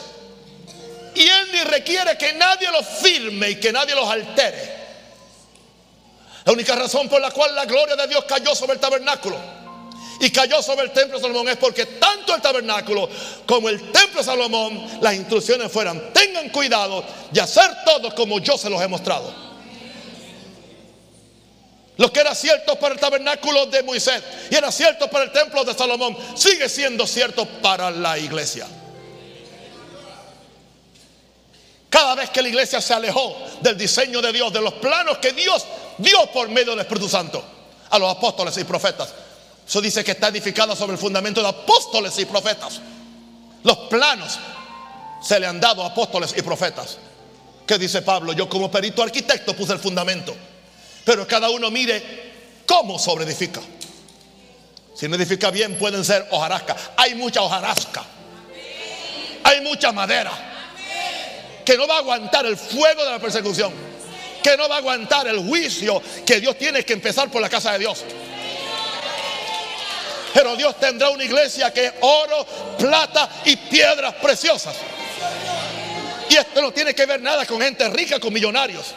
Y 1.16 1.22
Él 1.22 1.48
ni 1.52 1.64
requiere 1.64 2.16
que 2.18 2.34
nadie 2.34 2.70
los 2.70 2.86
firme 2.86 3.52
y 3.52 3.56
que 3.56 3.72
nadie 3.72 3.96
los 3.96 4.08
altere. 4.08 4.78
La 6.46 6.54
única 6.54 6.76
razón 6.76 7.10
por 7.10 7.20
la 7.20 7.32
cual 7.32 7.56
la 7.56 7.66
gloria 7.66 7.96
de 7.96 8.08
Dios 8.08 8.24
cayó 8.26 8.54
sobre 8.54 8.74
el 8.74 8.80
tabernáculo 8.80 9.38
y 10.20 10.30
cayó 10.30 10.62
sobre 10.62 10.86
el 10.86 10.92
templo 10.92 11.18
de 11.18 11.22
Salomón 11.22 11.50
es 11.50 11.58
porque 11.58 11.86
tanto 11.86 12.36
el 12.36 12.42
tabernáculo 12.42 13.10
como 13.46 13.70
el 13.70 13.92
templo 13.92 14.20
de 14.20 14.24
Salomón, 14.24 15.00
las 15.02 15.16
instrucciones 15.16 15.72
fueran, 15.72 16.14
tengan 16.14 16.50
cuidado 16.50 17.04
de 17.32 17.42
hacer 17.42 17.70
todo 17.86 18.14
como 18.14 18.40
yo 18.40 18.58
se 18.58 18.70
los 18.70 18.82
he 18.82 18.88
mostrado. 18.88 19.47
Lo 21.98 22.14
que 22.14 22.20
era 22.20 22.36
cierto 22.36 22.78
para 22.78 22.94
el 22.94 23.00
tabernáculo 23.00 23.66
de 23.66 23.82
Moisés 23.84 24.22
y 24.52 24.56
era 24.56 24.72
cierto 24.72 25.10
para 25.10 25.26
el 25.26 25.32
templo 25.32 25.64
de 25.64 25.74
Salomón, 25.74 26.16
sigue 26.36 26.70
siendo 26.70 27.08
cierto 27.08 27.46
para 27.46 27.90
la 27.90 28.18
iglesia. 28.18 28.68
Cada 31.90 32.16
vez 32.16 32.30
que 32.30 32.42
la 32.42 32.50
iglesia 32.50 32.82
se 32.82 32.94
alejó 32.94 33.36
del 33.62 33.78
diseño 33.78 34.22
de 34.22 34.32
Dios, 34.32 34.54
de 34.54 34.62
los 34.62 34.74
planos 34.74 35.18
que 35.18 35.32
Dios 35.32 35.66
dio 35.98 36.28
por 36.32 36.50
medio 36.50 36.72
del 36.72 36.82
Espíritu 36.82 37.10
Santo 37.10 37.44
a 37.90 37.98
los 37.98 38.16
apóstoles 38.16 38.56
y 38.58 38.64
profetas, 38.64 39.10
eso 39.68 39.82
dice 39.82 40.04
que 40.04 40.12
está 40.12 40.28
edificada 40.28 40.76
sobre 40.76 40.94
el 40.94 41.00
fundamento 41.00 41.42
de 41.42 41.48
apóstoles 41.48 42.18
y 42.20 42.26
profetas. 42.26 42.80
Los 43.64 43.78
planos 43.90 44.38
se 45.22 45.40
le 45.40 45.48
han 45.48 45.60
dado 45.60 45.84
a 45.84 45.88
apóstoles 45.88 46.34
y 46.38 46.42
profetas. 46.42 46.98
¿Qué 47.66 47.78
dice 47.78 48.02
Pablo? 48.02 48.34
Yo 48.34 48.48
como 48.48 48.72
perito 48.72 49.02
arquitecto 49.02 49.54
puse 49.56 49.74
el 49.74 49.80
fundamento. 49.80 50.36
Pero 51.08 51.26
cada 51.26 51.50
uno 51.50 51.72
mire 51.72 52.04
cómo 52.66 53.00
sobre 53.00 53.24
edifica. 53.24 53.62
Si 54.94 55.08
no 55.08 55.16
edifica 55.16 55.50
bien 55.52 55.78
pueden 55.78 56.04
ser 56.04 56.28
hojarasca. 56.32 56.76
Hay 56.98 57.16
mucha 57.16 57.42
hojarasca. 57.44 58.04
Hay 59.42 59.62
mucha 59.62 59.94
madera. 59.94 60.34
Que 61.64 61.78
no 61.78 61.88
va 61.88 61.96
a 61.96 62.00
aguantar 62.00 62.46
el 62.46 62.58
fuego 62.58 63.06
de 63.06 63.12
la 63.12 63.20
persecución. 63.20 63.72
Que 64.44 64.58
no 64.58 64.68
va 64.68 64.76
a 64.76 64.78
aguantar 64.80 65.28
el 65.28 65.40
juicio 65.48 66.02
que 66.26 66.42
Dios 66.42 66.58
tiene 66.58 66.84
que 66.84 66.92
empezar 66.92 67.32
por 67.32 67.42
la 67.42 67.48
casa 67.48 67.72
de 67.72 67.80
Dios. 67.80 68.04
Pero 70.34 70.58
Dios 70.58 70.78
tendrá 70.78 71.10
una 71.10 71.24
iglesia 71.24 71.72
que 71.72 71.86
es 71.86 71.94
oro, 72.02 72.46
plata 72.78 73.30
y 73.46 73.56
piedras 73.56 74.14
preciosas. 74.16 74.76
Y 76.30 76.36
esto 76.36 76.62
no 76.62 76.74
tiene 76.74 76.94
que 76.94 77.06
ver 77.06 77.22
nada 77.22 77.46
con 77.46 77.62
gente 77.62 77.88
rica, 77.92 78.20
con 78.20 78.34
millonarios. 78.34 78.94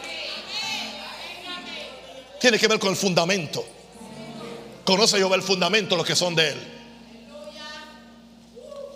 Tiene 2.41 2.57
que 2.57 2.67
ver 2.67 2.79
con 2.79 2.89
el 2.89 2.95
fundamento. 2.95 3.63
Conoce 4.83 5.19
yo 5.19 5.33
el 5.35 5.43
fundamento, 5.43 5.95
los 5.95 6.05
que 6.05 6.15
son 6.15 6.33
de 6.33 6.49
él. 6.49 6.57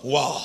Wow. 0.02 0.42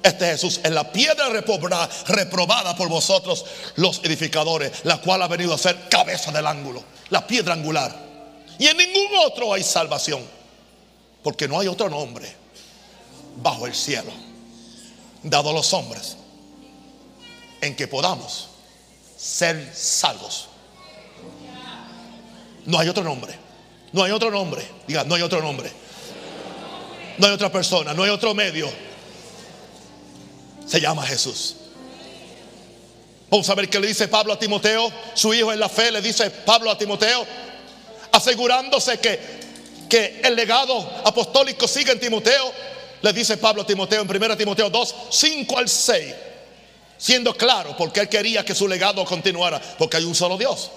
Este 0.00 0.26
Jesús 0.26 0.60
es 0.62 0.70
la 0.70 0.92
piedra 0.92 1.28
reprobada 1.28 2.76
por 2.76 2.88
vosotros 2.88 3.44
los 3.74 4.00
edificadores, 4.04 4.84
la 4.84 4.98
cual 4.98 5.22
ha 5.22 5.28
venido 5.28 5.52
a 5.52 5.58
ser 5.58 5.88
cabeza 5.88 6.30
del 6.30 6.46
ángulo, 6.46 6.84
la 7.10 7.26
piedra 7.26 7.52
angular. 7.54 7.94
Y 8.58 8.68
en 8.68 8.76
ningún 8.76 9.08
otro 9.26 9.52
hay 9.52 9.64
salvación 9.64 10.22
porque 11.22 11.48
no 11.48 11.58
hay 11.58 11.66
otro 11.66 11.90
nombre 11.90 12.32
bajo 13.42 13.66
el 13.66 13.74
cielo, 13.74 14.12
dado 15.24 15.50
a 15.50 15.52
los 15.52 15.72
hombres, 15.74 16.16
en 17.60 17.74
que 17.74 17.88
podamos 17.88 18.48
ser 19.16 19.72
salvos. 19.74 20.49
No 22.70 22.78
hay 22.78 22.88
otro 22.88 23.02
nombre. 23.02 23.34
No 23.92 24.04
hay 24.04 24.12
otro 24.12 24.30
nombre. 24.30 24.64
Diga, 24.86 25.02
no 25.02 25.16
hay 25.16 25.22
otro 25.22 25.42
nombre. 25.42 25.70
No 27.18 27.26
hay 27.26 27.32
otra 27.32 27.50
persona. 27.50 27.92
No 27.92 28.04
hay 28.04 28.10
otro 28.10 28.32
medio. 28.32 28.70
Se 30.66 30.80
llama 30.80 31.04
Jesús. 31.04 31.56
Vamos 33.28 33.50
a 33.50 33.54
ver 33.56 33.68
qué 33.68 33.80
le 33.80 33.88
dice 33.88 34.06
Pablo 34.06 34.32
a 34.32 34.38
Timoteo. 34.38 34.90
Su 35.14 35.34
hijo 35.34 35.52
en 35.52 35.58
la 35.58 35.68
fe 35.68 35.90
le 35.90 36.00
dice 36.00 36.30
Pablo 36.30 36.70
a 36.70 36.78
Timoteo. 36.78 37.26
Asegurándose 38.12 39.00
que, 39.00 39.18
que 39.88 40.20
el 40.22 40.36
legado 40.36 41.02
apostólico 41.04 41.66
sigue 41.66 41.90
en 41.90 41.98
Timoteo. 41.98 42.52
Le 43.02 43.12
dice 43.12 43.36
Pablo 43.36 43.62
a 43.62 43.66
Timoteo 43.66 44.02
en 44.02 44.08
1 44.08 44.36
Timoteo 44.36 44.70
2, 44.70 44.94
5 45.10 45.58
al 45.58 45.68
6 45.68 46.14
siendo 47.00 47.34
claro, 47.34 47.74
porque 47.78 48.00
él 48.00 48.10
quería 48.10 48.44
que 48.44 48.54
su 48.54 48.68
legado 48.68 49.02
continuara, 49.06 49.58
porque 49.78 49.96
hay 49.96 50.04
un 50.04 50.14
solo 50.14 50.36
Dios. 50.36 50.70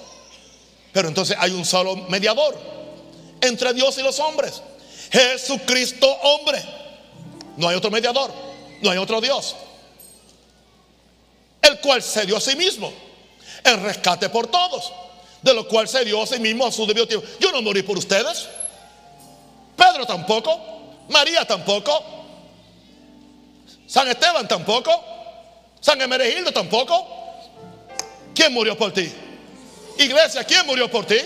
Pero 0.94 1.08
entonces 1.08 1.36
hay 1.40 1.52
un 1.52 1.66
solo 1.66 1.96
mediador 1.96 2.56
entre 3.42 3.74
Dios 3.74 3.98
y 3.98 4.04
los 4.04 4.20
hombres. 4.20 4.62
Jesucristo 5.12 6.08
hombre. 6.08 6.64
No 7.58 7.68
hay 7.68 7.76
otro 7.76 7.92
mediador, 7.92 8.32
no 8.82 8.90
hay 8.90 8.98
otro 8.98 9.20
Dios. 9.20 9.56
El 11.62 11.80
cual 11.80 12.02
se 12.02 12.26
dio 12.26 12.38
a 12.38 12.42
sí 12.42 12.56
mismo. 12.56 12.94
El 13.64 13.82
rescate 13.82 14.30
por 14.30 14.48
todos. 14.48 14.92
De 15.42 15.54
lo 15.54 15.68
cual 15.68 15.88
se 15.88 16.06
dio 16.06 16.22
a 16.22 16.28
sí 16.28 16.40
mismo 16.40 16.66
a 16.66 16.72
su 16.72 16.86
debido 16.86 17.08
tiempo. 17.08 17.28
Yo 17.40 17.52
no 17.52 17.62
morí 17.62 17.84
por 17.84 17.98
ustedes. 17.98 18.48
Pedro 19.76 20.06
tampoco. 20.06 20.60
María 21.10 21.46
tampoco. 21.46 22.04
San 23.88 24.08
Esteban 24.08 24.48
tampoco. 24.48 24.92
San 25.80 26.00
Emeregildo 26.02 26.52
tampoco. 26.52 27.08
¿Quién 28.34 28.54
murió 28.54 28.78
por 28.78 28.94
ti? 28.94 29.12
Iglesia, 29.98 30.44
¿quién 30.44 30.66
murió 30.66 30.90
por 30.90 31.06
ti? 31.06 31.20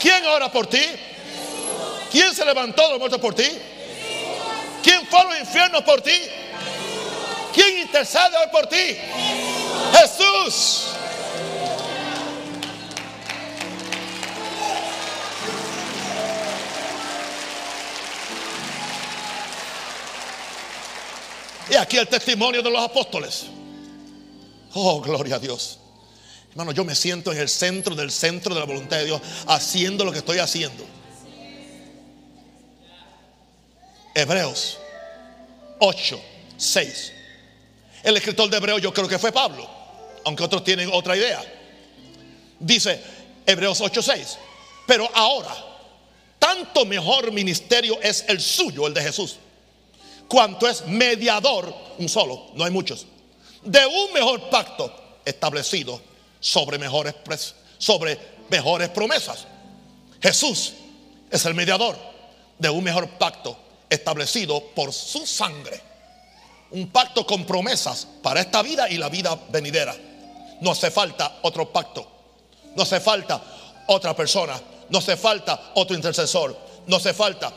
¿Quién 0.00 0.24
ora 0.26 0.50
por 0.50 0.66
ti? 0.66 0.82
¿Quién 2.10 2.34
se 2.34 2.44
levantó 2.44 2.82
de 2.82 2.90
los 2.90 2.98
muertos 2.98 3.20
por 3.20 3.34
ti? 3.34 3.48
¿Quién 4.82 5.06
fue 5.06 5.20
a 5.20 5.24
los 5.24 5.40
infiernos 5.40 5.82
por 5.82 6.00
ti? 6.00 6.20
¿Quién 7.52 7.78
intercede 7.78 8.36
hoy 8.36 8.48
por 8.52 8.66
ti? 8.66 8.96
Jesús. 9.92 10.84
Y 21.70 21.74
aquí 21.74 21.98
el 21.98 22.08
testimonio 22.08 22.62
de 22.62 22.70
los 22.70 22.82
apóstoles. 22.82 23.46
Oh, 24.74 25.00
gloria 25.00 25.36
a 25.36 25.38
Dios. 25.38 25.78
Hermano, 26.58 26.72
yo 26.72 26.84
me 26.84 26.96
siento 26.96 27.30
en 27.30 27.38
el 27.38 27.48
centro 27.48 27.94
del 27.94 28.10
centro 28.10 28.52
de 28.52 28.58
la 28.58 28.66
voluntad 28.66 28.96
de 28.96 29.04
Dios, 29.04 29.22
haciendo 29.46 30.04
lo 30.04 30.10
que 30.10 30.18
estoy 30.18 30.38
haciendo. 30.38 30.84
Hebreos 34.12 34.76
8, 35.78 36.20
6. 36.56 37.12
El 38.02 38.16
escritor 38.16 38.50
de 38.50 38.56
Hebreos 38.56 38.82
yo 38.82 38.92
creo 38.92 39.06
que 39.06 39.20
fue 39.20 39.30
Pablo, 39.30 39.70
aunque 40.24 40.42
otros 40.42 40.64
tienen 40.64 40.90
otra 40.92 41.16
idea. 41.16 41.40
Dice 42.58 43.00
Hebreos 43.46 43.80
8, 43.80 44.02
6. 44.02 44.38
Pero 44.84 45.08
ahora, 45.14 45.54
tanto 46.40 46.84
mejor 46.84 47.30
ministerio 47.30 48.00
es 48.02 48.24
el 48.26 48.40
suyo, 48.40 48.88
el 48.88 48.94
de 48.94 49.02
Jesús 49.02 49.36
cuanto 50.26 50.68
es 50.68 50.84
mediador, 50.86 51.72
un 51.98 52.08
solo, 52.08 52.48
no 52.54 52.64
hay 52.64 52.72
muchos, 52.72 53.06
de 53.62 53.86
un 53.86 54.12
mejor 54.12 54.50
pacto 54.50 55.20
establecido 55.24 56.08
sobre 56.40 56.78
mejores, 56.78 57.14
sobre 57.78 58.18
mejores 58.48 58.88
promesas. 58.90 59.46
Jesús 60.20 60.74
es 61.30 61.44
el 61.44 61.54
mediador 61.54 61.96
de 62.58 62.70
un 62.70 62.82
mejor 62.82 63.08
pacto 63.10 63.56
establecido 63.88 64.62
por 64.74 64.92
su 64.92 65.26
sangre. 65.26 65.80
Un 66.70 66.88
pacto 66.90 67.26
con 67.26 67.44
promesas 67.44 68.06
para 68.22 68.40
esta 68.40 68.62
vida 68.62 68.88
y 68.88 68.98
la 68.98 69.08
vida 69.08 69.38
venidera. 69.50 69.96
No 70.60 70.72
hace 70.72 70.90
falta 70.90 71.38
otro 71.42 71.72
pacto. 71.72 72.06
No 72.76 72.82
hace 72.82 73.00
falta 73.00 73.42
otra 73.86 74.14
persona. 74.14 74.60
No 74.90 74.98
hace 74.98 75.16
falta 75.16 75.72
otro 75.74 75.96
intercesor. 75.96 76.56
No 76.86 76.96
hace 76.96 77.14
falta. 77.14 77.52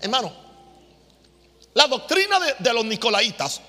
Hermano, 0.00 0.32
la 1.74 1.86
doctrina 1.86 2.38
de, 2.58 2.72
los 2.72 2.84
nicolaitas 2.84 3.60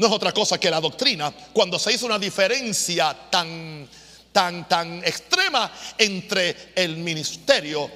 no 0.00 0.06
es 0.06 0.12
otra 0.14 0.32
cosa 0.32 0.58
que 0.58 0.70
la 0.70 0.80
doctrina 0.80 1.30
cuando 1.52 1.78
se 1.78 1.92
hizo 1.92 2.06
una 2.06 2.18
diferencia 2.18 3.14
tan, 3.30 3.86
tan, 4.32 4.66
tan 4.66 5.04
extrema 5.04 5.70
entre 5.98 6.72
el 6.74 6.96
ministerio 6.96 7.90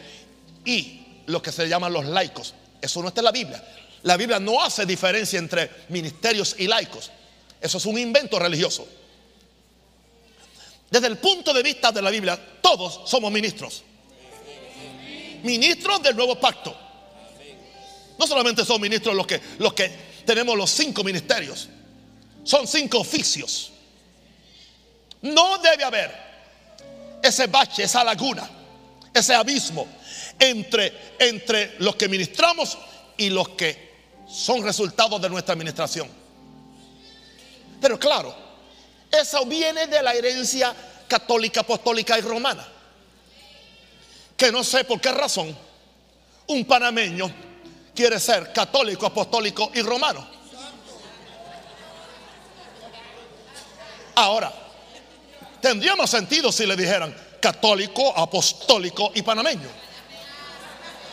y 0.66 1.00
lo 1.24 1.40
que 1.40 1.50
se 1.50 1.66
llaman 1.66 1.94
los 1.94 2.04
laicos. 2.04 2.52
Eso 2.78 3.00
no 3.00 3.08
está 3.08 3.22
en 3.22 3.24
la 3.24 3.32
Biblia. 3.32 3.64
La 4.02 4.18
Biblia 4.18 4.38
no 4.38 4.62
hace 4.62 4.84
diferencia 4.84 5.38
entre 5.38 5.70
ministerios 5.88 6.56
y 6.58 6.66
laicos. 6.66 7.10
Eso 7.58 7.78
es 7.78 7.86
un 7.86 7.98
invento 7.98 8.38
religioso. 8.38 8.86
Desde 10.90 11.06
el 11.06 11.16
punto 11.16 11.54
de 11.54 11.62
vista 11.62 11.90
de 11.90 12.02
la 12.02 12.10
Biblia, 12.10 12.38
todos 12.60 13.08
somos 13.08 13.32
ministros. 13.32 13.82
Ministros 15.42 16.02
del 16.02 16.14
nuevo 16.14 16.38
pacto. 16.38 16.76
No 18.18 18.26
solamente 18.26 18.62
son 18.62 18.78
ministros 18.82 19.16
los 19.16 19.26
que, 19.26 19.40
los 19.56 19.72
que 19.72 19.90
tenemos 20.26 20.54
los 20.54 20.70
cinco 20.70 21.02
ministerios, 21.02 21.70
son 22.44 22.66
cinco 22.68 22.98
oficios. 22.98 23.72
No 25.22 25.58
debe 25.58 25.84
haber 25.84 26.24
ese 27.22 27.46
bache, 27.46 27.84
esa 27.84 28.04
laguna, 28.04 28.48
ese 29.12 29.34
abismo 29.34 29.88
entre, 30.38 31.14
entre 31.18 31.76
los 31.78 31.96
que 31.96 32.08
ministramos 32.08 32.76
y 33.16 33.30
los 33.30 33.48
que 33.50 33.94
son 34.28 34.62
resultados 34.62 35.20
de 35.20 35.30
nuestra 35.30 35.54
administración. 35.54 36.08
Pero 37.80 37.98
claro, 37.98 38.34
eso 39.10 39.44
viene 39.46 39.86
de 39.86 40.02
la 40.02 40.14
herencia 40.14 40.74
católica, 41.08 41.60
apostólica 41.60 42.18
y 42.18 42.22
romana. 42.22 42.66
Que 44.36 44.50
no 44.50 44.64
sé 44.64 44.84
por 44.84 45.00
qué 45.00 45.12
razón 45.12 45.56
un 46.48 46.64
panameño 46.64 47.32
quiere 47.94 48.18
ser 48.18 48.52
católico, 48.52 49.06
apostólico 49.06 49.70
y 49.74 49.80
romano. 49.82 50.33
Ahora, 54.14 54.52
tendría 55.60 55.96
más 55.96 56.10
sentido 56.10 56.52
si 56.52 56.66
le 56.66 56.76
dijeran 56.76 57.14
católico, 57.40 58.16
apostólico 58.16 59.12
y 59.14 59.22
panameño. 59.22 59.68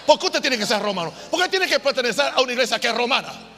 ¿Por 0.06 0.20
qué 0.20 0.26
usted 0.28 0.42
tiene 0.42 0.58
que 0.58 0.66
ser 0.66 0.82
romano? 0.82 1.14
¿Por 1.30 1.42
qué 1.42 1.50
tiene 1.50 1.68
que 1.68 1.80
pertenecer 1.80 2.32
a 2.34 2.42
una 2.42 2.52
iglesia 2.52 2.80
que 2.80 2.88
es 2.88 2.96
romana? 2.96 3.51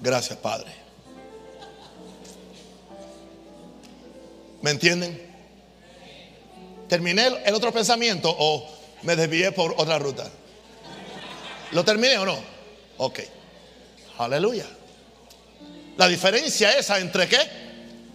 Gracias, 0.00 0.38
Padre. 0.38 0.72
¿Me 4.62 4.70
entienden? 4.70 5.30
¿Terminé 6.88 7.28
el 7.44 7.54
otro 7.54 7.72
pensamiento 7.72 8.34
o 8.36 8.66
me 9.02 9.14
desvié 9.14 9.52
por 9.52 9.74
otra 9.76 9.98
ruta? 9.98 10.28
¿Lo 11.72 11.84
terminé 11.84 12.18
o 12.18 12.26
no? 12.26 12.38
Ok. 12.98 13.20
Aleluya. 14.18 14.66
La 15.96 16.08
diferencia 16.08 16.72
esa 16.72 16.98
entre 16.98 17.28
qué? 17.28 17.38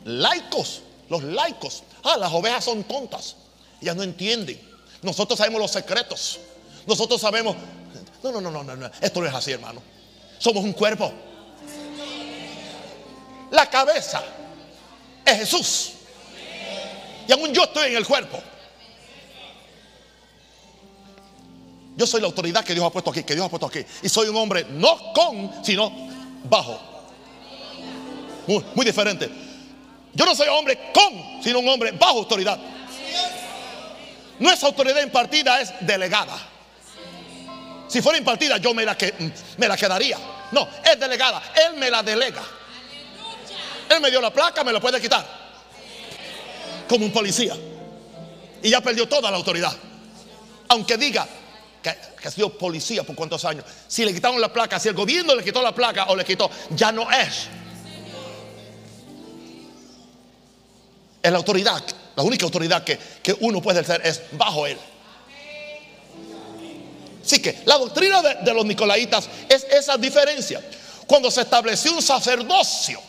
Laicos. 0.06 0.82
Los 1.10 1.24
laicos. 1.24 1.84
Ah, 2.04 2.18
las 2.18 2.34
ovejas 2.34 2.66
son 2.66 2.84
tontas. 2.84 3.36
Ellas 3.82 3.96
no 3.96 4.04
entienden. 4.04 4.60
Nosotros 5.02 5.38
sabemos 5.38 5.62
los 5.62 5.72
secretos. 5.72 6.40
Nosotros 6.86 7.22
sabemos. 7.22 7.56
No, 8.24 8.32
no, 8.32 8.42
no, 8.42 8.64
no, 8.64 8.76
no. 8.76 8.92
Esto 9.02 9.22
no 9.22 9.28
es 9.28 9.34
así, 9.34 9.52
hermano. 9.52 9.82
Somos 10.40 10.64
un 10.64 10.74
cuerpo. 10.74 11.12
La 13.52 13.70
cabeza 13.70 14.24
es 15.26 15.38
Jesús. 15.38 15.92
Y 17.28 17.32
aún 17.32 17.54
yo 17.54 17.64
estoy 17.64 17.92
en 17.92 17.98
el 17.98 18.06
cuerpo. 18.06 18.42
Yo 21.96 22.06
soy 22.06 22.20
la 22.20 22.28
autoridad 22.28 22.64
que 22.64 22.74
Dios 22.74 22.86
ha 22.86 22.90
puesto 22.90 23.10
aquí, 23.12 23.24
que 23.24 23.34
Dios 23.34 23.46
ha 23.46 23.50
puesto 23.50 23.68
aquí. 23.68 23.80
Y 24.04 24.10
soy 24.10 24.28
un 24.28 24.36
hombre 24.36 24.66
no 24.70 25.14
con, 25.14 25.64
sino 25.64 25.92
bajo. 26.44 26.80
Muy, 28.48 28.86
diferente. 28.86 29.30
Yo 30.14 30.26
no 30.26 30.36
soy 30.36 30.48
hombre 30.50 30.92
con, 30.94 31.44
sino 31.44 31.60
un 31.60 31.70
hombre 31.70 31.92
bajo 31.92 32.20
autoridad. 32.20 32.60
Nuestra 34.40 34.68
autoridad 34.68 35.02
impartida 35.02 35.62
es 35.62 35.74
delegada. 35.80 36.38
Si 37.88 38.02
fuera 38.02 38.18
impartida, 38.18 38.58
yo 38.58 38.74
me 38.74 38.84
la, 38.84 38.98
me 39.58 39.68
la 39.68 39.78
quedaría. 39.78 40.18
No, 40.52 40.68
es 40.84 41.00
delegada. 41.00 41.42
Él 41.66 41.78
me 41.78 41.90
la 41.90 42.04
delega. 42.04 42.44
Él 43.90 44.02
me 44.02 44.10
dio 44.10 44.22
la 44.22 44.32
placa, 44.32 44.64
me 44.64 44.74
la 44.74 44.80
puede 44.80 45.00
quitar. 45.00 45.26
Como 46.88 47.06
un 47.06 47.12
policía. 47.12 47.56
Y 48.62 48.70
ya 48.70 48.82
perdió 48.82 49.08
toda 49.08 49.30
la 49.30 49.38
autoridad. 49.38 49.76
Aunque 50.70 50.98
diga 50.98 51.28
que, 51.82 52.28
ha 52.28 52.32
sido 52.32 52.50
policía 52.58 53.04
por 53.04 53.16
cuántos 53.16 53.46
años. 53.46 53.66
Si 53.88 54.04
le 54.04 54.14
quitaron 54.14 54.42
la 54.42 54.52
placa, 54.52 54.80
si 54.80 54.88
el 54.88 54.96
gobierno 54.96 55.36
le 55.36 55.44
quitó 55.44 55.62
la 55.62 55.74
placa 55.74 56.06
o 56.06 56.16
le 56.16 56.26
quitó, 56.26 56.50
ya 56.72 56.92
no 56.92 57.10
es. 57.12 57.48
Es 61.22 61.32
la 61.32 61.38
autoridad. 61.38 61.84
La 62.16 62.24
única 62.24 62.46
autoridad 62.46 62.84
que, 62.84 62.98
que 63.22 63.36
uno 63.42 63.62
puede 63.62 63.84
ser 63.84 64.02
es 64.04 64.22
bajo 64.32 64.66
él. 64.66 64.78
Así 67.24 67.42
que 67.42 67.62
la 67.66 67.78
doctrina 67.78 68.22
de, 68.22 68.36
de, 68.36 68.54
los 68.54 68.66
nicolaitas 68.66 69.28
es 69.50 69.64
esa 69.64 69.98
diferencia. 69.98 70.62
Cuando 71.08 71.30
se 71.30 71.42
estableció 71.42 71.94
un 71.94 72.02
sacerdocio, 72.02 73.00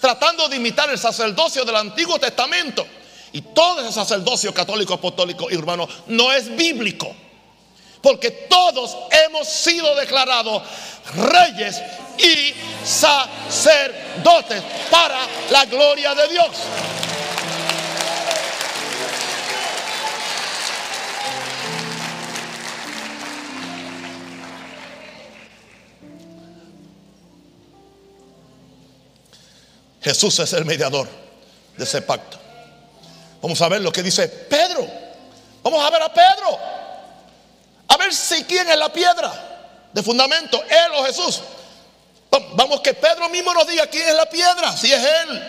tratando 0.00 0.48
de 0.48 0.56
imitar 0.56 0.90
el 0.90 0.98
sacerdocio 0.98 1.64
del 1.64 1.76
Antiguo 1.76 2.18
Testamento, 2.18 2.86
y 3.32 3.42
todo 3.42 3.80
ese 3.80 3.92
sacerdocio 3.92 4.52
católico, 4.52 4.94
apostólico 4.94 5.48
y 5.50 5.56
urbano 5.56 5.88
no 6.08 6.32
es 6.32 6.54
bíblico. 6.56 7.14
Porque 8.02 8.30
todos 8.30 8.96
hemos 9.26 9.46
sido 9.46 9.94
declarados 9.94 10.62
reyes 11.14 11.80
y 12.18 12.54
sacerdotes 12.84 14.62
para 14.90 15.18
la 15.50 15.66
gloria 15.66 16.14
de 16.14 16.28
Dios. 16.28 16.48
Jesús 30.00 30.38
es 30.38 30.52
el 30.54 30.64
mediador 30.64 31.08
de 31.76 31.84
ese 31.84 32.02
pacto. 32.02 32.38
Vamos 33.42 33.60
a 33.60 33.68
ver 33.68 33.80
lo 33.80 33.92
que 33.92 34.02
dice 34.02 34.28
Pedro. 34.28 34.86
Vamos 35.62 35.84
a 35.84 35.90
ver 35.90 36.02
a 36.02 36.12
Pedro. 36.12 36.58
A 37.88 37.96
ver 37.96 38.12
si 38.14 38.44
quién 38.44 38.68
es 38.68 38.78
la 38.78 38.92
piedra 38.92 39.88
de 39.92 40.02
fundamento, 40.02 40.62
él 40.62 40.92
o 40.96 41.04
Jesús. 41.04 41.42
Vamos 42.54 42.80
que 42.80 42.94
Pedro 42.94 43.28
mismo 43.28 43.52
nos 43.52 43.66
diga 43.66 43.86
quién 43.88 44.08
es 44.08 44.14
la 44.14 44.26
piedra, 44.26 44.76
si 44.76 44.92
es 44.92 45.02
él. 45.02 45.42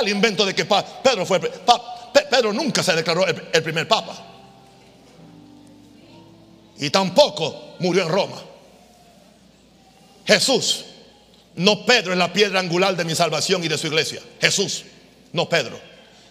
El 0.00 0.08
invento 0.08 0.44
de 0.44 0.54
que 0.54 0.64
Pedro 0.64 1.26
fue 1.26 1.40
Pedro 1.40 2.52
nunca 2.52 2.82
se 2.82 2.94
declaró 2.94 3.26
el, 3.26 3.48
el 3.52 3.62
primer 3.62 3.86
papa. 3.86 4.16
Y 6.78 6.90
tampoco 6.90 7.76
murió 7.78 8.02
en 8.02 8.08
Roma. 8.08 8.42
Jesús 10.24 10.84
no 11.56 11.84
Pedro 11.86 12.12
es 12.12 12.18
la 12.18 12.32
piedra 12.32 12.60
angular 12.60 12.94
de 12.96 13.04
mi 13.04 13.14
salvación 13.14 13.64
y 13.64 13.68
de 13.68 13.78
su 13.78 13.86
iglesia. 13.86 14.20
Jesús, 14.40 14.84
no 15.32 15.48
Pedro. 15.48 15.80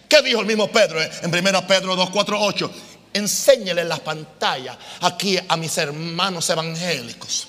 ¿Qué 0.08 0.22
dijo 0.22 0.40
el 0.40 0.46
mismo 0.46 0.70
Pedro 0.70 1.02
en 1.02 1.34
1 1.34 1.66
Pedro 1.66 1.96
2, 1.96 2.10
4, 2.10 2.40
8? 2.40 2.70
Enséñele 3.12 3.84
la 3.84 3.96
pantalla 3.96 4.78
aquí 5.00 5.38
a 5.48 5.56
mis 5.56 5.76
hermanos 5.78 6.48
evangélicos. 6.48 7.48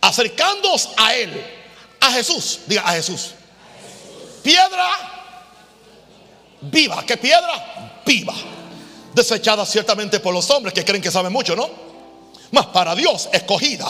Acercándoos 0.00 0.90
a 0.96 1.14
Él, 1.14 1.44
a 2.00 2.12
Jesús, 2.12 2.60
diga 2.66 2.82
a 2.82 2.92
Jesús. 2.92 3.32
Piedra 4.42 5.16
viva. 6.60 7.04
¿Qué 7.04 7.16
piedra? 7.16 8.02
Viva. 8.04 8.34
Desechada 9.12 9.66
ciertamente 9.66 10.20
por 10.20 10.32
los 10.32 10.48
hombres 10.50 10.72
que 10.72 10.84
creen 10.84 11.02
que 11.02 11.10
saben 11.10 11.32
mucho, 11.32 11.56
¿no? 11.56 11.68
Más 12.52 12.66
para 12.66 12.94
Dios, 12.94 13.28
escogida. 13.32 13.86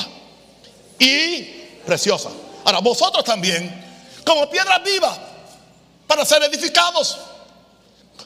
Y 0.99 1.56
preciosa. 1.87 2.29
Ahora, 2.65 2.81
vosotros 2.81 3.25
también, 3.25 3.85
como 4.25 4.51
piedras 4.51 4.83
vivas, 4.85 5.17
para 6.07 6.25
ser 6.25 6.43
edificados, 6.43 7.17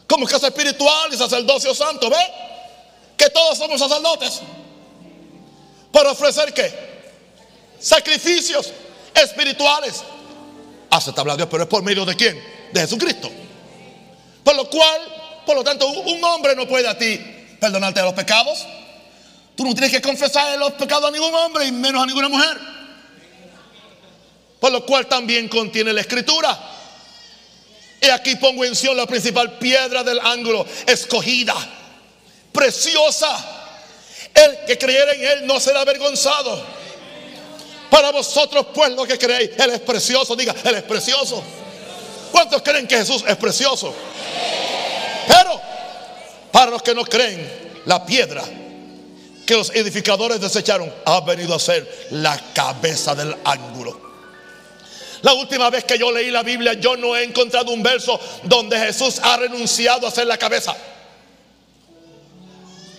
como 0.06 0.26
casa 0.26 0.48
espiritual 0.48 1.12
y 1.12 1.16
sacerdocio 1.16 1.74
santo, 1.74 2.10
¿ve? 2.10 2.16
Que 3.16 3.30
todos 3.30 3.58
somos 3.58 3.78
sacerdotes. 3.78 4.40
Para 5.92 6.10
ofrecer 6.10 6.52
qué? 6.52 6.72
Sacrificios 7.78 8.72
espirituales. 9.14 10.02
Aceptable 10.90 11.32
a 11.32 11.36
Dios, 11.36 11.48
pero 11.50 11.64
es 11.64 11.68
por 11.68 11.82
medio 11.82 12.04
de 12.04 12.16
quién? 12.16 12.42
De 12.72 12.80
Jesucristo. 12.80 13.30
Por 14.42 14.56
lo 14.56 14.68
cual, 14.68 15.00
por 15.46 15.54
lo 15.54 15.62
tanto, 15.62 15.86
un 15.86 16.24
hombre 16.24 16.56
no 16.56 16.66
puede 16.66 16.88
a 16.88 16.96
ti 16.96 17.20
perdonarte 17.60 18.00
de 18.00 18.06
los 18.06 18.14
pecados. 18.14 18.66
Tú 19.54 19.64
no 19.64 19.74
tienes 19.74 19.90
que 19.90 20.00
confesar 20.00 20.58
los 20.58 20.72
pecados 20.72 21.08
a 21.08 21.12
ningún 21.12 21.34
hombre 21.34 21.66
y 21.66 21.72
menos 21.72 22.02
a 22.02 22.06
ninguna 22.06 22.28
mujer 22.28 22.79
por 24.60 24.70
lo 24.70 24.84
cual 24.84 25.06
también 25.06 25.48
contiene 25.48 25.92
la 25.92 26.02
escritura. 26.02 26.58
Y 28.00 28.08
aquí 28.08 28.36
pongo 28.36 28.64
en 28.64 28.76
Sion 28.76 28.96
la 28.96 29.06
principal 29.06 29.58
piedra 29.58 30.04
del 30.04 30.20
ángulo, 30.20 30.66
escogida, 30.86 31.54
preciosa. 32.52 33.56
El 34.32 34.64
que 34.66 34.78
creyera 34.78 35.12
en 35.12 35.24
él 35.24 35.46
no 35.46 35.58
será 35.58 35.80
avergonzado. 35.80 36.62
Para 37.90 38.12
vosotros, 38.12 38.66
pues, 38.72 38.92
lo 38.92 39.04
que 39.04 39.18
creéis, 39.18 39.50
él 39.58 39.70
es 39.70 39.80
precioso. 39.80 40.36
Diga, 40.36 40.54
él 40.64 40.76
es 40.76 40.82
precioso. 40.82 41.42
¿Cuántos 42.30 42.62
creen 42.62 42.86
que 42.86 42.96
Jesús 42.96 43.24
es 43.26 43.36
precioso? 43.36 43.92
Pero, 45.26 45.60
para 46.52 46.70
los 46.70 46.82
que 46.82 46.94
no 46.94 47.04
creen, 47.04 47.82
la 47.86 48.06
piedra 48.06 48.44
que 49.44 49.56
los 49.56 49.70
edificadores 49.70 50.40
desecharon 50.40 50.92
ha 51.04 51.20
venido 51.22 51.54
a 51.54 51.58
ser 51.58 52.06
la 52.10 52.38
cabeza 52.54 53.14
del 53.16 53.34
ángulo. 53.44 54.09
La 55.22 55.34
última 55.34 55.68
vez 55.68 55.84
que 55.84 55.98
yo 55.98 56.10
leí 56.10 56.30
la 56.30 56.42
Biblia, 56.42 56.72
yo 56.74 56.96
no 56.96 57.14
he 57.14 57.24
encontrado 57.24 57.72
un 57.72 57.82
verso 57.82 58.18
donde 58.44 58.78
Jesús 58.78 59.20
ha 59.22 59.36
renunciado 59.36 60.06
a 60.06 60.10
ser 60.10 60.26
la 60.26 60.38
cabeza. 60.38 60.74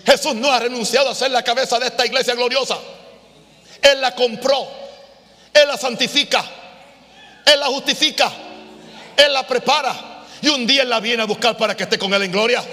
Jesús 0.05 0.35
no 0.35 0.51
ha 0.51 0.59
renunciado 0.59 1.09
a 1.09 1.15
ser 1.15 1.31
la 1.31 1.43
cabeza 1.43 1.79
de 1.79 1.87
esta 1.87 2.05
iglesia 2.05 2.35
gloriosa. 2.35 2.77
Él 3.81 4.01
la 4.01 4.13
compró, 4.13 4.67
Él 5.53 5.67
la 5.67 5.77
santifica, 5.77 6.43
Él 7.45 7.59
la 7.59 7.67
justifica, 7.67 8.31
Él 9.17 9.33
la 9.33 9.45
prepara 9.47 10.25
y 10.41 10.49
un 10.49 10.67
día 10.67 10.83
Él 10.83 10.89
la 10.89 10.99
viene 10.99 11.23
a 11.23 11.25
buscar 11.25 11.57
para 11.57 11.75
que 11.75 11.83
esté 11.83 11.97
con 11.97 12.13
Él 12.13 12.21
en 12.23 12.31
gloria. 12.31 12.63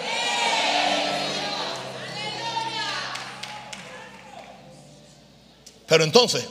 Pero 5.86 6.04
entonces, 6.04 6.46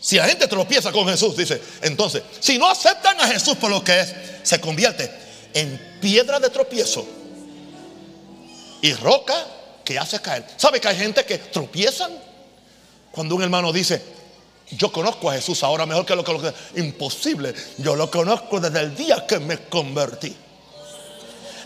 si 0.00 0.16
la 0.16 0.26
gente 0.26 0.48
tropieza 0.48 0.90
con 0.92 1.06
Jesús, 1.06 1.36
dice, 1.36 1.60
entonces, 1.82 2.22
si 2.40 2.58
no 2.58 2.68
aceptan 2.68 3.20
a 3.20 3.26
Jesús 3.26 3.56
por 3.56 3.70
lo 3.70 3.84
que 3.84 4.00
es, 4.00 4.14
se 4.42 4.58
convierte 4.58 5.10
en 5.52 5.98
piedra 6.00 6.40
de 6.40 6.48
tropiezo 6.48 7.06
y 8.80 8.94
roca 8.94 9.34
que 9.84 9.98
hace 9.98 10.20
caer. 10.20 10.46
¿Sabe 10.56 10.80
que 10.80 10.88
hay 10.88 10.96
gente 10.96 11.24
que 11.24 11.36
tropiezan? 11.36 12.12
Cuando 13.12 13.34
un 13.34 13.42
hermano 13.42 13.72
dice, 13.72 14.02
yo 14.70 14.90
conozco 14.90 15.30
a 15.30 15.34
Jesús 15.34 15.62
ahora 15.62 15.84
mejor 15.84 16.06
que 16.06 16.16
lo 16.16 16.24
que 16.24 16.32
lo 16.32 16.54
imposible, 16.76 17.54
yo 17.76 17.94
lo 17.94 18.10
conozco 18.10 18.58
desde 18.58 18.80
el 18.80 18.96
día 18.96 19.26
que 19.26 19.38
me 19.38 19.58
convertí. 19.64 20.34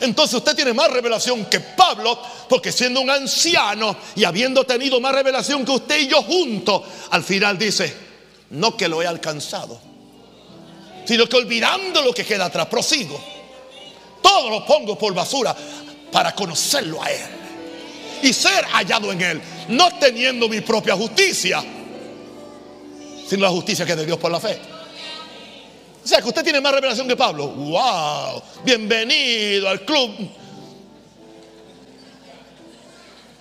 Entonces 0.00 0.34
usted 0.34 0.56
tiene 0.56 0.72
más 0.72 0.90
revelación 0.90 1.44
que 1.46 1.60
Pablo, 1.60 2.20
porque 2.48 2.72
siendo 2.72 3.00
un 3.00 3.10
anciano 3.10 3.96
y 4.16 4.24
habiendo 4.24 4.64
tenido 4.64 5.00
más 5.00 5.14
revelación 5.14 5.64
que 5.64 5.70
usted 5.70 6.00
y 6.00 6.08
yo 6.08 6.22
juntos, 6.22 6.82
al 7.10 7.22
final 7.22 7.56
dice, 7.56 7.94
no 8.54 8.76
que 8.76 8.88
lo 8.88 9.02
he 9.02 9.06
alcanzado, 9.06 9.78
sino 11.04 11.28
que 11.28 11.36
olvidando 11.36 12.02
lo 12.02 12.12
que 12.12 12.24
queda 12.24 12.46
atrás, 12.46 12.66
prosigo. 12.66 13.20
Todo 14.22 14.48
lo 14.48 14.64
pongo 14.64 14.96
por 14.96 15.12
basura 15.12 15.54
para 16.10 16.34
conocerlo 16.34 17.02
a 17.02 17.10
Él 17.10 17.20
y 18.22 18.32
ser 18.32 18.64
hallado 18.64 19.12
en 19.12 19.20
Él, 19.20 19.42
no 19.68 19.98
teniendo 19.98 20.48
mi 20.48 20.60
propia 20.60 20.94
justicia, 20.94 21.62
sino 23.28 23.42
la 23.42 23.50
justicia 23.50 23.84
que 23.84 23.92
es 23.92 23.98
de 23.98 24.06
Dios 24.06 24.18
por 24.18 24.30
la 24.30 24.40
fe. 24.40 24.58
O 26.02 26.06
sea 26.06 26.20
que 26.20 26.28
usted 26.28 26.44
tiene 26.44 26.60
más 26.60 26.72
revelación 26.72 27.08
que 27.08 27.16
Pablo. 27.16 27.48
¡Wow! 27.48 28.42
Bienvenido 28.64 29.68
al 29.68 29.84
club 29.84 30.10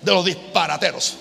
de 0.00 0.12
los 0.12 0.24
disparateros. 0.24 1.18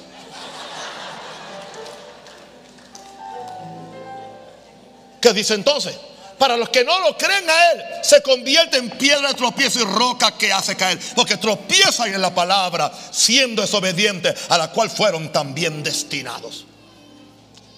¿Qué 5.24 5.32
dice 5.32 5.54
entonces? 5.54 5.96
Para 6.38 6.58
los 6.58 6.68
que 6.68 6.84
no 6.84 7.00
lo 7.00 7.18
creen 7.18 7.50
a 7.50 7.72
Él, 7.72 7.82
se 8.02 8.22
convierte 8.22 8.76
en 8.76 8.90
piedra 8.90 9.30
de 9.30 9.36
tropiezo 9.36 9.80
y 9.80 9.86
roca 9.86 10.38
que 10.38 10.52
hace 10.52 10.76
caer. 10.76 11.00
Porque 11.16 11.38
tropiezan 11.38 12.14
en 12.14 12.22
la 12.22 12.36
palabra, 12.36 12.92
siendo 13.10 13.62
desobedientes, 13.62 14.36
a 14.50 14.58
la 14.58 14.70
cual 14.72 14.90
fueron 14.90 15.32
también 15.32 15.82
destinados. 15.82 16.66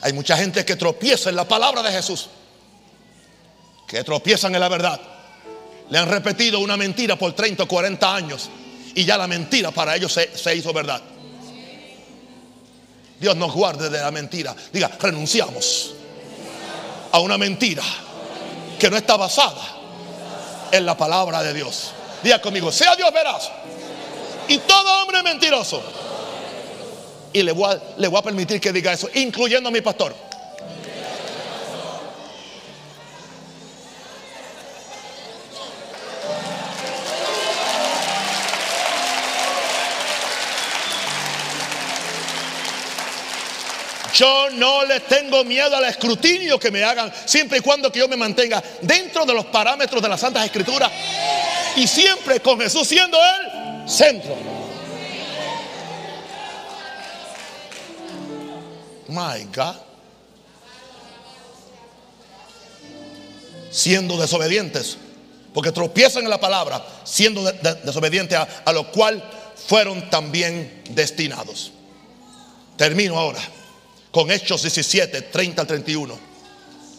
Hay 0.02 0.12
mucha 0.14 0.36
gente 0.36 0.66
que 0.66 0.76
tropieza 0.76 1.30
en 1.30 1.36
la 1.36 1.48
palabra 1.48 1.84
de 1.84 1.92
Jesús. 1.92 2.30
que 3.88 4.04
tropiezan 4.04 4.56
en 4.56 4.62
la 4.62 4.68
verdad. 4.68 5.00
Le 5.92 6.00
han 6.00 6.10
repetido 6.10 6.58
una 6.58 6.76
mentira 6.76 7.16
por 7.16 7.34
30 7.34 7.62
o 7.62 7.68
40 7.68 8.16
años 8.16 8.50
y 8.96 9.06
ya 9.06 9.20
la 9.20 9.28
mentira 9.28 9.70
para 9.70 9.96
ellos 9.96 10.12
se, 10.12 10.36
se 10.36 10.56
hizo 10.56 10.74
verdad. 10.74 11.00
Dios 13.20 13.36
nos 13.36 13.54
guarde 13.54 13.92
de 13.92 14.00
la 14.00 14.10
mentira. 14.10 14.56
Diga, 14.74 14.90
renunciamos 15.00 15.94
a 17.16 17.20
una 17.20 17.38
mentira 17.38 17.82
que 18.78 18.90
no 18.90 18.98
está 18.98 19.16
basada 19.16 19.62
en 20.70 20.86
la 20.86 20.98
palabra 20.98 21.42
de 21.42 21.54
Dios. 21.54 21.94
Diga 22.22 22.42
conmigo, 22.42 22.74
sea 22.74 22.94
Dios 22.98 23.10
veraz 23.14 23.50
y 24.50 24.58
todo 24.58 25.02
hombre 25.02 25.24
mentiroso. 25.24 25.82
Y 27.32 27.42
le 27.42 27.54
voy, 27.54 27.74
a, 27.74 27.82
le 27.96 28.10
voy 28.10 28.20
a 28.20 28.22
permitir 28.22 28.60
que 28.60 28.74
diga 28.74 28.92
eso, 28.92 29.08
incluyendo 29.14 29.70
a 29.70 29.72
mi 29.72 29.80
pastor. 29.80 30.14
Yo 44.16 44.50
no 44.52 44.86
le 44.86 45.02
tengo 45.02 45.44
miedo 45.44 45.76
al 45.76 45.84
escrutinio 45.84 46.58
que 46.58 46.72
me 46.72 46.86
hagan, 46.86 47.12
siempre 47.26 47.58
y 47.58 47.62
cuando 47.62 47.92
que 47.92 48.00
yo 48.00 48.08
me 48.08 48.16
mantenga 48.16 48.64
dentro 48.82 49.26
de 49.26 49.34
los 49.34 49.46
parámetros 49.48 50.02
de 50.02 50.08
las 50.08 50.22
Santas 50.22 50.46
Escrituras 50.46 50.90
y 51.76 51.86
siempre 51.86 52.40
con 52.40 52.58
Jesús 52.58 52.88
siendo 52.88 53.18
el 53.18 53.90
centro. 53.90 54.38
My 59.10 59.44
God. 59.54 59.76
Siendo 63.70 64.16
desobedientes, 64.16 64.98
porque 65.54 65.74
tropiezan 65.74 66.24
en 66.24 66.30
la 66.30 66.40
palabra, 66.40 66.82
siendo 67.04 67.44
de, 67.44 67.74
desobedientes 67.84 68.38
a, 68.38 68.48
a 68.64 68.72
lo 68.72 68.90
cual 68.94 69.22
fueron 69.68 70.10
también 70.10 70.84
destinados. 70.92 71.74
Termino 72.78 73.20
ahora 73.20 73.42
con 74.16 74.32
Hechos 74.32 74.62
17, 74.62 75.24
30 75.24 75.62
al 75.62 75.68
31. 75.68 76.18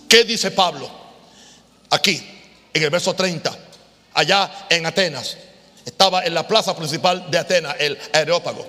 ¿Qué 0.06 0.24
dice 0.24 0.50
Pablo? 0.50 0.86
Aquí, 1.88 2.22
en 2.74 2.82
el 2.82 2.90
verso 2.90 3.14
30, 3.14 3.58
allá 4.12 4.66
en 4.68 4.84
Atenas, 4.84 5.34
estaba 5.82 6.26
en 6.26 6.34
la 6.34 6.46
plaza 6.46 6.76
principal 6.76 7.30
de 7.30 7.38
Atenas, 7.38 7.74
el 7.78 7.98
Areópago, 8.12 8.66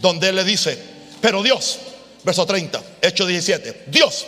donde 0.00 0.30
él 0.30 0.34
le 0.34 0.42
dice, 0.42 0.76
pero 1.20 1.40
Dios, 1.40 1.78
verso 2.24 2.44
30, 2.44 2.82
Hechos 3.00 3.28
17, 3.28 3.84
Dios, 3.86 4.26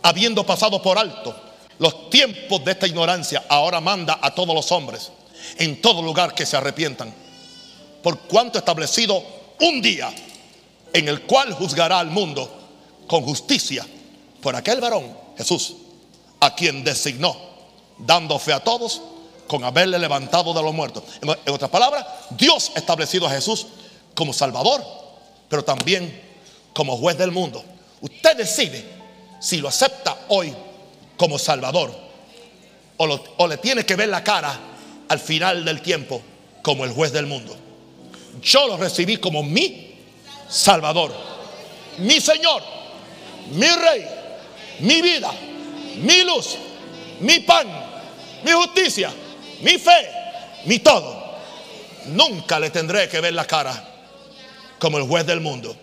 habiendo 0.00 0.46
pasado 0.46 0.80
por 0.80 0.96
alto 0.96 1.38
los 1.78 2.08
tiempos 2.08 2.64
de 2.64 2.72
esta 2.72 2.86
ignorancia, 2.86 3.44
ahora 3.50 3.82
manda 3.82 4.20
a 4.22 4.34
todos 4.34 4.54
los 4.54 4.72
hombres 4.72 5.10
en 5.58 5.82
todo 5.82 6.00
lugar 6.00 6.32
que 6.32 6.46
se 6.46 6.56
arrepientan, 6.56 7.12
por 8.02 8.20
cuanto 8.20 8.58
establecido 8.58 9.22
un 9.60 9.82
día 9.82 10.10
en 10.94 11.08
el 11.08 11.20
cual 11.24 11.52
juzgará 11.52 11.98
al 11.98 12.06
mundo 12.06 12.56
con 13.10 13.24
justicia 13.24 13.84
por 14.40 14.54
aquel 14.54 14.80
varón, 14.80 15.12
Jesús, 15.36 15.74
a 16.38 16.54
quien 16.54 16.84
designó, 16.84 17.36
dando 17.98 18.38
fe 18.38 18.52
a 18.52 18.60
todos 18.60 19.02
con 19.48 19.64
haberle 19.64 19.98
levantado 19.98 20.54
de 20.54 20.62
los 20.62 20.72
muertos. 20.72 21.02
En, 21.20 21.28
otras 21.52 21.70
palabras, 21.70 22.06
Dios 22.30 22.70
ha 22.76 22.78
establecido 22.78 23.26
a 23.26 23.30
Jesús 23.30 23.66
como 24.14 24.32
Salvador, 24.32 24.84
pero 25.48 25.64
también 25.64 26.22
como 26.72 26.96
juez 26.98 27.18
del 27.18 27.32
mundo. 27.32 27.64
Usted 28.00 28.36
decide 28.36 28.84
si 29.40 29.56
lo 29.56 29.66
acepta 29.66 30.16
hoy 30.28 30.54
como 31.16 31.36
Salvador 31.36 31.92
o, 32.96 33.06
lo, 33.08 33.24
o 33.38 33.48
le 33.48 33.56
tiene 33.56 33.84
que 33.84 33.96
ver 33.96 34.08
la 34.08 34.22
cara 34.22 34.56
al 35.08 35.18
final 35.18 35.64
del 35.64 35.82
tiempo 35.82 36.22
como 36.62 36.84
el 36.84 36.92
juez 36.92 37.10
del 37.10 37.26
mundo. 37.26 37.56
Yo 38.40 38.68
lo 38.68 38.76
recibí 38.76 39.16
como 39.16 39.42
mi 39.42 39.96
Salvador, 40.48 41.12
mi 41.98 42.20
Señor 42.20 42.78
mi 43.50 43.66
rey, 43.66 44.06
mi 44.80 45.00
vida, 45.02 45.30
mi 45.96 46.24
luz, 46.24 46.56
mi 47.20 47.40
pan, 47.40 47.66
mi 48.44 48.52
justicia, 48.52 49.10
mi 49.62 49.78
fe, 49.78 50.08
mi 50.66 50.78
todo. 50.78 51.20
Nunca 52.06 52.58
le 52.58 52.70
tendré 52.70 53.08
que 53.08 53.20
ver 53.20 53.34
la 53.34 53.46
cara 53.46 53.72
como 54.78 54.98
el 54.98 55.04
juez 55.04 55.26
del 55.26 55.40
mundo. 55.40 55.76